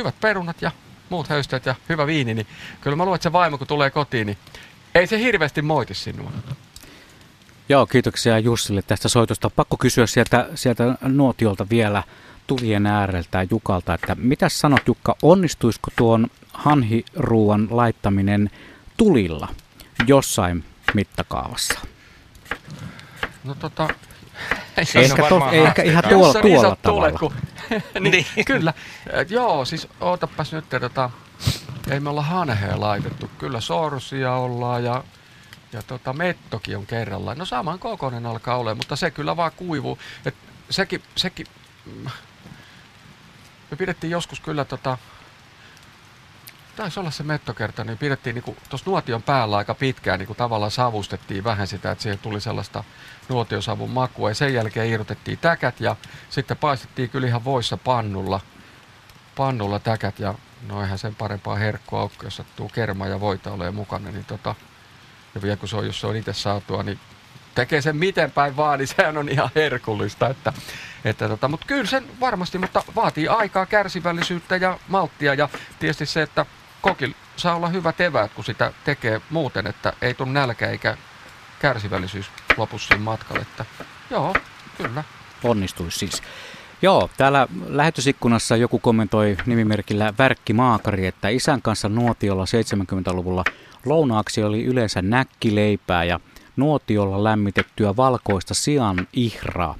[0.00, 0.70] hyvät perunat ja
[1.08, 2.46] muut höysteet ja hyvä viini, niin
[2.80, 4.38] kyllä mä luulen, että se vaimo kun tulee kotiin, niin
[4.94, 6.32] ei se hirveästi moiti sinua.
[7.68, 9.50] Joo, kiitoksia Jussille tästä soitosta.
[9.50, 12.02] Pakko kysyä sieltä, sieltä nuotiolta vielä
[12.46, 18.50] tulien ääreltä Jukalta, että mitä sanot Jukka, onnistuisiko tuon hanhiruuan laittaminen
[18.96, 19.48] tulilla
[20.06, 21.80] jossain mittakaavassa?
[23.44, 23.88] No tota,
[24.76, 27.08] ehkä, to, ehkä ihan tuolla, tuolla tavalla.
[27.12, 27.32] Tulet, kun,
[28.00, 28.44] niin, niin.
[28.44, 28.74] Kyllä.
[29.28, 31.10] Joo, siis ootapas nyt, tota,
[31.90, 33.30] ei me olla hanhea laitettu.
[33.38, 35.04] Kyllä sorsia ollaan ja,
[35.72, 37.38] ja tota, mettokin on kerrallaan.
[37.38, 39.98] No saman kokoinen alkaa olla, mutta se kyllä vaan kuivuu.
[40.24, 40.34] Et
[40.70, 41.46] sekin, sekin,
[41.86, 42.10] mm,
[43.70, 44.98] me pidettiin joskus kyllä tota,
[46.76, 50.70] taisi olla se mettokerta, niin pidettiin niin tuossa nuotion päällä aika pitkään, niin kuin tavallaan
[50.70, 52.84] savustettiin vähän sitä, että siihen tuli sellaista
[53.30, 54.28] nuotiosavun makua.
[54.30, 55.96] Ja sen jälkeen irrotettiin täkät ja
[56.30, 58.40] sitten paistettiin kyllä ihan voissa pannulla,
[59.36, 60.34] pannulla täkät ja
[60.68, 64.54] no eihän sen parempaa herkkua ole, jos sattuu kerma ja voita ole mukana, niin tota,
[65.34, 66.98] ja vielä kun se on, jos se on itse saatua, niin
[67.54, 70.28] tekee sen miten päin vaan, niin sehän on ihan herkullista.
[70.28, 70.52] Että,
[71.04, 76.22] että tota, mutta kyllä sen varmasti, mutta vaatii aikaa, kärsivällisyyttä ja malttia ja tietysti se,
[76.22, 76.46] että
[76.80, 80.96] kokil saa olla hyvä eväät, kun sitä tekee muuten, että ei tule nälkä eikä
[81.58, 83.42] kärsivällisyys lopu siinä matkalle.
[83.42, 83.64] Että,
[84.10, 84.34] joo,
[84.76, 85.04] kyllä.
[85.44, 86.22] Onnistuisi siis.
[86.82, 93.44] Joo, täällä lähetysikkunassa joku kommentoi nimimerkillä Värkki Maakari, että isän kanssa nuotiolla 70-luvulla
[93.86, 96.20] lounaaksi oli yleensä näkkileipää ja
[96.56, 99.76] nuotiolla lämmitettyä valkoista sian ihraa.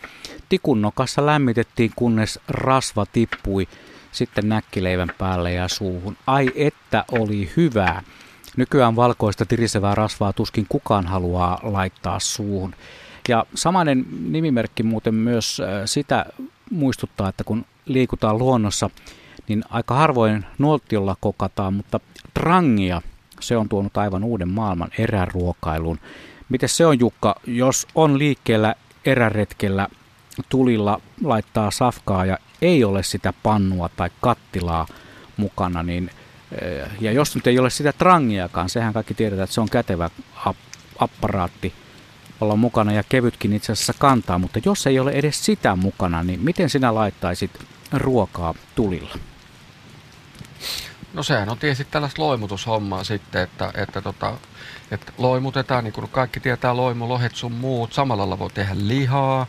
[0.48, 3.68] Tikunnokassa lämmitettiin kunnes rasva tippui
[4.12, 6.16] sitten näkkileivän päälle ja suuhun.
[6.26, 8.02] Ai että oli hyvää.
[8.56, 12.74] Nykyään valkoista tirisevää rasvaa tuskin kukaan haluaa laittaa suuhun.
[13.28, 16.26] Ja samainen nimimerkki muuten myös äh, sitä
[16.70, 18.90] muistuttaa, että kun liikutaan luonnossa,
[19.48, 22.00] niin aika harvoin nuoltiolla kokataan, mutta
[22.34, 23.02] trangia,
[23.40, 25.98] se on tuonut aivan uuden maailman eräruokailuun.
[26.48, 28.74] Miten se on Jukka, jos on liikkeellä
[29.04, 29.88] eräretkellä
[30.48, 34.86] tulilla laittaa safkaa ja ei ole sitä pannua tai kattilaa
[35.36, 36.10] mukana, niin
[37.00, 40.10] ja jos nyt ei ole sitä trangiakaan, sehän kaikki tiedetään, että se on kätevä
[40.98, 41.74] apparaatti
[42.40, 46.40] olla mukana ja kevytkin itse asiassa kantaa, mutta jos ei ole edes sitä mukana, niin
[46.40, 47.50] miten sinä laittaisit
[47.92, 49.14] ruokaa tulilla?
[51.14, 54.38] No sehän on tietysti tällaista loimutushommaa sitten, että, että, tota,
[54.90, 57.92] että loimutetaan, niin kuin kaikki tietää loimu, lohet sun muut.
[57.92, 59.46] Samalla lailla voi tehdä lihaa.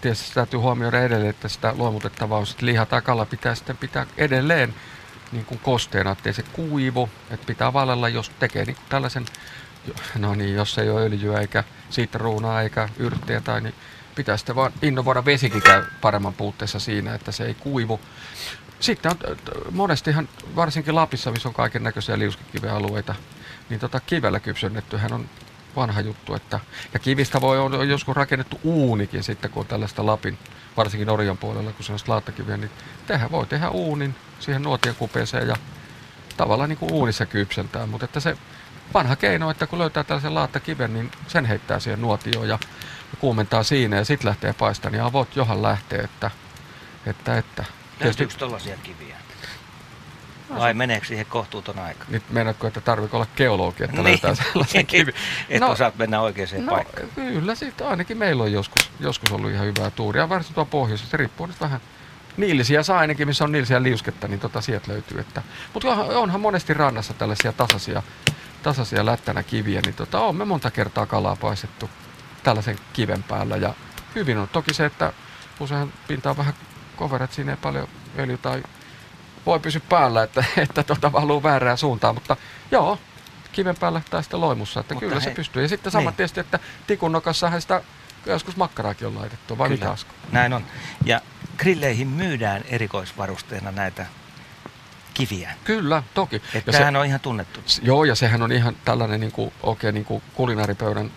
[0.00, 4.06] Tietysti täytyy huomioida edelleen, että sitä loimutettavaa on sitten liha tai kala pitää sitten pitää
[4.16, 4.74] edelleen
[5.32, 7.08] niin kuin kosteena, ettei se kuivu.
[7.30, 9.26] Että pitää valella, jos tekee niin tällaisen,
[10.18, 13.74] no niin, jos ei ole öljyä eikä siitä ruunaa eikä yrttejä tai niin
[14.14, 18.00] pitää sitten vaan innovoida vesikin käy paremman puutteessa siinä, että se ei kuivu.
[18.80, 19.36] Sitten on
[19.70, 23.14] monestihan, varsinkin Lapissa, missä on kaiken näköisiä liuskekivealueita,
[23.68, 25.26] niin tota kivellä kypsennettyhän on
[25.76, 26.34] vanha juttu.
[26.34, 26.60] Että,
[26.94, 30.38] ja kivistä voi on joskus rakennettu uunikin sitten, kun on tällaista Lapin,
[30.76, 32.70] varsinkin Norjan puolella, kun se on laattakiviä, niin
[33.06, 35.56] tehdä, voi tehdä uunin siihen nuotien kupeeseen ja
[36.36, 37.86] tavallaan niin kuin uunissa kypsentää.
[37.86, 38.36] Mutta että se
[38.94, 42.58] vanha keino, että kun löytää tällaisen laattakiven, niin sen heittää siihen nuotioon ja,
[43.12, 46.30] ja kuumentaa siinä ja sitten lähtee paistamaan, niin avot johan lähtee, että,
[47.06, 47.64] että, että
[48.04, 49.16] Löytyykö tuollaisia kiviä?
[50.58, 52.04] Vai meneekö siihen kohtuuton aika?
[52.08, 54.04] Nyt meinaatko, että tarviko olla geologi, että niin.
[54.04, 55.12] löytää sellaisen kivi?
[55.48, 57.08] että no, osaat mennä oikeaan no, paikkaan.
[57.14, 60.28] Kyllä, siitä ainakin meillä on joskus, joskus ollut ihan hyvää tuuria.
[60.28, 61.80] Varsinkin tuo pohjoisessa, se riippuu nyt vähän.
[62.36, 65.20] Niilisiä saa ainakin, missä on niilisiä liusketta, niin tota sieltä löytyy.
[65.20, 65.42] Että,
[65.74, 68.02] mutta onhan monesti rannassa tällaisia tasaisia,
[68.62, 71.90] tasaisia lättänä kiviä, niin tota, on me monta kertaa kalaa paistettu
[72.42, 73.56] tällaisen kiven päällä.
[73.56, 73.74] Ja
[74.14, 75.12] hyvin on toki se, että
[75.60, 76.54] usein pinta on vähän
[76.96, 78.62] koverat, siinä ei paljon öljy tai
[79.46, 82.36] voi pysyä päällä, että, että tuota valuu väärään suuntaan, mutta
[82.70, 82.98] joo,
[83.52, 85.30] kiven päällä tai sitten loimussa, että mutta kyllä hei.
[85.30, 85.62] se pystyy.
[85.62, 86.16] Ja sitten sama niin.
[86.16, 87.82] tietysti, että tikun nokassahan sitä
[88.26, 89.80] joskus makkaraakin on laitettu, vai Kyllä.
[89.80, 90.12] mitä Asko?
[90.32, 90.64] Näin on.
[91.04, 91.20] Ja
[91.56, 94.06] grilleihin myydään erikoisvarusteena näitä
[95.14, 95.52] kiviä.
[95.64, 96.36] Kyllä, toki.
[96.54, 97.60] Että Ja se- on ihan tunnettu.
[97.66, 101.10] S- Joo, ja sehän on ihan tällainen niin kuin, oikein niin kuin kulinaaripöydän,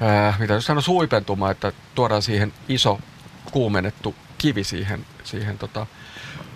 [0.00, 3.00] ää, mitä jos sanoo suipentuma, että tuodaan siihen iso
[3.50, 5.86] kuumennettu kivi siihen, siihen tota,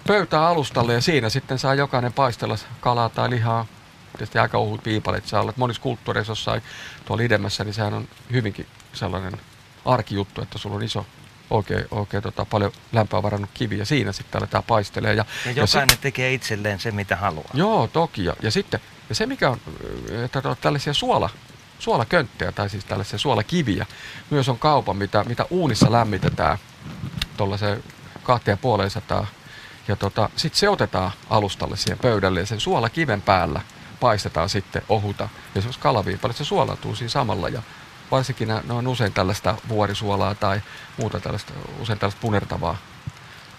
[0.06, 3.66] pöytään alustalle ja siinä sitten saa jokainen paistella kalaa tai lihaa.
[4.12, 5.52] Tietysti aika ohut viipalet saa olla.
[5.56, 6.62] Monissa kulttuureissa jossain
[7.05, 9.40] tuolla idemmässä, niin sehän on hyvinkin sellainen
[9.85, 11.06] arkijuttu, että sulla on iso
[11.51, 15.14] oikein, oikein tota, paljon lämpöä varannut kivi ja siinä sitten aletaan paistelee.
[15.14, 17.51] Ja, Ja ja se- jokainen tekee itselleen se, mitä haluaa.
[17.55, 18.24] Joo, toki.
[18.24, 19.60] Ja, ja sitten ja se, mikä on,
[20.24, 21.31] että on tällaisia suola,
[21.78, 23.86] suolakönttejä tai siis tällaisia suolakiviä
[24.31, 26.59] myös on kaupan, mitä, mitä uunissa lämmitetään
[27.36, 27.85] tuollaiseen
[28.22, 28.59] kahteen
[29.89, 29.94] ja.
[29.94, 33.61] Ja tota, sitten se otetaan alustalle siihen pöydälle ja sen suolakiven päällä
[34.01, 35.28] paistetaan sitten ohuta.
[35.56, 37.62] Esimerkiksi kalaviipalle, se suolautuu siinä samalla ja
[38.11, 40.61] varsinkin ne, on usein tällaista vuorisuolaa tai
[40.98, 42.77] muuta tällaista, usein tällaista punertavaa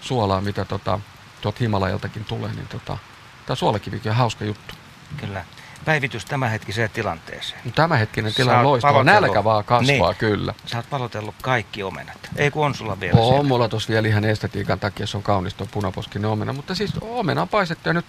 [0.01, 0.99] suolaa, mitä tota,
[1.41, 2.97] tuolta Himalajaltakin tulee, niin tota,
[3.45, 4.75] tämä suolakivikin on hauska juttu.
[5.17, 5.45] Kyllä.
[5.85, 7.61] Päivitys tämänhetkiseen tilanteeseen.
[7.63, 8.93] Mutta Tämänhetkinen tilanne loistava.
[8.93, 9.21] palotellut.
[9.21, 10.15] Nälkä vaan kasvaa, Niin.
[10.17, 10.53] kyllä.
[10.65, 12.17] Sä oot palotellut kaikki omenat.
[12.35, 15.53] Ei kun on sulla vielä On mulla tuossa vielä ihan estetiikan takia, se on kaunis
[15.53, 16.53] tuo punaposkinen omena.
[16.53, 18.05] Mutta siis omena on paistettu ja nyt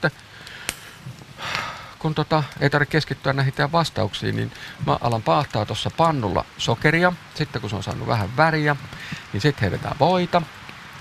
[1.99, 4.53] kun tota, ei tarvitse keskittyä näihin teidän vastauksiin, niin
[4.87, 7.13] mä alan paahtaa tuossa pannulla sokeria.
[7.35, 8.77] Sitten kun se on saanut vähän väriä,
[9.33, 10.43] niin sitten heitetään voita.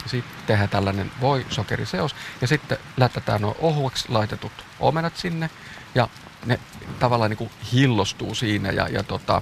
[0.06, 5.50] Sitten tehdään tällainen voi sokeriseos ja sitten lätätään nuo ohueksi laitetut omenat sinne
[5.96, 6.08] ja
[6.46, 6.60] ne
[7.00, 9.42] tavallaan niin kuin hillostuu siinä ja, ja, tota,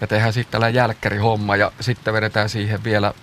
[0.00, 3.14] ja tehdään sitten tällainen jälkkärihomma ja sitten vedetään siihen vielä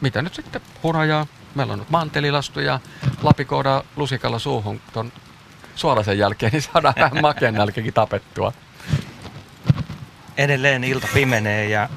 [0.00, 1.26] mitä nyt sitten hunajaa.
[1.54, 2.80] Meillä on nyt mantelilastu ja
[3.22, 5.12] lapikoidaan lusikalla suuhun ton
[5.74, 8.52] suolasen jälkeen, niin saadaan vähän makeen nälkäkin tapettua.
[10.36, 11.88] Edelleen ilta pimenee ja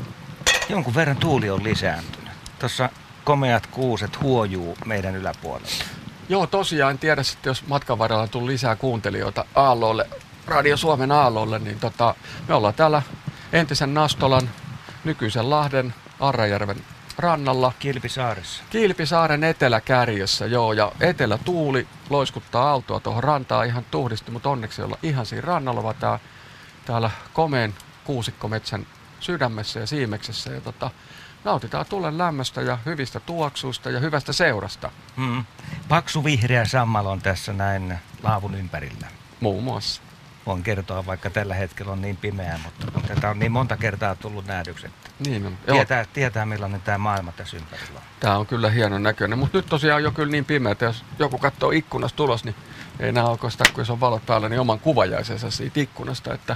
[0.69, 2.34] jonkun verran tuuli on lisääntynyt.
[2.60, 2.90] Tuossa
[3.23, 5.85] komeat kuuset huojuu meidän yläpuolella.
[6.34, 10.10] Joo, tosiaan en tiedä sitten, jos matkan varrella on tullut lisää kuuntelijoita Aallolle,
[10.47, 12.15] Radio Suomen Aallolle, niin tota,
[12.47, 13.01] me ollaan täällä
[13.51, 14.49] entisen Nastolan,
[15.03, 16.77] nykyisen Lahden, Arrajärven
[17.18, 17.73] rannalla.
[17.80, 18.64] Kilpisaaressa.
[18.69, 25.26] Kilpisaaren eteläkärjessä, joo, ja etelätuuli loiskuttaa aaltoa tuohon rantaan ihan tuhdisti, mutta onneksi olla ihan
[25.26, 26.19] siinä rannalla, vaan tää,
[26.85, 27.73] täällä komeen
[28.03, 28.88] kuusikkometsän
[29.19, 30.51] sydämessä ja siimeksessä.
[30.51, 30.91] Ja tota,
[31.43, 35.45] nautitaan tulen lämmöstä ja hyvistä tuoksuista ja hyvästä seurasta, Mm.
[35.89, 39.07] Paksu vihreä sammal on tässä näin laavun ympärillä.
[39.39, 40.01] muun muassa.
[40.45, 44.45] Voin kertoa, vaikka tällä hetkellä on niin pimeää, mutta tätä on niin monta kertaa tullut
[44.45, 45.57] nähdyksi, että Niin on.
[45.67, 48.05] Joo, tietää, tietää millainen tämä maailma tässä ympärillä on.
[48.19, 51.05] tää on kyllä hienon näköinen, mutta nyt tosiaan on jo kyllä niin pimeä, että jos
[51.19, 52.55] joku katsoo ikkunasta tulos, niin
[52.99, 56.33] ei näe oikeastaan, kun jos on valot päällä, niin oman kuvajaisensa siitä ikkunasta.
[56.33, 56.55] Että,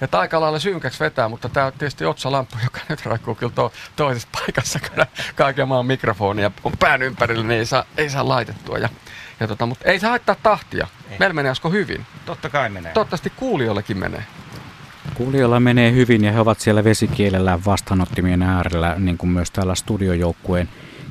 [0.00, 3.72] että aika lailla synkäksi vetää, mutta tämä on tietysti otsalamppu, joka nyt rakkuu kyllä to,
[3.96, 8.78] toisessa paikassa, kun kaiken maan mikrofonia on pään ympärillä, niin ei saa, ei saa laitettua.
[8.78, 8.88] Ja,
[9.40, 10.86] ja tota, mutta ei saa haittaa tahtia.
[11.10, 11.18] Ei.
[11.18, 12.06] Meillä menee Asko hyvin.
[12.26, 12.92] Totta kai menee.
[12.92, 14.24] Toivottavasti kuulijoillekin menee.
[15.14, 20.68] Kuulijoilla menee hyvin ja he ovat siellä vesikielellään vastaanottimien äärellä, niin kuin myös täällä studiojoukkueen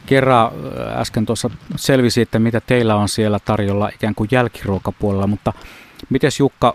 [0.07, 5.53] kerran äh, äsken tuossa selvisi, että mitä teillä on siellä tarjolla ikään kuin jälkiruokapuolella, mutta
[6.09, 6.73] mites Jukka,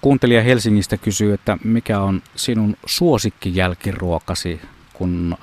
[0.00, 4.60] kuuntelija Helsingistä kysyy, että mikä on sinun suosikki jälkiruokasi,
[4.92, 5.38] kun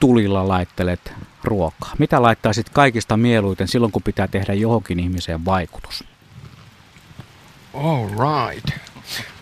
[0.00, 1.12] tulilla laittelet
[1.44, 1.92] ruokaa?
[1.98, 6.04] Mitä laittaisit kaikista mieluiten silloin, kun pitää tehdä johonkin ihmiseen vaikutus?
[7.74, 8.70] All right.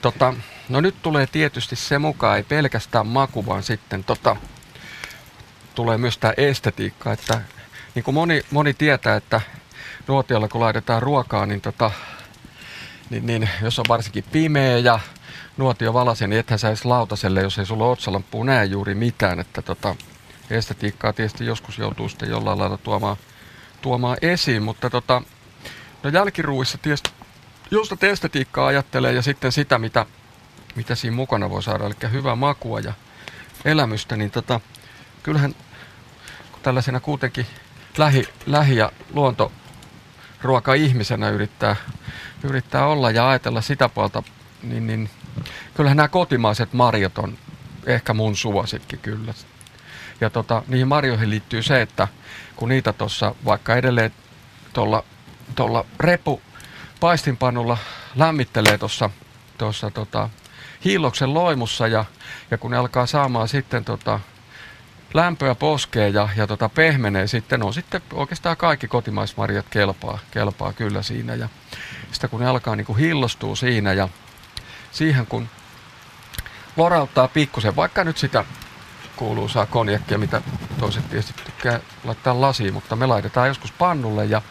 [0.02, 0.34] Tota,
[0.68, 4.36] no nyt tulee tietysti se mukaan, ei pelkästään maku, vaan sitten tota,
[5.74, 7.40] tulee myös tämä estetiikka, että
[7.94, 9.40] niin kuin moni, moni tietää, että
[10.08, 11.90] nuotiolla kun laitetaan ruokaa, niin, tota,
[13.10, 15.00] niin, niin jos on varsinkin pimeä ja
[15.56, 19.62] nuotio valasen, niin ethän sä edes lautaselle, jos ei sulla otsalampuu näe juuri mitään, että
[19.62, 19.96] tota,
[20.50, 23.16] estetiikkaa tietysti joskus joutuu sitten jollain lailla tuomaan,
[23.82, 25.22] tuomaan esiin, mutta tota,
[26.02, 27.10] no jälkiruuissa tietysti
[27.70, 30.06] just tätä estetiikkaa ajattelee ja sitten sitä, mitä,
[30.74, 32.92] mitä siinä mukana voi saada, eli hyvää makua ja
[33.64, 34.60] elämystä, niin tota,
[35.22, 35.54] kyllähän
[36.52, 37.46] kun tällaisena kuitenkin
[37.98, 41.76] lähi, lähi- ja luontoruoka-ihmisenä yrittää,
[42.46, 44.22] yrittää olla ja ajatella sitä puolta,
[44.62, 45.10] niin, niin
[45.74, 47.38] kyllähän nämä kotimaiset marjat on
[47.86, 49.34] ehkä mun suosikki kyllä.
[50.20, 52.08] Ja tota, niihin marjoihin liittyy se, että
[52.56, 54.12] kun niitä tuossa vaikka edelleen
[54.72, 55.04] tuolla
[55.54, 56.42] tuolla repu
[57.00, 57.78] paistinpannulla
[58.16, 59.10] lämmittelee tuossa
[59.58, 60.30] tuossa tota,
[60.84, 62.04] hiilloksen loimussa ja,
[62.50, 64.20] ja kun ne alkaa saamaan sitten tota,
[65.14, 71.02] lämpöä poskee ja, ja tota, pehmenee sitten, on sitten oikeastaan kaikki kotimaismarjat kelpaa, kelpaa kyllä
[71.02, 71.48] siinä ja
[72.16, 74.08] sitä kun ne alkaa niin kuin hillostuu siinä ja
[74.92, 75.48] siihen kun
[76.76, 78.44] lorauttaa pikkusen, vaikka nyt sitä
[79.16, 80.42] kuuluisaa konjakkia, mitä
[80.80, 84.42] toiset tietysti tykkää laittaa lasiin, mutta me laitetaan joskus pannulle ja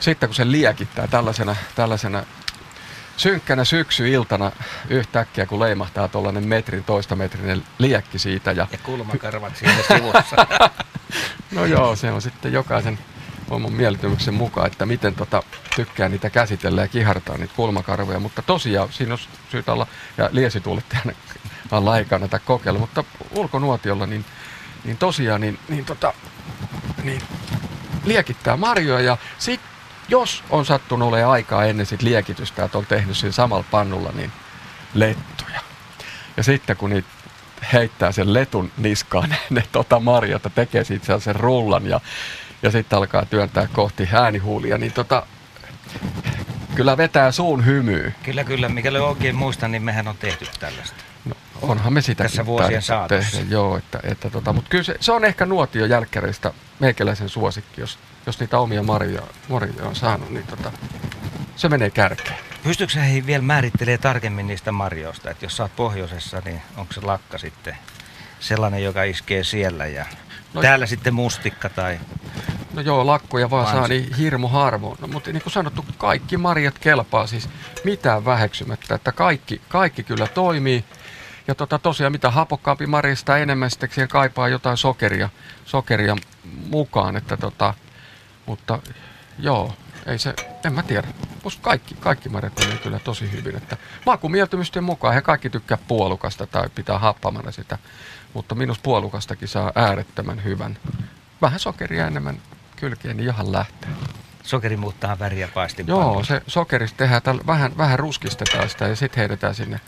[0.00, 2.22] sitten kun se liekittää tällaisena, tällaisena
[3.16, 4.52] synkkänä syksyiltana
[4.88, 8.52] yhtäkkiä, kun leimahtaa tuollainen metrin, toista metrinen liekki siitä.
[8.52, 10.36] Ja, ja kulmakarvat siinä sivussa.
[11.56, 12.98] no joo, se on sitten jokaisen
[13.50, 15.42] oman mieltymyksen mukaan, että miten tota,
[15.76, 18.20] tykkää niitä käsitellä ja kihartaa niitä kulmakarvoja.
[18.20, 19.18] Mutta tosiaan siinä on
[19.50, 19.86] syytä olla,
[20.18, 21.12] ja liesituulettajana
[21.70, 24.24] alla ei kannata kokeilla, mutta ulkonuotiolla niin,
[24.84, 26.12] niin tosiaan niin, niin, tota,
[27.02, 27.22] niin
[28.04, 29.68] liekittää marjoja ja sitten
[30.08, 34.32] jos on sattunut olemaan aikaa ennen sit liekitystä, että on tehnyt siinä samalla pannulla, niin
[34.94, 35.60] lettuja.
[36.36, 37.08] Ja sitten kun niitä
[37.72, 42.00] heittää sen letun niskaan, ne, ne tota marjat tekee siitä sen rullan ja,
[42.62, 45.26] ja sitten alkaa työntää kohti äänihuulia, niin tota,
[46.74, 48.12] kyllä vetää suun hymyy.
[48.22, 48.68] Kyllä, kyllä.
[48.68, 51.04] Mikäli oikein muistan, niin mehän on tehty tällaista.
[51.24, 53.30] No, onhan me sitä Tässä vuosien saatossa.
[53.30, 57.80] Tehdä, joo, että, että tota, mutta kyllä se, se, on ehkä nuotio jälkkäreistä meikäläisen suosikki,
[57.80, 60.72] jos, jos niitä omia marjoja, marjoja on saanut, niin tota,
[61.56, 62.38] se menee kärkeen.
[62.62, 66.92] Pystyykö sä hei vielä määrittelee tarkemmin niistä marjoista, että jos sä oot pohjoisessa, niin onko
[66.92, 67.76] se lakka sitten
[68.40, 70.06] sellainen, joka iskee siellä ja
[70.54, 72.00] no, täällä sitten mustikka tai...
[72.74, 74.98] No joo, lakkoja vaan saa niin hirmu harvoin.
[75.00, 77.48] No, mutta niin kuin sanottu, kaikki marjat kelpaa siis
[77.84, 80.84] mitään väheksymättä, että kaikki, kaikki kyllä toimii.
[81.48, 85.28] Ja tota, tosiaan mitä hapokkaampi marjasta enemmän sitten siihen kaipaa jotain sokeria,
[85.64, 86.16] sokeria
[86.66, 87.16] mukaan.
[87.16, 87.74] Että tota,
[88.46, 88.78] mutta
[89.38, 89.74] joo,
[90.06, 90.34] ei se,
[90.64, 91.08] en mä tiedä.
[91.44, 93.56] Musta kaikki, kaikki marjat menee kyllä tosi hyvin.
[93.56, 93.76] Että
[94.06, 97.78] makumieltymysten mukaan he kaikki tykkää puolukasta tai pitää happamana sitä.
[98.34, 100.78] Mutta minus puolukastakin saa äärettömän hyvän.
[101.42, 102.38] Vähän sokeria enemmän
[102.76, 103.90] kylkeen, niin ihan lähtee.
[104.42, 109.18] Sokeri muuttaa väriä paistin Joo, se sokerista tehdään, täl, vähän, vähän ruskistetaan sitä ja sitten
[109.18, 109.80] heitetään sinne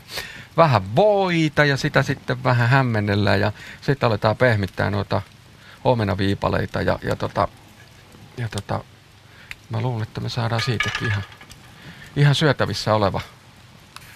[0.57, 3.51] vähän voita ja sitä sitten vähän hämmennellään ja
[3.81, 5.21] sitten aletaan pehmittää noita
[5.83, 7.47] omenaviipaleita ja, ja, tota,
[8.37, 8.83] ja tota,
[9.69, 11.23] mä luulen, että me saadaan siitäkin ihan,
[12.15, 13.21] ihan syötävissä oleva,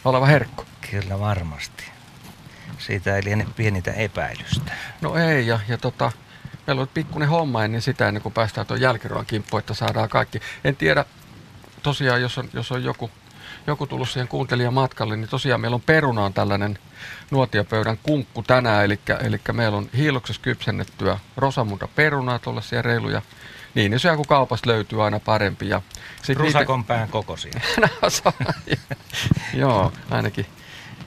[0.06, 0.65] oleva herkku.
[0.91, 1.94] Kyllä varmasti.
[2.86, 4.72] Siitä ei liene pienitä epäilystä.
[5.02, 6.12] No ei, ja, ja tota,
[6.68, 10.40] meillä on pikkuinen homma ennen sitä, ennen kuin päästään tuon jälkiruoan kimppuun, että saadaan kaikki.
[10.64, 11.06] En tiedä,
[11.84, 13.12] tosiaan, jos on, jos on joku
[13.68, 16.80] joku tullut siihen kuuntelijamatkalle, niin tosiaan meillä on perunaan tällainen
[17.32, 23.22] nuotiopöydän kunkku tänään, eli, eli meillä on hiiloksessa kypsennettyä rosamunda perunaa tuollaisia reiluja
[23.76, 25.70] niin, niin syö kun kaupasta löytyy aina parempi.
[25.70, 25.82] Ja
[26.24, 26.94] sit Rusakon niitä...
[26.94, 27.52] pään kokoisia.
[28.02, 28.34] no, so,
[29.53, 30.45] joo, ainakin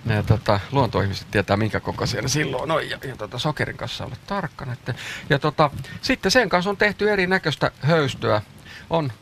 [0.05, 2.91] ne tota, luontoihmiset tietää minkä kokoisia ne silloin on.
[2.91, 4.73] Ja, ja tota, sokerin kanssa olla tarkkana.
[4.73, 4.95] Että,
[5.31, 5.71] ja tota,
[6.01, 8.43] sitten sen kanssa on tehty erinäköistä höystöä.
[8.91, 9.13] On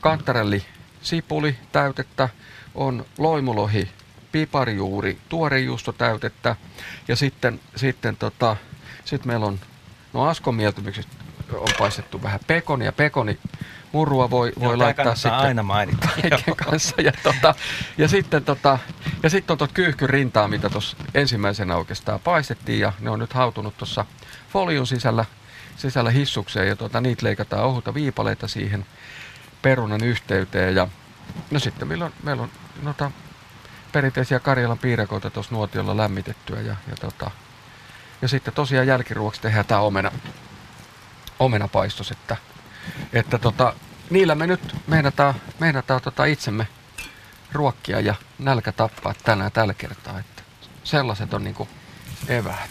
[0.00, 0.64] kantarelli
[1.02, 2.28] sipuli täytettä,
[2.74, 3.88] on loimulohi,
[4.32, 6.56] piparjuuri, tuorejuustotäytettä
[7.08, 8.56] ja sitten, sitten tota,
[9.04, 9.60] sit meillä on,
[10.12, 11.12] no Askon mieltymyksestä
[11.54, 12.92] on paistettu vähän pekonia.
[12.92, 13.38] Pekoni
[13.96, 16.08] murua voi, voi Joo, laittaa sitten aina mainita.
[16.56, 16.94] kanssa.
[17.02, 17.54] Ja, tota,
[17.98, 18.78] ja sitten tota,
[19.22, 23.32] ja sitten on tuot kyyhkyn rintaa, mitä tuossa ensimmäisenä oikeastaan paistettiin ja ne on nyt
[23.32, 24.06] hautunut tuossa
[24.52, 25.24] folion sisällä,
[25.76, 28.86] sisällä hissukseen ja tota, niitä leikataan ohuta viipaleita siihen
[29.62, 30.88] perunan yhteyteen ja
[31.50, 32.50] no sitten meillä on, meillä on
[32.82, 33.10] noita
[33.92, 37.30] perinteisiä Karjalan piirakoita tuossa nuotiolla lämmitettyä ja, ja, tota,
[38.22, 40.12] ja sitten tosiaan jälkiruoksi tehdään tämä omena,
[41.38, 42.36] omenapaistos, että,
[43.12, 43.74] että tota,
[44.10, 46.66] niillä me nyt meinataan, meinataan tota itsemme
[47.52, 50.42] ruokkia ja nälkä tappaa tänään tällä kertaa, että
[50.84, 51.68] sellaiset on niinku
[52.28, 52.70] eväät.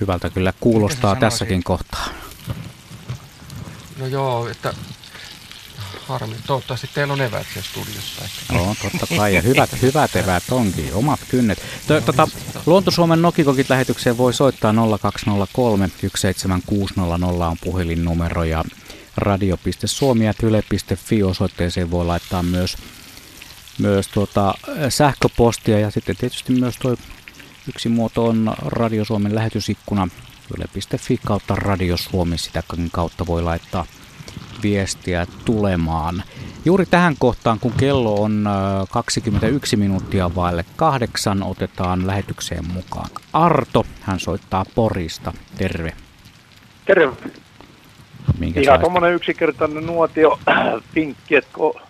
[0.00, 2.06] Hyvältä kyllä kuulostaa tässäkin kohtaa.
[3.98, 4.74] No joo, että
[6.08, 6.36] harmi.
[6.46, 8.24] Toivottavasti teillä on evät siellä studiossa.
[8.52, 9.34] No, totta kai.
[9.34, 11.62] Ja hyvät, hyvät evät onkin, omat kynnet.
[12.06, 12.28] Tota,
[12.66, 18.64] Luontosuomen Nokikokit lähetykseen voi soittaa 0203 17600 on puhelinnumero ja
[19.16, 22.76] radio.suomi.yle.fi osoitteeseen voi laittaa myös,
[23.78, 24.54] myös tuota,
[24.88, 26.96] sähköpostia ja sitten tietysti myös tuo
[27.68, 30.08] yksi muoto on Radio Suomen lähetysikkuna
[30.56, 32.62] yle.fi kautta Radio Suomi, sitä
[32.92, 33.86] kautta voi laittaa
[34.62, 36.22] viestiä tulemaan.
[36.64, 38.48] Juuri tähän kohtaan, kun kello on
[38.90, 43.86] 21 minuuttia vaille kahdeksan, otetaan lähetykseen mukaan Arto.
[44.00, 45.32] Hän soittaa Porista.
[45.58, 45.92] Terve.
[46.84, 47.45] Terve.
[48.38, 50.38] Minkä Ihan tuommoinen yksinkertainen nuotio
[50.94, 51.80] pinkki, että kun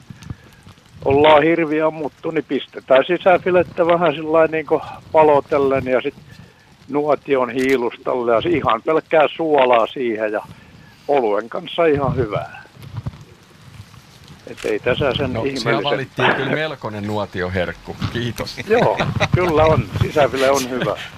[1.05, 4.67] ollaan hirviä ammuttu, niin pistetään sisäfilettä vähän sillä niin
[5.13, 6.25] palotellen ja sitten
[6.89, 10.43] nuotion hiilustalle ja ihan pelkkää suolaa siihen ja
[11.09, 12.63] oluen kanssa ihan hyvää.
[14.47, 15.85] Että ei tässä sen no, ihmeellisen...
[15.85, 17.97] valittiin kyllä melkoinen nuotioherkku.
[18.13, 18.59] Kiitos.
[18.69, 18.99] Joo,
[19.35, 19.85] kyllä on.
[20.03, 20.97] Sisäville on hyvä.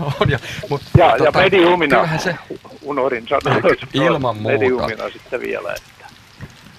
[0.20, 0.38] On, ja,
[0.70, 2.34] mutta, ja, tota, ja mediumina, se,
[2.82, 3.60] unohdin sanoa,
[3.92, 4.58] ilman muuta.
[4.58, 5.74] mediumina sitten vielä.
[5.74, 6.06] Että.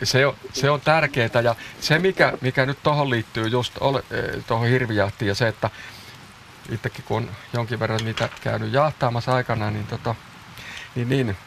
[0.04, 3.74] Se on, se on tärkeää ja se mikä, mikä nyt tuohon liittyy just
[4.12, 5.70] eh, tuohon hirvijahtiin ja se, että
[6.72, 10.16] itsekin kun on jonkin verran niitä käynyt jahtaamassa aikana, niin, tota,
[10.96, 11.38] niin, niin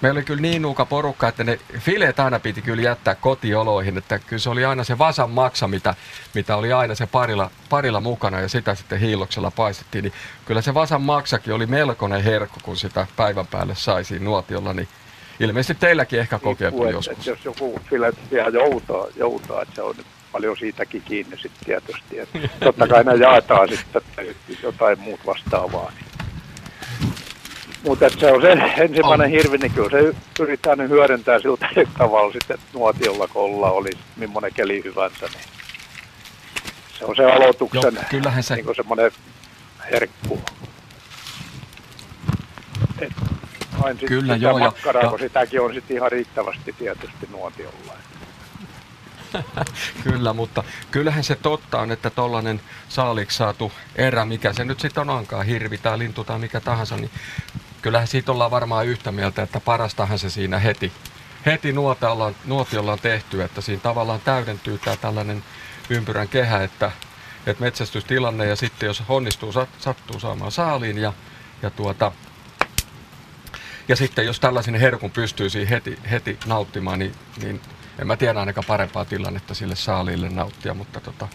[0.00, 4.18] meillä oli kyllä niin nuuka porukka, että ne fileet aina piti kyllä jättää kotioloihin, että
[4.18, 5.94] kyllä se oli aina se vasan maksa, mitä,
[6.34, 10.12] mitä oli aina se parilla, parilla mukana ja sitä sitten hiiloksella paistettiin, niin
[10.44, 14.88] kyllä se vasan maksakin oli melkoinen herkku, kun sitä päivän päälle sai siinä nuotiolla, niin
[15.40, 17.18] ilmeisesti teilläkin ehkä kokeiltu niin, joskus.
[17.18, 19.94] Että jos joku filet vielä joutaa, joutaa, että se on
[20.32, 22.18] paljon siitäkin kiinni sitten tietysti.
[22.18, 24.02] Että totta kai ne jaetaan sitten
[24.62, 25.90] jotain muut vastaavaa.
[25.90, 26.07] Niin.
[27.84, 31.68] Mutta se on se ensimmäinen hirvi, niin kyllä se yrittää nyt hyödyntää siltä
[31.98, 35.26] tavalla sitten nuotiolla, kun ollaan, oli millainen keli hyvänsä.
[35.26, 35.44] Niin
[36.98, 38.54] se on se aloituksen Joo, kyllähän se...
[38.54, 39.10] niin semmoinen
[39.90, 40.40] herkku.
[42.98, 43.12] Et
[43.82, 47.92] aina Kyllä, sitä joo, makkaraa, ja, kun sitäkin on sitten ihan riittävästi tietysti nuotiolla.
[50.04, 55.00] Kyllä, mutta kyllähän se totta on, että tollainen saaliksi saatu erä, mikä se nyt sitten
[55.00, 57.10] on onkaan, hirvi tai lintu tai mikä tahansa, niin
[57.82, 60.92] kyllähän siitä ollaan varmaan yhtä mieltä, että parastahan se siinä heti,
[61.46, 65.44] heti nuotiolla, nuotiolla on tehty, että siinä tavallaan täydentyy tämä tällainen
[65.90, 66.92] ympyrän kehä, että,
[67.46, 71.12] että metsästystilanne ja sitten jos onnistuu, sattuu saamaan saaliin ja,
[71.62, 72.12] ja tuota,
[73.88, 77.60] ja sitten jos tällaisen herkun pystyy siinä heti, heti nauttimaan, niin, niin
[77.98, 81.28] en mä tiedä ainakaan parempaa tilannetta sille saaliille nauttia, mutta, tota,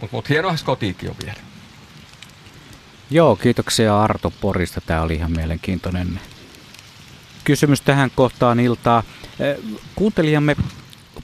[0.00, 1.53] mutta, mutta hienoa kotiikin on vielä.
[3.10, 4.80] Joo, kiitoksia Arto Porista.
[4.80, 6.20] Tämä oli ihan mielenkiintoinen
[7.44, 9.02] kysymys tähän kohtaan iltaa.
[9.94, 10.56] Kuuntelijamme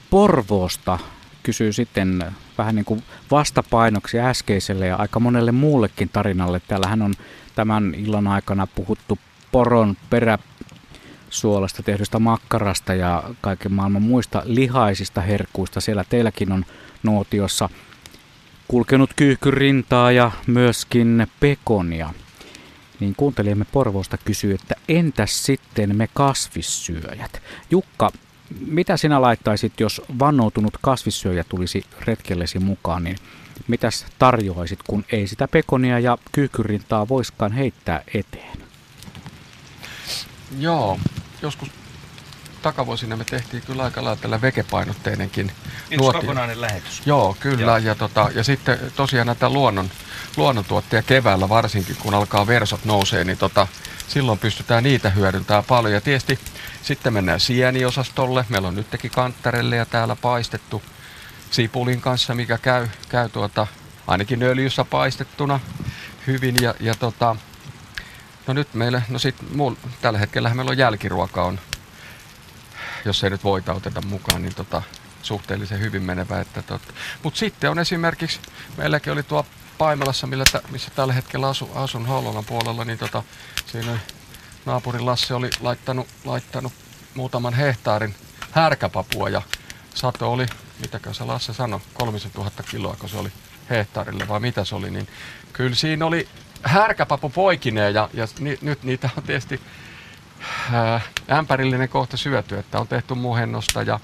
[0.09, 0.99] Porvoosta
[1.43, 2.25] kysyy sitten
[2.57, 6.61] vähän niin kuin vastapainoksi äskeiselle ja aika monelle muullekin tarinalle.
[6.67, 7.13] Täällähän on
[7.55, 9.19] tämän illan aikana puhuttu
[9.51, 15.81] poron peräsuolasta tehdystä makkarasta ja kaiken maailman muista lihaisista herkkuista.
[15.81, 16.65] Siellä teilläkin on
[17.03, 17.69] nuotiossa
[18.71, 22.13] kulkenut kyyhkyrintaa ja myöskin pekonia.
[22.99, 27.41] Niin kuuntelijamme Porvoosta kysyy, että entäs sitten me kasvissyöjät?
[27.71, 28.11] Jukka,
[28.67, 33.17] mitä sinä laittaisit, jos vannoutunut kasvissyöjä tulisi retkellesi mukaan, niin
[33.67, 38.57] mitäs tarjoaisit, kun ei sitä pekonia ja kyykyrintaa voiskaan heittää eteen?
[40.59, 40.99] Joo,
[41.41, 41.69] joskus
[42.61, 45.51] takavuosina me tehtiin kyllä aika lailla tällä vegepainotteinenkin
[45.83, 46.21] Yksi nuotio.
[46.21, 47.01] kokonainen lähetys.
[47.05, 47.61] Joo, kyllä.
[47.61, 47.77] Joo.
[47.77, 49.91] Ja, tota, ja sitten tosiaan näitä luonnon,
[50.37, 53.67] luonnontuotteja keväällä varsinkin, kun alkaa versot nousee, niin tota,
[54.07, 55.93] silloin pystytään niitä hyödyntämään paljon.
[55.93, 56.39] Ja tietysti
[56.83, 58.45] sitten mennään sieniosastolle.
[58.49, 60.81] Meillä on nytkin kanttarelle ja täällä paistettu
[61.51, 63.67] sipulin kanssa, mikä käy, käy tuota,
[64.07, 65.59] ainakin öljyssä paistettuna
[66.27, 66.61] hyvin.
[66.61, 67.35] Ja, ja tota,
[68.47, 71.59] no nyt meillä, no sit mulla, tällä hetkellä meillä on jälkiruoka on
[73.05, 74.81] jos ei nyt voita oteta mukaan, niin tota,
[75.21, 76.39] suhteellisen hyvin menevä.
[76.39, 76.79] Että.
[77.23, 78.39] Mutta sitten on esimerkiksi,
[78.77, 79.45] meilläkin oli tuo
[79.77, 83.23] Paimelassa, millä t- missä tällä hetkellä asu, asun Hollolan puolella, niin tota,
[83.65, 83.99] siinä
[84.65, 86.73] naapurin Lasse oli laittanut, laittanut
[87.15, 88.15] muutaman hehtaarin
[88.51, 89.41] härkäpapua ja
[89.93, 90.45] sato oli,
[90.79, 93.31] mitäkö se Lasse sanoi, 3000 kiloa, kun se oli
[93.69, 95.07] hehtaarille vai mitä se oli, niin
[95.53, 96.27] kyllä siinä oli
[96.63, 99.61] härkäpapu poikineen ja, ja ni, nyt niitä on tietysti
[100.71, 101.01] ää,
[101.31, 103.99] ämpärillinen kohta syöty, että on tehty muhennosta ja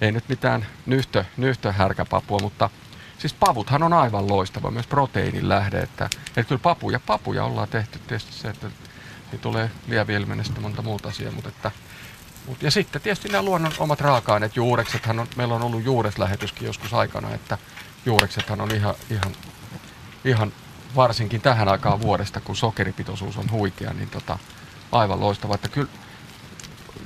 [0.00, 2.70] ei nyt mitään nyhtö, nyhtöhärkäpapua, mutta
[3.18, 7.98] siis pavuthan on aivan loistava, myös proteiinin lähde, että, että kyllä papuja, papuja ollaan tehty
[7.98, 8.70] tietysti se, että
[9.32, 11.70] niin tulee lieviilmenestä monta muuta asiaa, mutta että
[12.48, 16.94] Mut, ja sitten tietysti nämä luonnon omat raaka-aineet, juureksethan on, meillä on ollut juureslähetyskin joskus
[16.94, 17.58] aikana, että
[18.06, 19.32] juureksethan on ihan, ihan,
[20.24, 20.52] ihan
[20.96, 24.38] varsinkin tähän aikaan vuodesta, kun sokeripitoisuus on huikea, niin tota,
[24.92, 25.54] aivan loistava.
[25.54, 25.88] Että kyllä,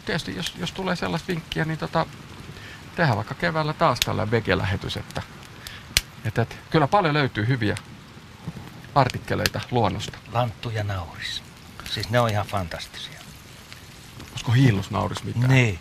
[0.07, 2.07] tietysti jos, jos tulee sellaista vinkkiä, niin tota,
[2.97, 5.23] tehdään vaikka keväällä taas tällä vege-lähetys, että,
[6.25, 7.77] että, että kyllä paljon löytyy hyviä
[8.95, 10.19] artikkeleita luonnosta.
[10.33, 11.43] Lanttu ja nauris.
[11.91, 13.21] Siis ne on ihan fantastisia.
[14.31, 15.49] Olisiko hiillusnauris mitään?
[15.49, 15.79] Niin.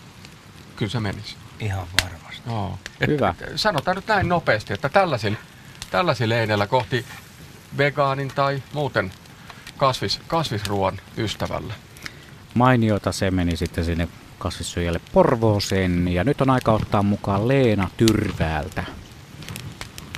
[0.75, 1.35] Kyllä se menisi.
[1.59, 2.41] Ihan varmasti.
[2.45, 2.79] Joo.
[3.01, 3.35] Et, Hyvä.
[3.41, 5.37] Et, sanotaan nyt näin nopeasti, että tällaisilla,
[5.91, 7.05] tällaisilla eineillä kohti
[7.77, 9.11] vegaanin tai muuten
[9.77, 11.73] kasvis, kasvisruoan ystävällä
[12.53, 14.07] mainiota se meni sitten sinne
[14.39, 16.07] kasvissyöjälle Porvooseen.
[16.07, 18.83] Ja nyt on aika ottaa mukaan Leena Tyrväältä.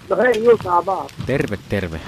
[0.10, 1.10] No hei, iltaa vaan.
[1.26, 2.00] Terve, terve.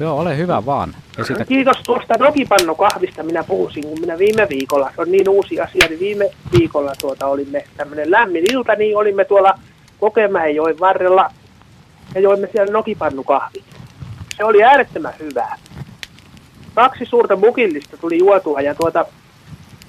[0.00, 0.94] Joo, ole hyvä vaan.
[1.18, 1.44] Esitä...
[1.44, 6.00] Kiitos tuosta nokipannukahvista minä puhuisin, kun minä viime viikolla, se on niin uusi asia, niin
[6.00, 9.58] viime viikolla tuota olimme tämmöinen lämmin ilta, niin olimme tuolla
[10.00, 11.30] Kokemäenjoen varrella
[12.14, 13.64] ja joimme siellä nokipannukahvit.
[14.36, 15.58] se oli äärettömän hyvää.
[16.78, 19.04] Kaksi suurta mukillista tuli juotua ja tuota,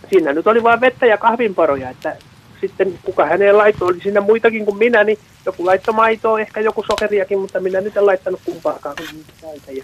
[0.09, 2.15] siinä nyt oli vain vettä ja kahvinparoja, että
[2.61, 6.83] sitten kuka häneen laittoi, oli siinä muitakin kuin minä, niin joku laittoi maitoa, ehkä joku
[6.83, 9.83] sokeriakin, mutta minä nyt en laittanut kumpaakaan, niitä Ja,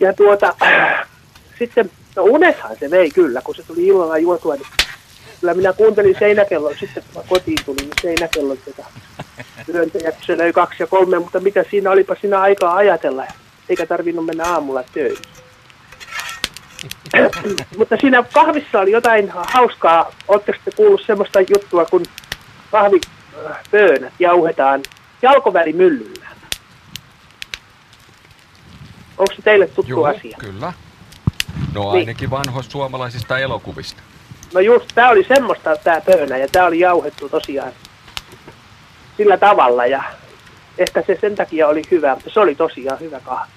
[0.00, 0.54] ja tuota,
[1.58, 4.66] sitten, no unethan se vei kyllä, kun se tuli illalla juotua, niin
[5.40, 8.84] kyllä minä kuuntelin seinäkellon, sitten kun mä kotiin tulin, niin seinäkellon tätä
[9.66, 13.26] työntäjä, se löi kaksi ja kolme, mutta mitä siinä olipa siinä aikaa ajatella,
[13.68, 15.45] eikä tarvinnut mennä aamulla töihin.
[17.78, 20.10] Mutta siinä kahvissa oli jotain hauskaa.
[20.28, 22.02] Oletteko te kuullut semmoista juttua, kun
[22.70, 24.82] kahvipöönät jauhetaan
[25.22, 26.26] jalkovälimyllyllä?
[29.18, 30.36] Onko se teille tuttu Joo, asia?
[30.40, 30.72] kyllä.
[31.74, 32.30] No ainakin niin.
[32.30, 34.02] vanhoista suomalaisista elokuvista.
[34.54, 37.72] No just, tämä oli semmoista tämä pöönä ja tämä oli jauhettu tosiaan
[39.16, 40.02] sillä tavalla ja
[40.78, 43.52] ehkä se sen takia oli hyvä, mutta se oli tosiaan hyvä kahvi.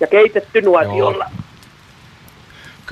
[0.00, 1.24] Ja keitetty nuotiolla.
[1.24, 1.51] Joo.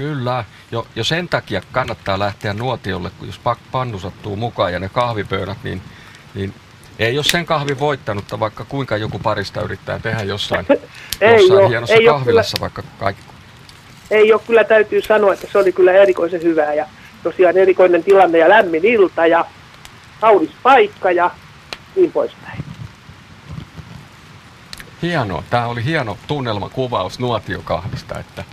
[0.01, 3.40] Kyllä, jo, jo sen takia kannattaa lähteä nuotiolle, kun jos
[3.72, 5.82] pannu sattuu mukaan ja ne kahvipöydät, niin,
[6.35, 6.55] niin
[6.98, 10.66] ei ole sen kahvi voittanutta, vaikka kuinka joku parista yrittää tehdä jossain,
[11.20, 13.22] ei jossain ole, hienossa ei kahvilassa, kyllä, vaikka kaikki.
[14.10, 16.86] Ei ole kyllä, täytyy sanoa, että se oli kyllä erikoisen hyvää ja
[17.22, 19.44] tosiaan erikoinen tilanne ja lämmin ilta ja
[20.20, 21.31] kaunis paikka ja
[21.97, 22.64] niin poispäin.
[25.02, 25.43] Hienoa.
[25.51, 28.44] Tämä oli hieno tunnelmakuvaus nuotiokahvista, että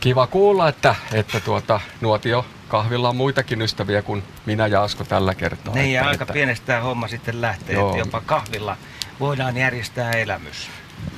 [0.00, 5.34] Kiva kuulla, että, että tuota, Nuotio kahvilla on muitakin ystäviä kuin minä ja Asko tällä
[5.34, 5.74] kertaa.
[5.74, 6.32] Niin ja että, aika että...
[6.32, 7.88] pienestä tämä homma sitten lähtee, Joo.
[7.88, 8.76] että jopa kahvilla
[9.20, 10.70] voidaan järjestää elämys.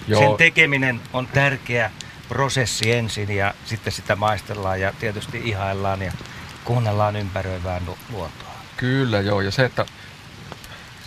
[0.09, 0.21] Joo.
[0.21, 1.91] Sen tekeminen on tärkeä
[2.29, 6.13] prosessi ensin ja sitten sitä maistellaan ja tietysti ihaillaan ja
[6.65, 7.81] kuunnellaan ympäröivää
[8.13, 8.51] luontoa.
[8.77, 9.87] Kyllä joo, ja se, että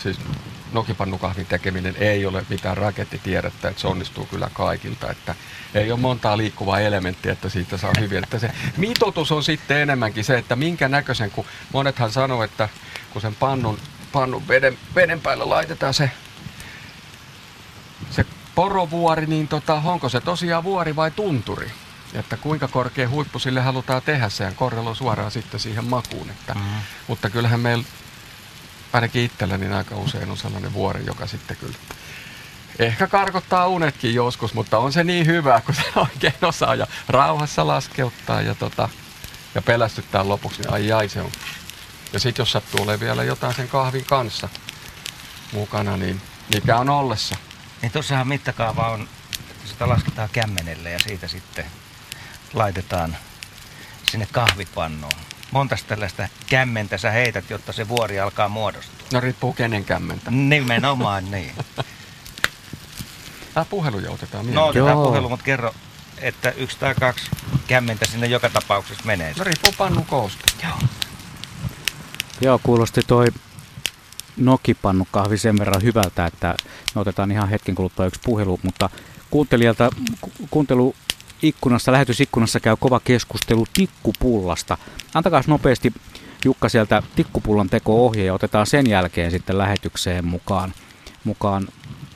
[0.04, 0.20] siis
[0.74, 5.36] nokipannukahvin tekeminen ei ole mitään rakettitiedettä, että se onnistuu kyllä kaikilta, että
[5.74, 8.24] ei ole montaa liikkuvaa elementtiä, että siitä saa hyvin.
[8.24, 12.70] Että se mitoitus on sitten enemmänkin se, että minkä näköisen, kun monethan sanoo, että
[13.10, 13.80] kun sen pannun,
[14.12, 16.12] pannun veden, veden päällä laitetaan se,
[18.12, 18.26] se
[18.56, 21.72] porovuori, niin tota, onko se tosiaan vuori vai tunturi?
[22.14, 26.30] Että kuinka korkea huippu sille halutaan tehdä, sehän korreloi suoraan sitten siihen makuun.
[26.30, 26.78] Että, mm-hmm.
[27.08, 27.84] Mutta kyllähän meillä
[28.94, 31.76] ainakin itselläni niin aika usein on sellainen vuori, joka sitten kyllä
[32.80, 37.68] ehkä karkottaa unetkin joskus, mutta on se niin hyvä, kun se oikein osaa ja rauhassa
[37.68, 38.90] laskeuttaa ja, tota,
[39.56, 41.32] ja pelästyttää lopuksi, niin ai ai se on.
[42.14, 44.50] Ja sitten jos sattuu olemaan vielä jotain sen kahvin kanssa
[45.52, 46.22] mukana, niin
[46.54, 47.36] mikä on ollessa.
[47.82, 49.10] Niin tuossahan mittakaava on,
[49.66, 51.66] sitä lasketaan kämmenelle ja siitä sitten
[52.54, 53.18] laitetaan
[54.12, 59.08] sinne kahvipannoon monta tällaista kämmentä sä heität, jotta se vuori alkaa muodostua?
[59.14, 60.32] No riippuu kenen kämmentä.
[60.32, 61.52] Nimenomaan niin.
[63.54, 64.54] Tämä puhelu jo otetaan.
[64.54, 65.06] No otetaan Joo.
[65.06, 65.74] puhelu, mutta kerro,
[66.18, 67.32] että yksi tai kaksi
[67.68, 69.34] kämmentä sinne joka tapauksessa menee.
[69.38, 70.46] No riippuu pannun koosta.
[70.64, 70.78] Joo.
[72.42, 73.28] Joo, kuulosti toi
[74.38, 76.56] nokipannukahvi sen verran hyvältä, että
[76.96, 78.90] me otetaan ihan hetken kuluttua yksi puhelu, mutta
[79.30, 79.90] kuuntelijalta,
[80.50, 80.96] kuuntelu
[81.44, 84.78] ikkunassa, lähetysikkunassa käy kova keskustelu tikkupullasta.
[85.14, 85.94] Antakaa nopeasti
[86.46, 90.74] Jukka sieltä tikkupullon teko-ohje ja otetaan sen jälkeen sitten lähetykseen mukaan,
[91.24, 91.68] mukaan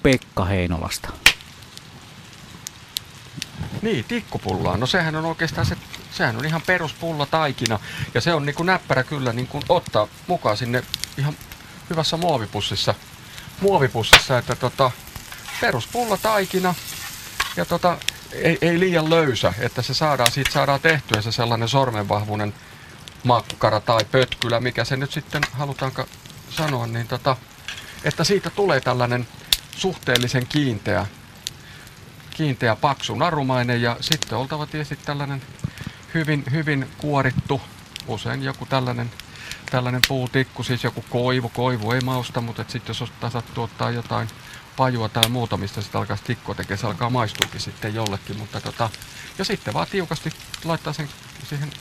[0.03, 1.09] Pekka Heinolasta.
[3.81, 4.77] Niin, tikkupullaa.
[4.77, 5.77] No sehän on oikeastaan se,
[6.11, 7.79] sehän on ihan peruspulla taikina.
[8.13, 10.83] Ja se on niin kuin näppärä kyllä niin kuin ottaa mukaan sinne
[11.17, 11.33] ihan
[11.89, 12.95] hyvässä muovipussissa.
[13.61, 14.91] Muovipussissa, että tota,
[15.61, 16.75] peruspulla taikina.
[17.57, 17.97] Ja tota,
[18.33, 22.53] ei, ei liian löysä, että se saadaan, siitä saadaan tehtyä se sellainen sormenvahvuinen
[23.23, 26.05] makkara tai pötkylä, mikä se nyt sitten halutaanko
[26.49, 27.37] sanoa, niin tota,
[28.03, 29.27] että siitä tulee tällainen
[29.77, 31.05] suhteellisen kiinteä,
[32.31, 35.41] kiinteä paksu narumainen ja sitten oltava tietysti tällainen
[36.13, 37.61] hyvin, hyvin kuorittu,
[38.07, 39.11] usein joku tällainen,
[39.71, 43.11] tällainen puutikku, siis joku koivu, koivu ei mausta, mutta sitten jos
[43.57, 44.27] ottaa jotain
[44.77, 48.89] pajua tai muuta, mistä sitä alkaa tikkoa tekemään, se alkaa maistuukin sitten jollekin, mutta tota,
[49.37, 50.33] ja sitten vaan tiukasti
[50.65, 51.09] laittaa sen
[51.49, 51.71] siihen,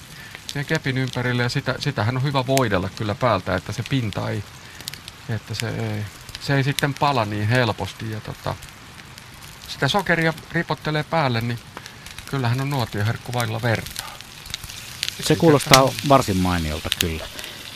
[0.47, 4.45] siihen kepin ympärille ja sitä, sitähän on hyvä voidella kyllä päältä, että se pinta ei,
[5.29, 6.05] että se ei,
[6.41, 8.55] se ei sitten pala niin helposti ja tota,
[9.69, 11.59] sitä sokeria ripottelee päälle, niin
[12.27, 14.17] kyllähän on nuotioherkku vailla vertaa.
[15.21, 17.25] Se kuulostaa varsin mainiolta kyllä.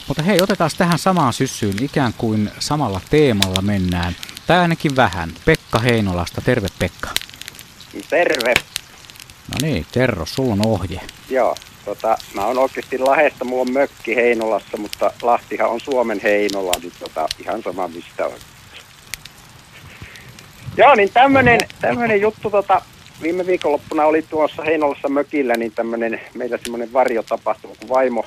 [0.09, 4.16] Mutta hei, otetaan tähän samaan syssyyn ikään kuin samalla teemalla mennään.
[4.51, 5.31] Tai ainakin vähän.
[5.44, 6.40] Pekka Heinolasta.
[6.40, 7.09] Terve Pekka.
[8.10, 8.55] Terve.
[9.48, 11.01] No niin, Terro, sulla on ohje.
[11.28, 16.72] Joo, tota, mä oon oikeasti Lahdesta, mulla on mökki Heinolassa, mutta Lahtihan on Suomen Heinola,
[16.82, 18.39] niin tota, ihan sama mistä on.
[20.77, 22.82] Joo, niin tämmönen, tämmönen juttu tota,
[23.22, 28.24] viime viikonloppuna oli tuossa Heinolassa mökillä, niin tämmönen, meillä semmoinen varjotapahtuma, kun vaimo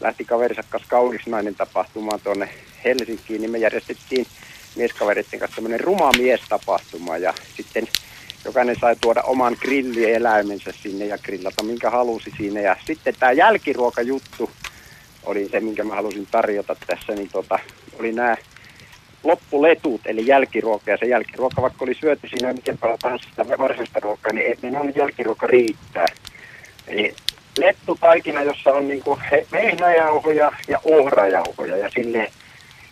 [0.00, 2.48] lähti kaverinsa kanssa kaunisnainen tapahtumaan tuonne
[2.84, 4.26] Helsinkiin, niin me järjestettiin
[4.78, 7.88] mieskaveritten kanssa tämmöinen ruma miestapahtuma ja sitten
[8.44, 12.60] jokainen sai tuoda oman grillieläimensä sinne ja grillata minkä halusi siinä.
[12.60, 14.50] Ja sitten tämä jälkiruokajuttu
[15.24, 17.58] oli se, minkä mä halusin tarjota tässä, niin tota,
[17.98, 18.36] oli nämä
[19.24, 24.00] loppuletut, eli jälkiruoka, ja se jälkiruoka, vaikka oli syöty siinä miten paljon tahansa sitä varsinaista
[24.00, 26.06] ruokaa, niin ei niin jälkiruoka riittää.
[26.88, 27.14] Eli
[27.58, 29.02] lettutaikina, jossa on niin
[29.52, 32.30] vehnäjauhoja ja ohrajauhoja, ja sille,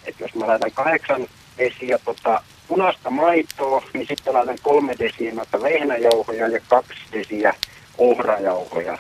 [0.07, 1.27] että jos mä laitan kahdeksan
[1.59, 7.55] desiä tota, punaista maitoa, niin sitten laitan kolme desiä noita vehnäjauhoja ja kaksi desiä
[7.99, 8.99] ohrajauhoja.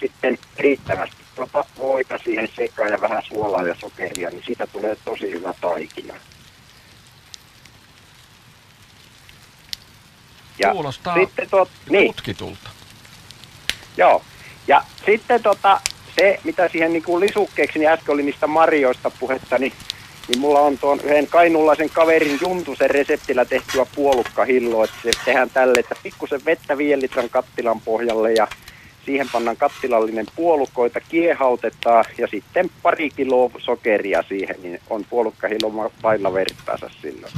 [0.00, 5.30] Sitten riittävästi tota voita siihen sekaan ja vähän suolaa ja sokeria, niin siitä tulee tosi
[5.30, 6.14] hyvä taikina.
[10.58, 12.14] Ja Kuulostaa sitten tuot, niin.
[12.14, 12.70] tutkitulta.
[13.96, 14.22] Joo.
[14.68, 15.80] Ja sitten tota,
[16.18, 19.72] se, mitä siihen niin kuin lisukkeeksi, niin äsken oli niistä marjoista puhetta, niin,
[20.32, 25.80] niin mulla on tuon yhden kainulaisen kaverin Juntusen reseptillä tehtyä puolukkahilloa, että se tehdään tälle,
[25.80, 28.48] että pikkusen vettä 5 litran kattilan pohjalle ja
[29.06, 36.32] siihen pannaan kattilallinen puolukoita, kiehautetaan ja sitten pari kiloa sokeria siihen, niin on puolukkahillo vailla
[36.32, 37.32] vertaansa silloin.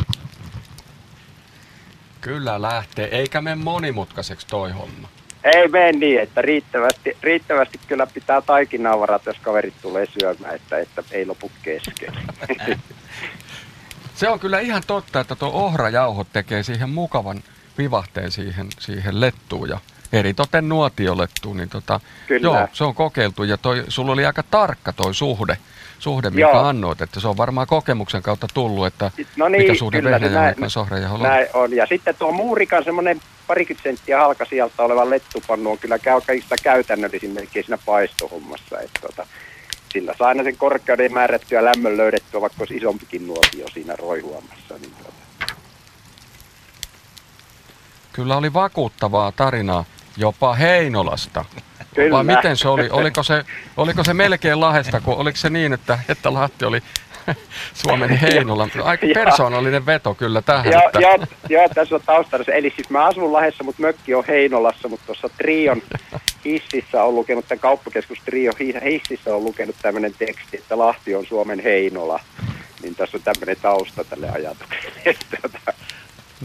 [2.20, 5.08] Kyllä lähtee, eikä mene monimutkaiseksi toi homma.
[5.44, 10.78] Ei mene niin, että riittävästi, riittävästi kyllä pitää taikinaa varata, jos kaverit tulee syömään, että,
[10.78, 12.14] että ei lopu kesken.
[14.14, 17.42] Se on kyllä ihan totta, että tuo ohrajauho tekee siihen mukavan
[17.78, 19.78] vivahteen siihen, siihen lettuun ja
[20.12, 22.46] eritoten nuotiolettuun, niin tota, Kyllä.
[22.48, 25.58] joo, se on kokeiltu ja toi, sulla oli aika tarkka toi suhde,
[26.04, 26.64] suhde minkä joo.
[26.64, 30.80] annoit, että se on varmaan kokemuksen kautta tullut, että no niin, mikä suhde vehnäjauhon kanssa
[30.80, 31.22] on.
[31.22, 35.98] Näin on, ja sitten tuo muurikan semmoinen parikymmentä senttiä halka sieltä oleva lettupannu on kyllä
[35.98, 39.26] kaikista käytännöllisin melkein siinä paistohommassa, että tota,
[39.92, 44.74] sillä saa aina sen korkeuden määrättyä lämmön löydettyä, vaikka olisi isompikin nuotio siinä roihuamassa.
[44.80, 45.12] Niin tota.
[48.12, 49.84] Kyllä oli vakuuttavaa tarinaa
[50.16, 51.44] jopa Heinolasta.
[51.94, 52.10] Kyllä.
[52.10, 52.88] Vai miten se oli?
[52.90, 53.44] Oliko se,
[53.76, 56.82] oliko se melkein Lahesta, kun oliko se niin, että, että Lahti oli
[57.82, 58.68] Suomen Heinola.
[58.84, 60.72] Aika persoonallinen veto kyllä tähän.
[60.72, 61.00] Joo, että...
[61.00, 61.18] joo,
[61.48, 62.44] joo, tässä on taustalla.
[62.54, 65.82] Eli siis mä asun Lahdessa, mutta mökki on Heinolassa, mutta tuossa Trion
[66.44, 68.52] hississä on lukenut, tämän kauppakeskus Trio
[68.84, 72.20] hississä on lukenut tämmöinen teksti, että Lahti on Suomen Heinola.
[72.82, 75.16] Niin tässä on tämmöinen tausta tälle ajatukselle.
[75.40, 75.73] Tuota,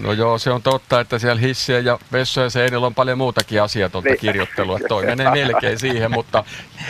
[0.01, 4.09] No joo, se on totta, että siellä hissiä ja vessoja seinillä on paljon muutakin asiatonta
[4.09, 4.19] niin.
[4.19, 4.80] kirjoittelua.
[4.88, 6.43] Toi menee melkein siihen, mutta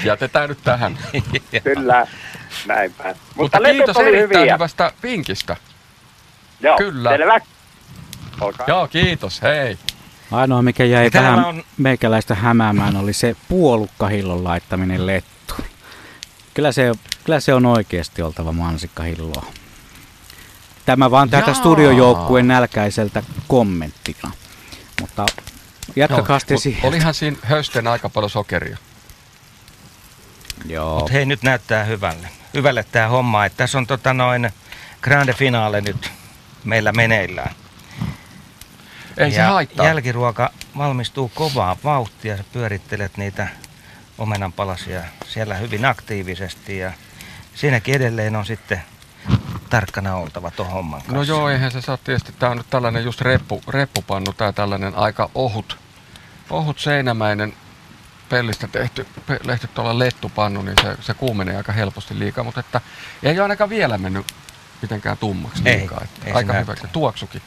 [0.04, 0.98] jätetään nyt tähän.
[1.64, 2.08] Kyllä,
[2.66, 3.04] näinpä.
[3.04, 4.54] Mutta, mutta kiitos erittäin hyviä.
[4.54, 5.56] hyvästä vinkistä.
[6.62, 7.10] Joo, Kyllä.
[7.10, 7.40] selvä.
[8.42, 8.66] Olkaa.
[8.68, 9.78] Joo, kiitos, hei.
[10.32, 11.64] Ainoa, mikä jäi tähän on...
[11.78, 15.54] meikäläistä hämäämään, oli se puolukkahillon laittaminen lettu.
[16.54, 16.92] Kyllä se,
[17.24, 19.46] kyllä se on oikeasti oltava mansikkahilloa.
[20.90, 24.32] Tämä vaan täältä studiojoukkueen nälkäiseltä kommenttina.
[25.02, 25.26] Mutta
[25.96, 26.86] jatkakaa no, siihen.
[26.86, 28.78] Olihan siinä hösten aika paljon sokeria.
[30.66, 31.00] Joo.
[31.00, 32.28] Mut hei, nyt näyttää hyvälle.
[32.54, 33.46] Hyvälle tämä homma.
[33.46, 34.50] Että tässä on tota noin
[35.02, 36.12] grande finale nyt
[36.64, 37.56] meillä meneillään.
[39.18, 39.86] Ei ja se haittaa.
[39.86, 42.38] Jälkiruoka valmistuu kovaa vauhtia.
[42.38, 43.48] Sä pyörittelet niitä
[44.18, 46.92] omenanpalasia siellä hyvin aktiivisesti ja
[47.56, 48.82] siinäkin edelleen on sitten
[49.70, 51.16] tarkkana oltava tuon homman kanssa.
[51.16, 52.34] No joo, eihän se saa tietysti.
[52.40, 55.78] Tämä on nyt tällainen just reppu, reppupannu tai tällainen aika ohut,
[56.50, 57.54] ohut seinämäinen
[58.30, 59.08] pellistä tehty,
[59.44, 62.82] lehty tuolla lettupannu, niin se, se kuumenee aika helposti liikaa, mutta että
[63.24, 64.34] ei ole ainakaan vielä mennyt
[64.82, 65.98] mitenkään tummaksi liikaa.
[66.02, 67.42] Ei, että ei aika hyvä, tuoksukin.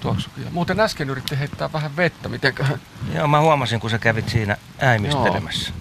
[0.00, 0.44] tuoksukin.
[0.44, 2.64] Ja muuten äsken yritti heittää vähän vettä, mitenkö?
[3.14, 5.72] Joo, mä huomasin, kun sä kävit siinä äimistelemässä.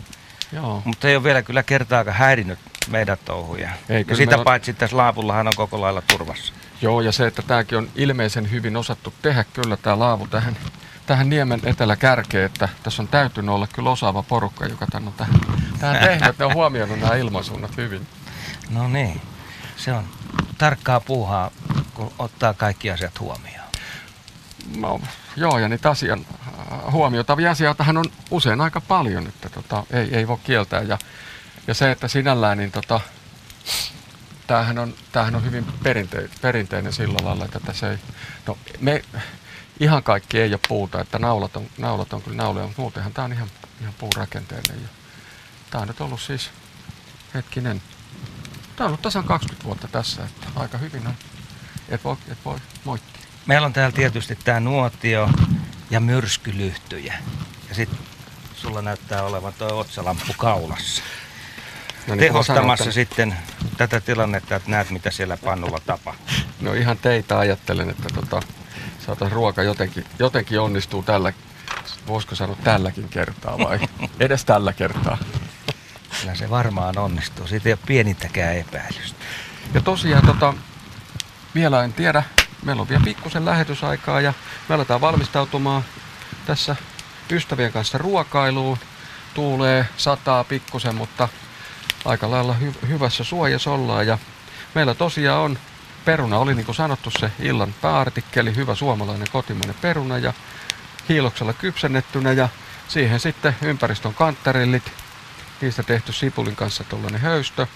[0.52, 0.64] Joo.
[0.64, 0.82] Joo.
[0.86, 3.69] Mutta ei ole vielä kyllä kertaakaan häirinyt meidän touhuja.
[3.89, 4.43] Ei, ja sitä on...
[4.43, 6.53] paitsi tässä laavullahan on koko lailla turvassa.
[6.81, 10.57] Joo, ja se, että tämäkin on ilmeisen hyvin osattu tehdä kyllä tämä laavu tähän,
[11.06, 15.35] tähän niemen eteläkärkeen, että tässä on täytynyt olla kyllä osaava porukka, joka tämän on tähän,
[15.80, 16.39] tähän tehnyt.
[16.39, 18.07] Ne on huomioinut nämä ilmansuunnat hyvin.
[18.69, 19.22] No niin,
[19.77, 20.03] se on
[20.57, 21.51] tarkkaa puuhaa,
[21.93, 23.69] kun ottaa kaikki asiat huomioon.
[24.77, 25.01] No,
[25.35, 26.26] joo, ja niitä asian
[26.91, 30.81] huomioitavia asioitahan on usein aika paljon, että tota, ei, ei voi kieltää.
[30.81, 30.97] Ja
[31.70, 33.02] ja se, että sinällään, niin tota,
[34.48, 37.98] tämähän on, tämähän on hyvin perinte, perinteinen sillä lailla, että tässä ei,
[38.48, 39.02] no me,
[39.80, 43.26] ihan kaikki ei ole puuta, että naulat on, naulat on kyllä nauloja, mutta muutenhan tämä
[43.26, 43.48] on ihan,
[43.82, 44.82] ihan puurakenteinen.
[44.82, 44.88] Ja
[45.72, 46.50] tämä on nyt ollut siis,
[47.34, 47.82] hetkinen,
[48.76, 51.14] tämä on ollut tasan 20 vuotta tässä, että aika hyvin on,
[51.90, 53.24] et voi, et voi moittia.
[53.46, 55.30] meillä on täällä tietysti tämä nuotio
[55.90, 57.18] ja myrskylyhtyjä.
[57.70, 58.00] Ja sitten
[58.56, 61.04] sulla näyttää olevan tuo otsalamppu kaulassa.
[62.08, 62.94] No niin, Tehostamassa että...
[62.94, 63.36] sitten
[63.78, 66.36] tätä tilannetta, että näet mitä siellä pannulla tapahtuu.
[66.62, 68.42] No ihan teitä ajattelen, että tota,
[69.06, 71.34] saataisiin ruoka jotenkin, jotenkin onnistuu tällä,
[72.08, 73.80] voisiko sanoa tälläkin kertaa vai
[74.20, 75.18] edes tällä kertaa.
[76.22, 79.26] Kyllä se varmaan onnistuu, siitä ei ole pienintäkään epäilystä.
[79.74, 80.54] Ja tosiaan tota,
[81.56, 82.24] vielä en tiedä,
[82.64, 84.34] meillä on vielä pikkusen lähetysaikaa ja
[84.70, 85.84] me aletaan valmistautumaan
[86.46, 86.76] tässä
[87.32, 88.78] ystävien kanssa ruokailuun.
[89.34, 91.30] Tuulee, sataa pikkusen, mutta
[92.06, 94.07] aika lailla hy- hyvässä suojassa ollaan.
[94.07, 94.18] Ja
[94.76, 95.60] meillä tosiaan on,
[96.06, 100.34] peruna oli niin kuin sanottu se illan pääartikkeli, hyvä suomalainen kotimainen peruna ja
[101.10, 102.49] hiiloksella kypsennettynä ja
[102.88, 104.91] siihen sitten ympäristön kanttarillit,
[105.61, 107.68] niistä tehty sipulin kanssa tuollainen höystö.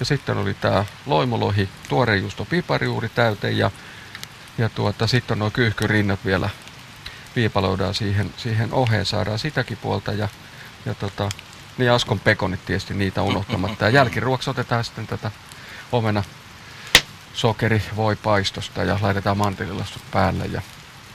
[0.00, 3.70] Ja sitten oli tämä loimolohi, tuorejuusto piparijuuri täyte ja,
[4.58, 6.50] ja tuota, sitten on nuo kyyhkyrinnat vielä
[7.36, 10.28] viipaloidaan siihen, siihen oheen, saadaan sitäkin puolta ja,
[10.86, 11.28] ja tota,
[11.78, 13.84] niin Askon pekonit tietysti niitä unohtamatta.
[13.84, 15.30] Ja jälkiruoksi otetaan sitten tätä
[15.92, 16.24] omena
[17.34, 20.62] sokeri voi paistosta ja laitetaan mantelilastut päälle ja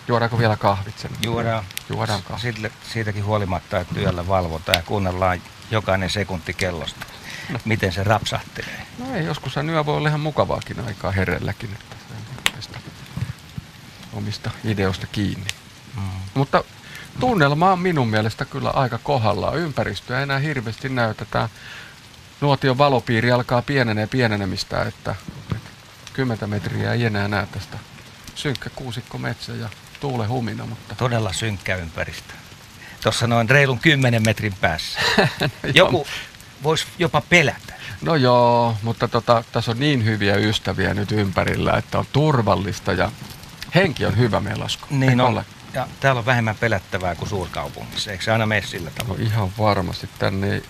[0.07, 1.11] juodaanko vielä kahvit sen?
[1.23, 1.63] Juodaan.
[1.89, 2.41] Juodaan kahvit.
[2.41, 5.41] Siitä, siitäkin huolimatta, että työllä valvotaan ja kuunnellaan
[5.71, 7.05] jokainen sekunti kellosta.
[7.49, 7.59] No.
[7.65, 8.85] Miten se rapsahtelee?
[8.97, 11.95] No ei, joskus se yö voi olla ihan mukavaakin aikaa herelläkin, että
[12.59, 12.81] se on
[14.13, 15.47] omista ideoista kiinni.
[15.95, 16.01] Mm.
[16.33, 16.63] Mutta
[17.19, 19.57] tunnelma on minun mielestä kyllä aika kohdallaan.
[19.57, 21.49] Ympäristöä ei enää hirveästi näytetä.
[22.41, 25.15] Nuotion valopiiri alkaa pienenee pienenemistä, että
[26.13, 27.77] 10 metriä ei enää näe tästä
[28.39, 29.69] synkkä kuusikko metsä ja
[29.99, 30.65] tuule humina.
[30.65, 30.95] Mutta...
[30.95, 32.33] Todella synkkä ympäristö.
[33.03, 34.99] Tuossa noin reilun 10 metrin päässä.
[35.41, 36.07] no Joku
[36.63, 37.73] voisi jopa pelätä.
[38.01, 43.11] No joo, mutta tota, tässä on niin hyviä ystäviä nyt ympärillä, että on turvallista ja
[43.75, 44.87] henki on hyvä melasko.
[44.89, 45.33] Niin on.
[45.33, 45.45] Ole?
[45.73, 48.11] Ja täällä on vähemmän pelättävää kuin suurkaupungissa.
[48.11, 49.19] Eikö se aina mene sillä tavalla?
[49.19, 50.09] No ihan varmasti.
[50.19, 50.63] Tänne ei,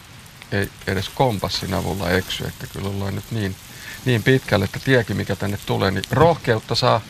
[0.51, 3.55] ei edes kompassin avulla eksy, että kyllä ollaan nyt niin,
[4.05, 7.01] niin pitkälle, että tiekin mikä tänne tulee, niin rohkeutta saa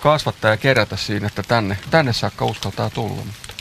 [0.00, 3.24] kasvattaa ja kerätä siinä, että tänne, tänne saakka uskaltaa tulla.
[3.24, 3.54] Mutta,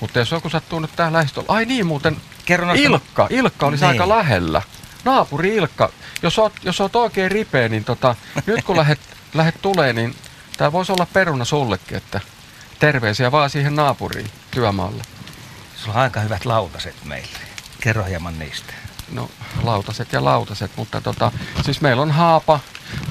[0.00, 3.88] mutta jos joku sattuu nyt tähän lähistöllä, ai niin muuten, Kerron Ilkka, Ilkka olisi niin.
[3.90, 4.62] aika lähellä.
[5.04, 5.92] Naapuri Ilkka,
[6.22, 8.14] jos oot, jos oot oikein ripeä, niin tota,
[8.46, 9.00] nyt kun lähet,
[9.34, 10.14] lähet tulee, niin
[10.56, 12.20] tämä voisi olla peruna sullekin, että
[12.78, 15.02] terveisiä vaan siihen naapuriin työmaalle.
[15.76, 17.38] Sulla on aika hyvät lautaset meille.
[17.80, 18.74] Kerro hieman niistä.
[19.12, 19.30] No
[19.62, 21.32] lautaset ja lautaset, mutta tota,
[21.62, 22.60] siis meillä on haapa.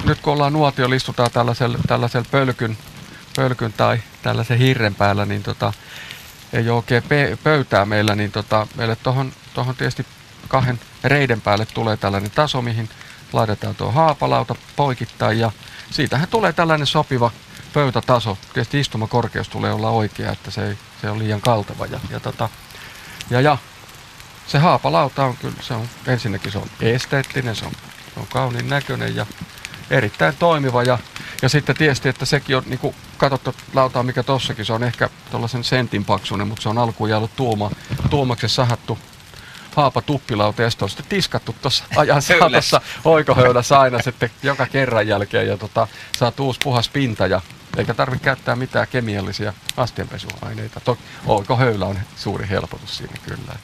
[0.04, 2.78] Nyt kun ollaan nuotio, listutaan tällaisella, tällaisella pölkyn,
[3.36, 5.72] pölkyn tai tällaisen hirren päällä, niin tota,
[6.52, 10.06] ei ole oikein pe- pöytää meillä, niin tota, meille tuohon tohon tietysti
[10.48, 12.88] kahden reiden päälle tulee tällainen taso, mihin
[13.32, 15.52] laitetaan tuo haapalauta poikittain ja
[15.90, 17.30] siitähän tulee tällainen sopiva
[17.72, 21.86] pöytätaso, tietysti istumakorkeus tulee olla oikea, että se ei se on liian kaltava.
[21.86, 22.48] Ja, ja, tota,
[23.30, 23.58] ja, ja
[24.46, 27.72] se haapalauta on kyllä, se on, ensinnäkin se on esteettinen, se on,
[28.14, 29.26] se on kauniin näköinen ja
[29.90, 30.82] erittäin toimiva.
[30.82, 30.98] Ja,
[31.42, 35.10] ja sitten tietysti, että sekin on, niin kuin katsottu lautaa, mikä tossakin, se on ehkä
[35.30, 37.70] tuollaisen sentin paksunen, mutta se on alkuun jäänyt tuoma,
[38.10, 38.98] tuomaksi sahattu
[39.76, 45.08] haapa tuppilauta ja sitten on sitten tiskattu tuossa ajan saatossa oikohöydässä aina sitten joka kerran
[45.08, 47.40] jälkeen ja tota, saat uusi puhas pinta ja
[47.78, 50.80] eikä tarvitse käyttää mitään kemiallisia astianpesuaineita.
[50.80, 53.56] To, oikohöylä on suuri helpotus siinä kyllä.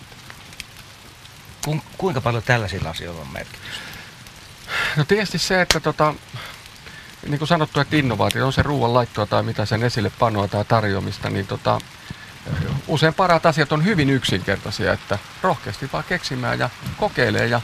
[1.65, 3.85] Ku, kuinka paljon tällaisilla asioilla on merkitystä?
[4.97, 6.15] No tietysti se, että tota,
[7.29, 10.65] niin kuin sanottu, että innovaatio on se ruoan laittoa tai mitä sen esille panoa tai
[10.65, 11.81] tarjoamista, niin tota,
[12.87, 17.61] usein parat asiat on hyvin yksinkertaisia, että rohkeasti vaan keksimään ja kokeilee ja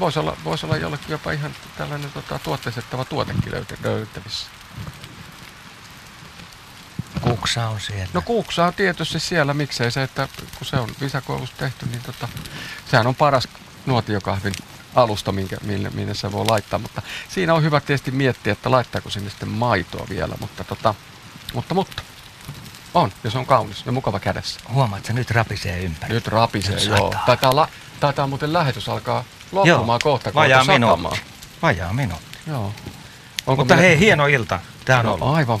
[0.00, 3.52] voisi olla, voisi olla jollekin jopa ihan tällainen tota, tuotteisettava tuotekin
[3.82, 4.46] löydettävissä.
[7.20, 8.08] Kuksa on siellä.
[8.14, 10.28] No kuksa on tietysti siellä, miksei se, että
[10.58, 12.28] kun se on visakoulusta tehty, niin tota,
[12.90, 13.48] sehän on paras
[13.86, 14.54] nuotiokahvin
[14.94, 19.10] alusta, minkä, minne, minne se voi laittaa, mutta siinä on hyvä tietysti miettiä, että laittaako
[19.10, 20.94] sinne sitten maitoa vielä, mutta tota,
[21.54, 22.02] mutta, mutta
[22.94, 24.60] on, ja se on kaunis ja mukava kädessä.
[24.72, 26.14] Huomaat, että nyt rapisee ympäri.
[26.14, 27.14] Nyt rapisee, nyt joo.
[27.26, 27.68] Taitaa, la,
[28.00, 30.12] taitaa muuten lähetys alkaa loppumaan joo.
[30.12, 31.20] kohta, Vajaa minuutti.
[31.62, 32.38] Vajaa minuutti.
[32.46, 32.72] Joo.
[33.46, 34.60] Onko Mutta hei, hieno ilta.
[34.84, 35.36] Tämä on no, ollut.
[35.36, 35.58] aivan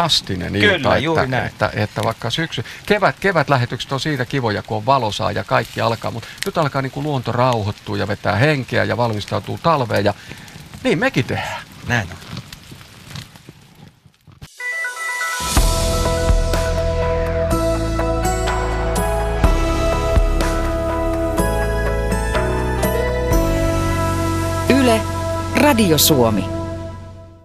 [0.00, 1.46] fantastinen Kyllä, ilta, juuri että, näin.
[1.46, 6.10] Että, että, vaikka syksy, kevät, kevätlähetykset on siitä kivoja, kun on valosaa ja kaikki alkaa,
[6.10, 10.14] mutta nyt alkaa niin kuin luonto rauhoittua ja vetää henkeä ja valmistautuu talveen ja
[10.84, 11.62] niin mekin tehdään.
[11.88, 12.16] Näin on.
[24.68, 25.00] Yle,
[25.56, 26.59] Radio Suomi.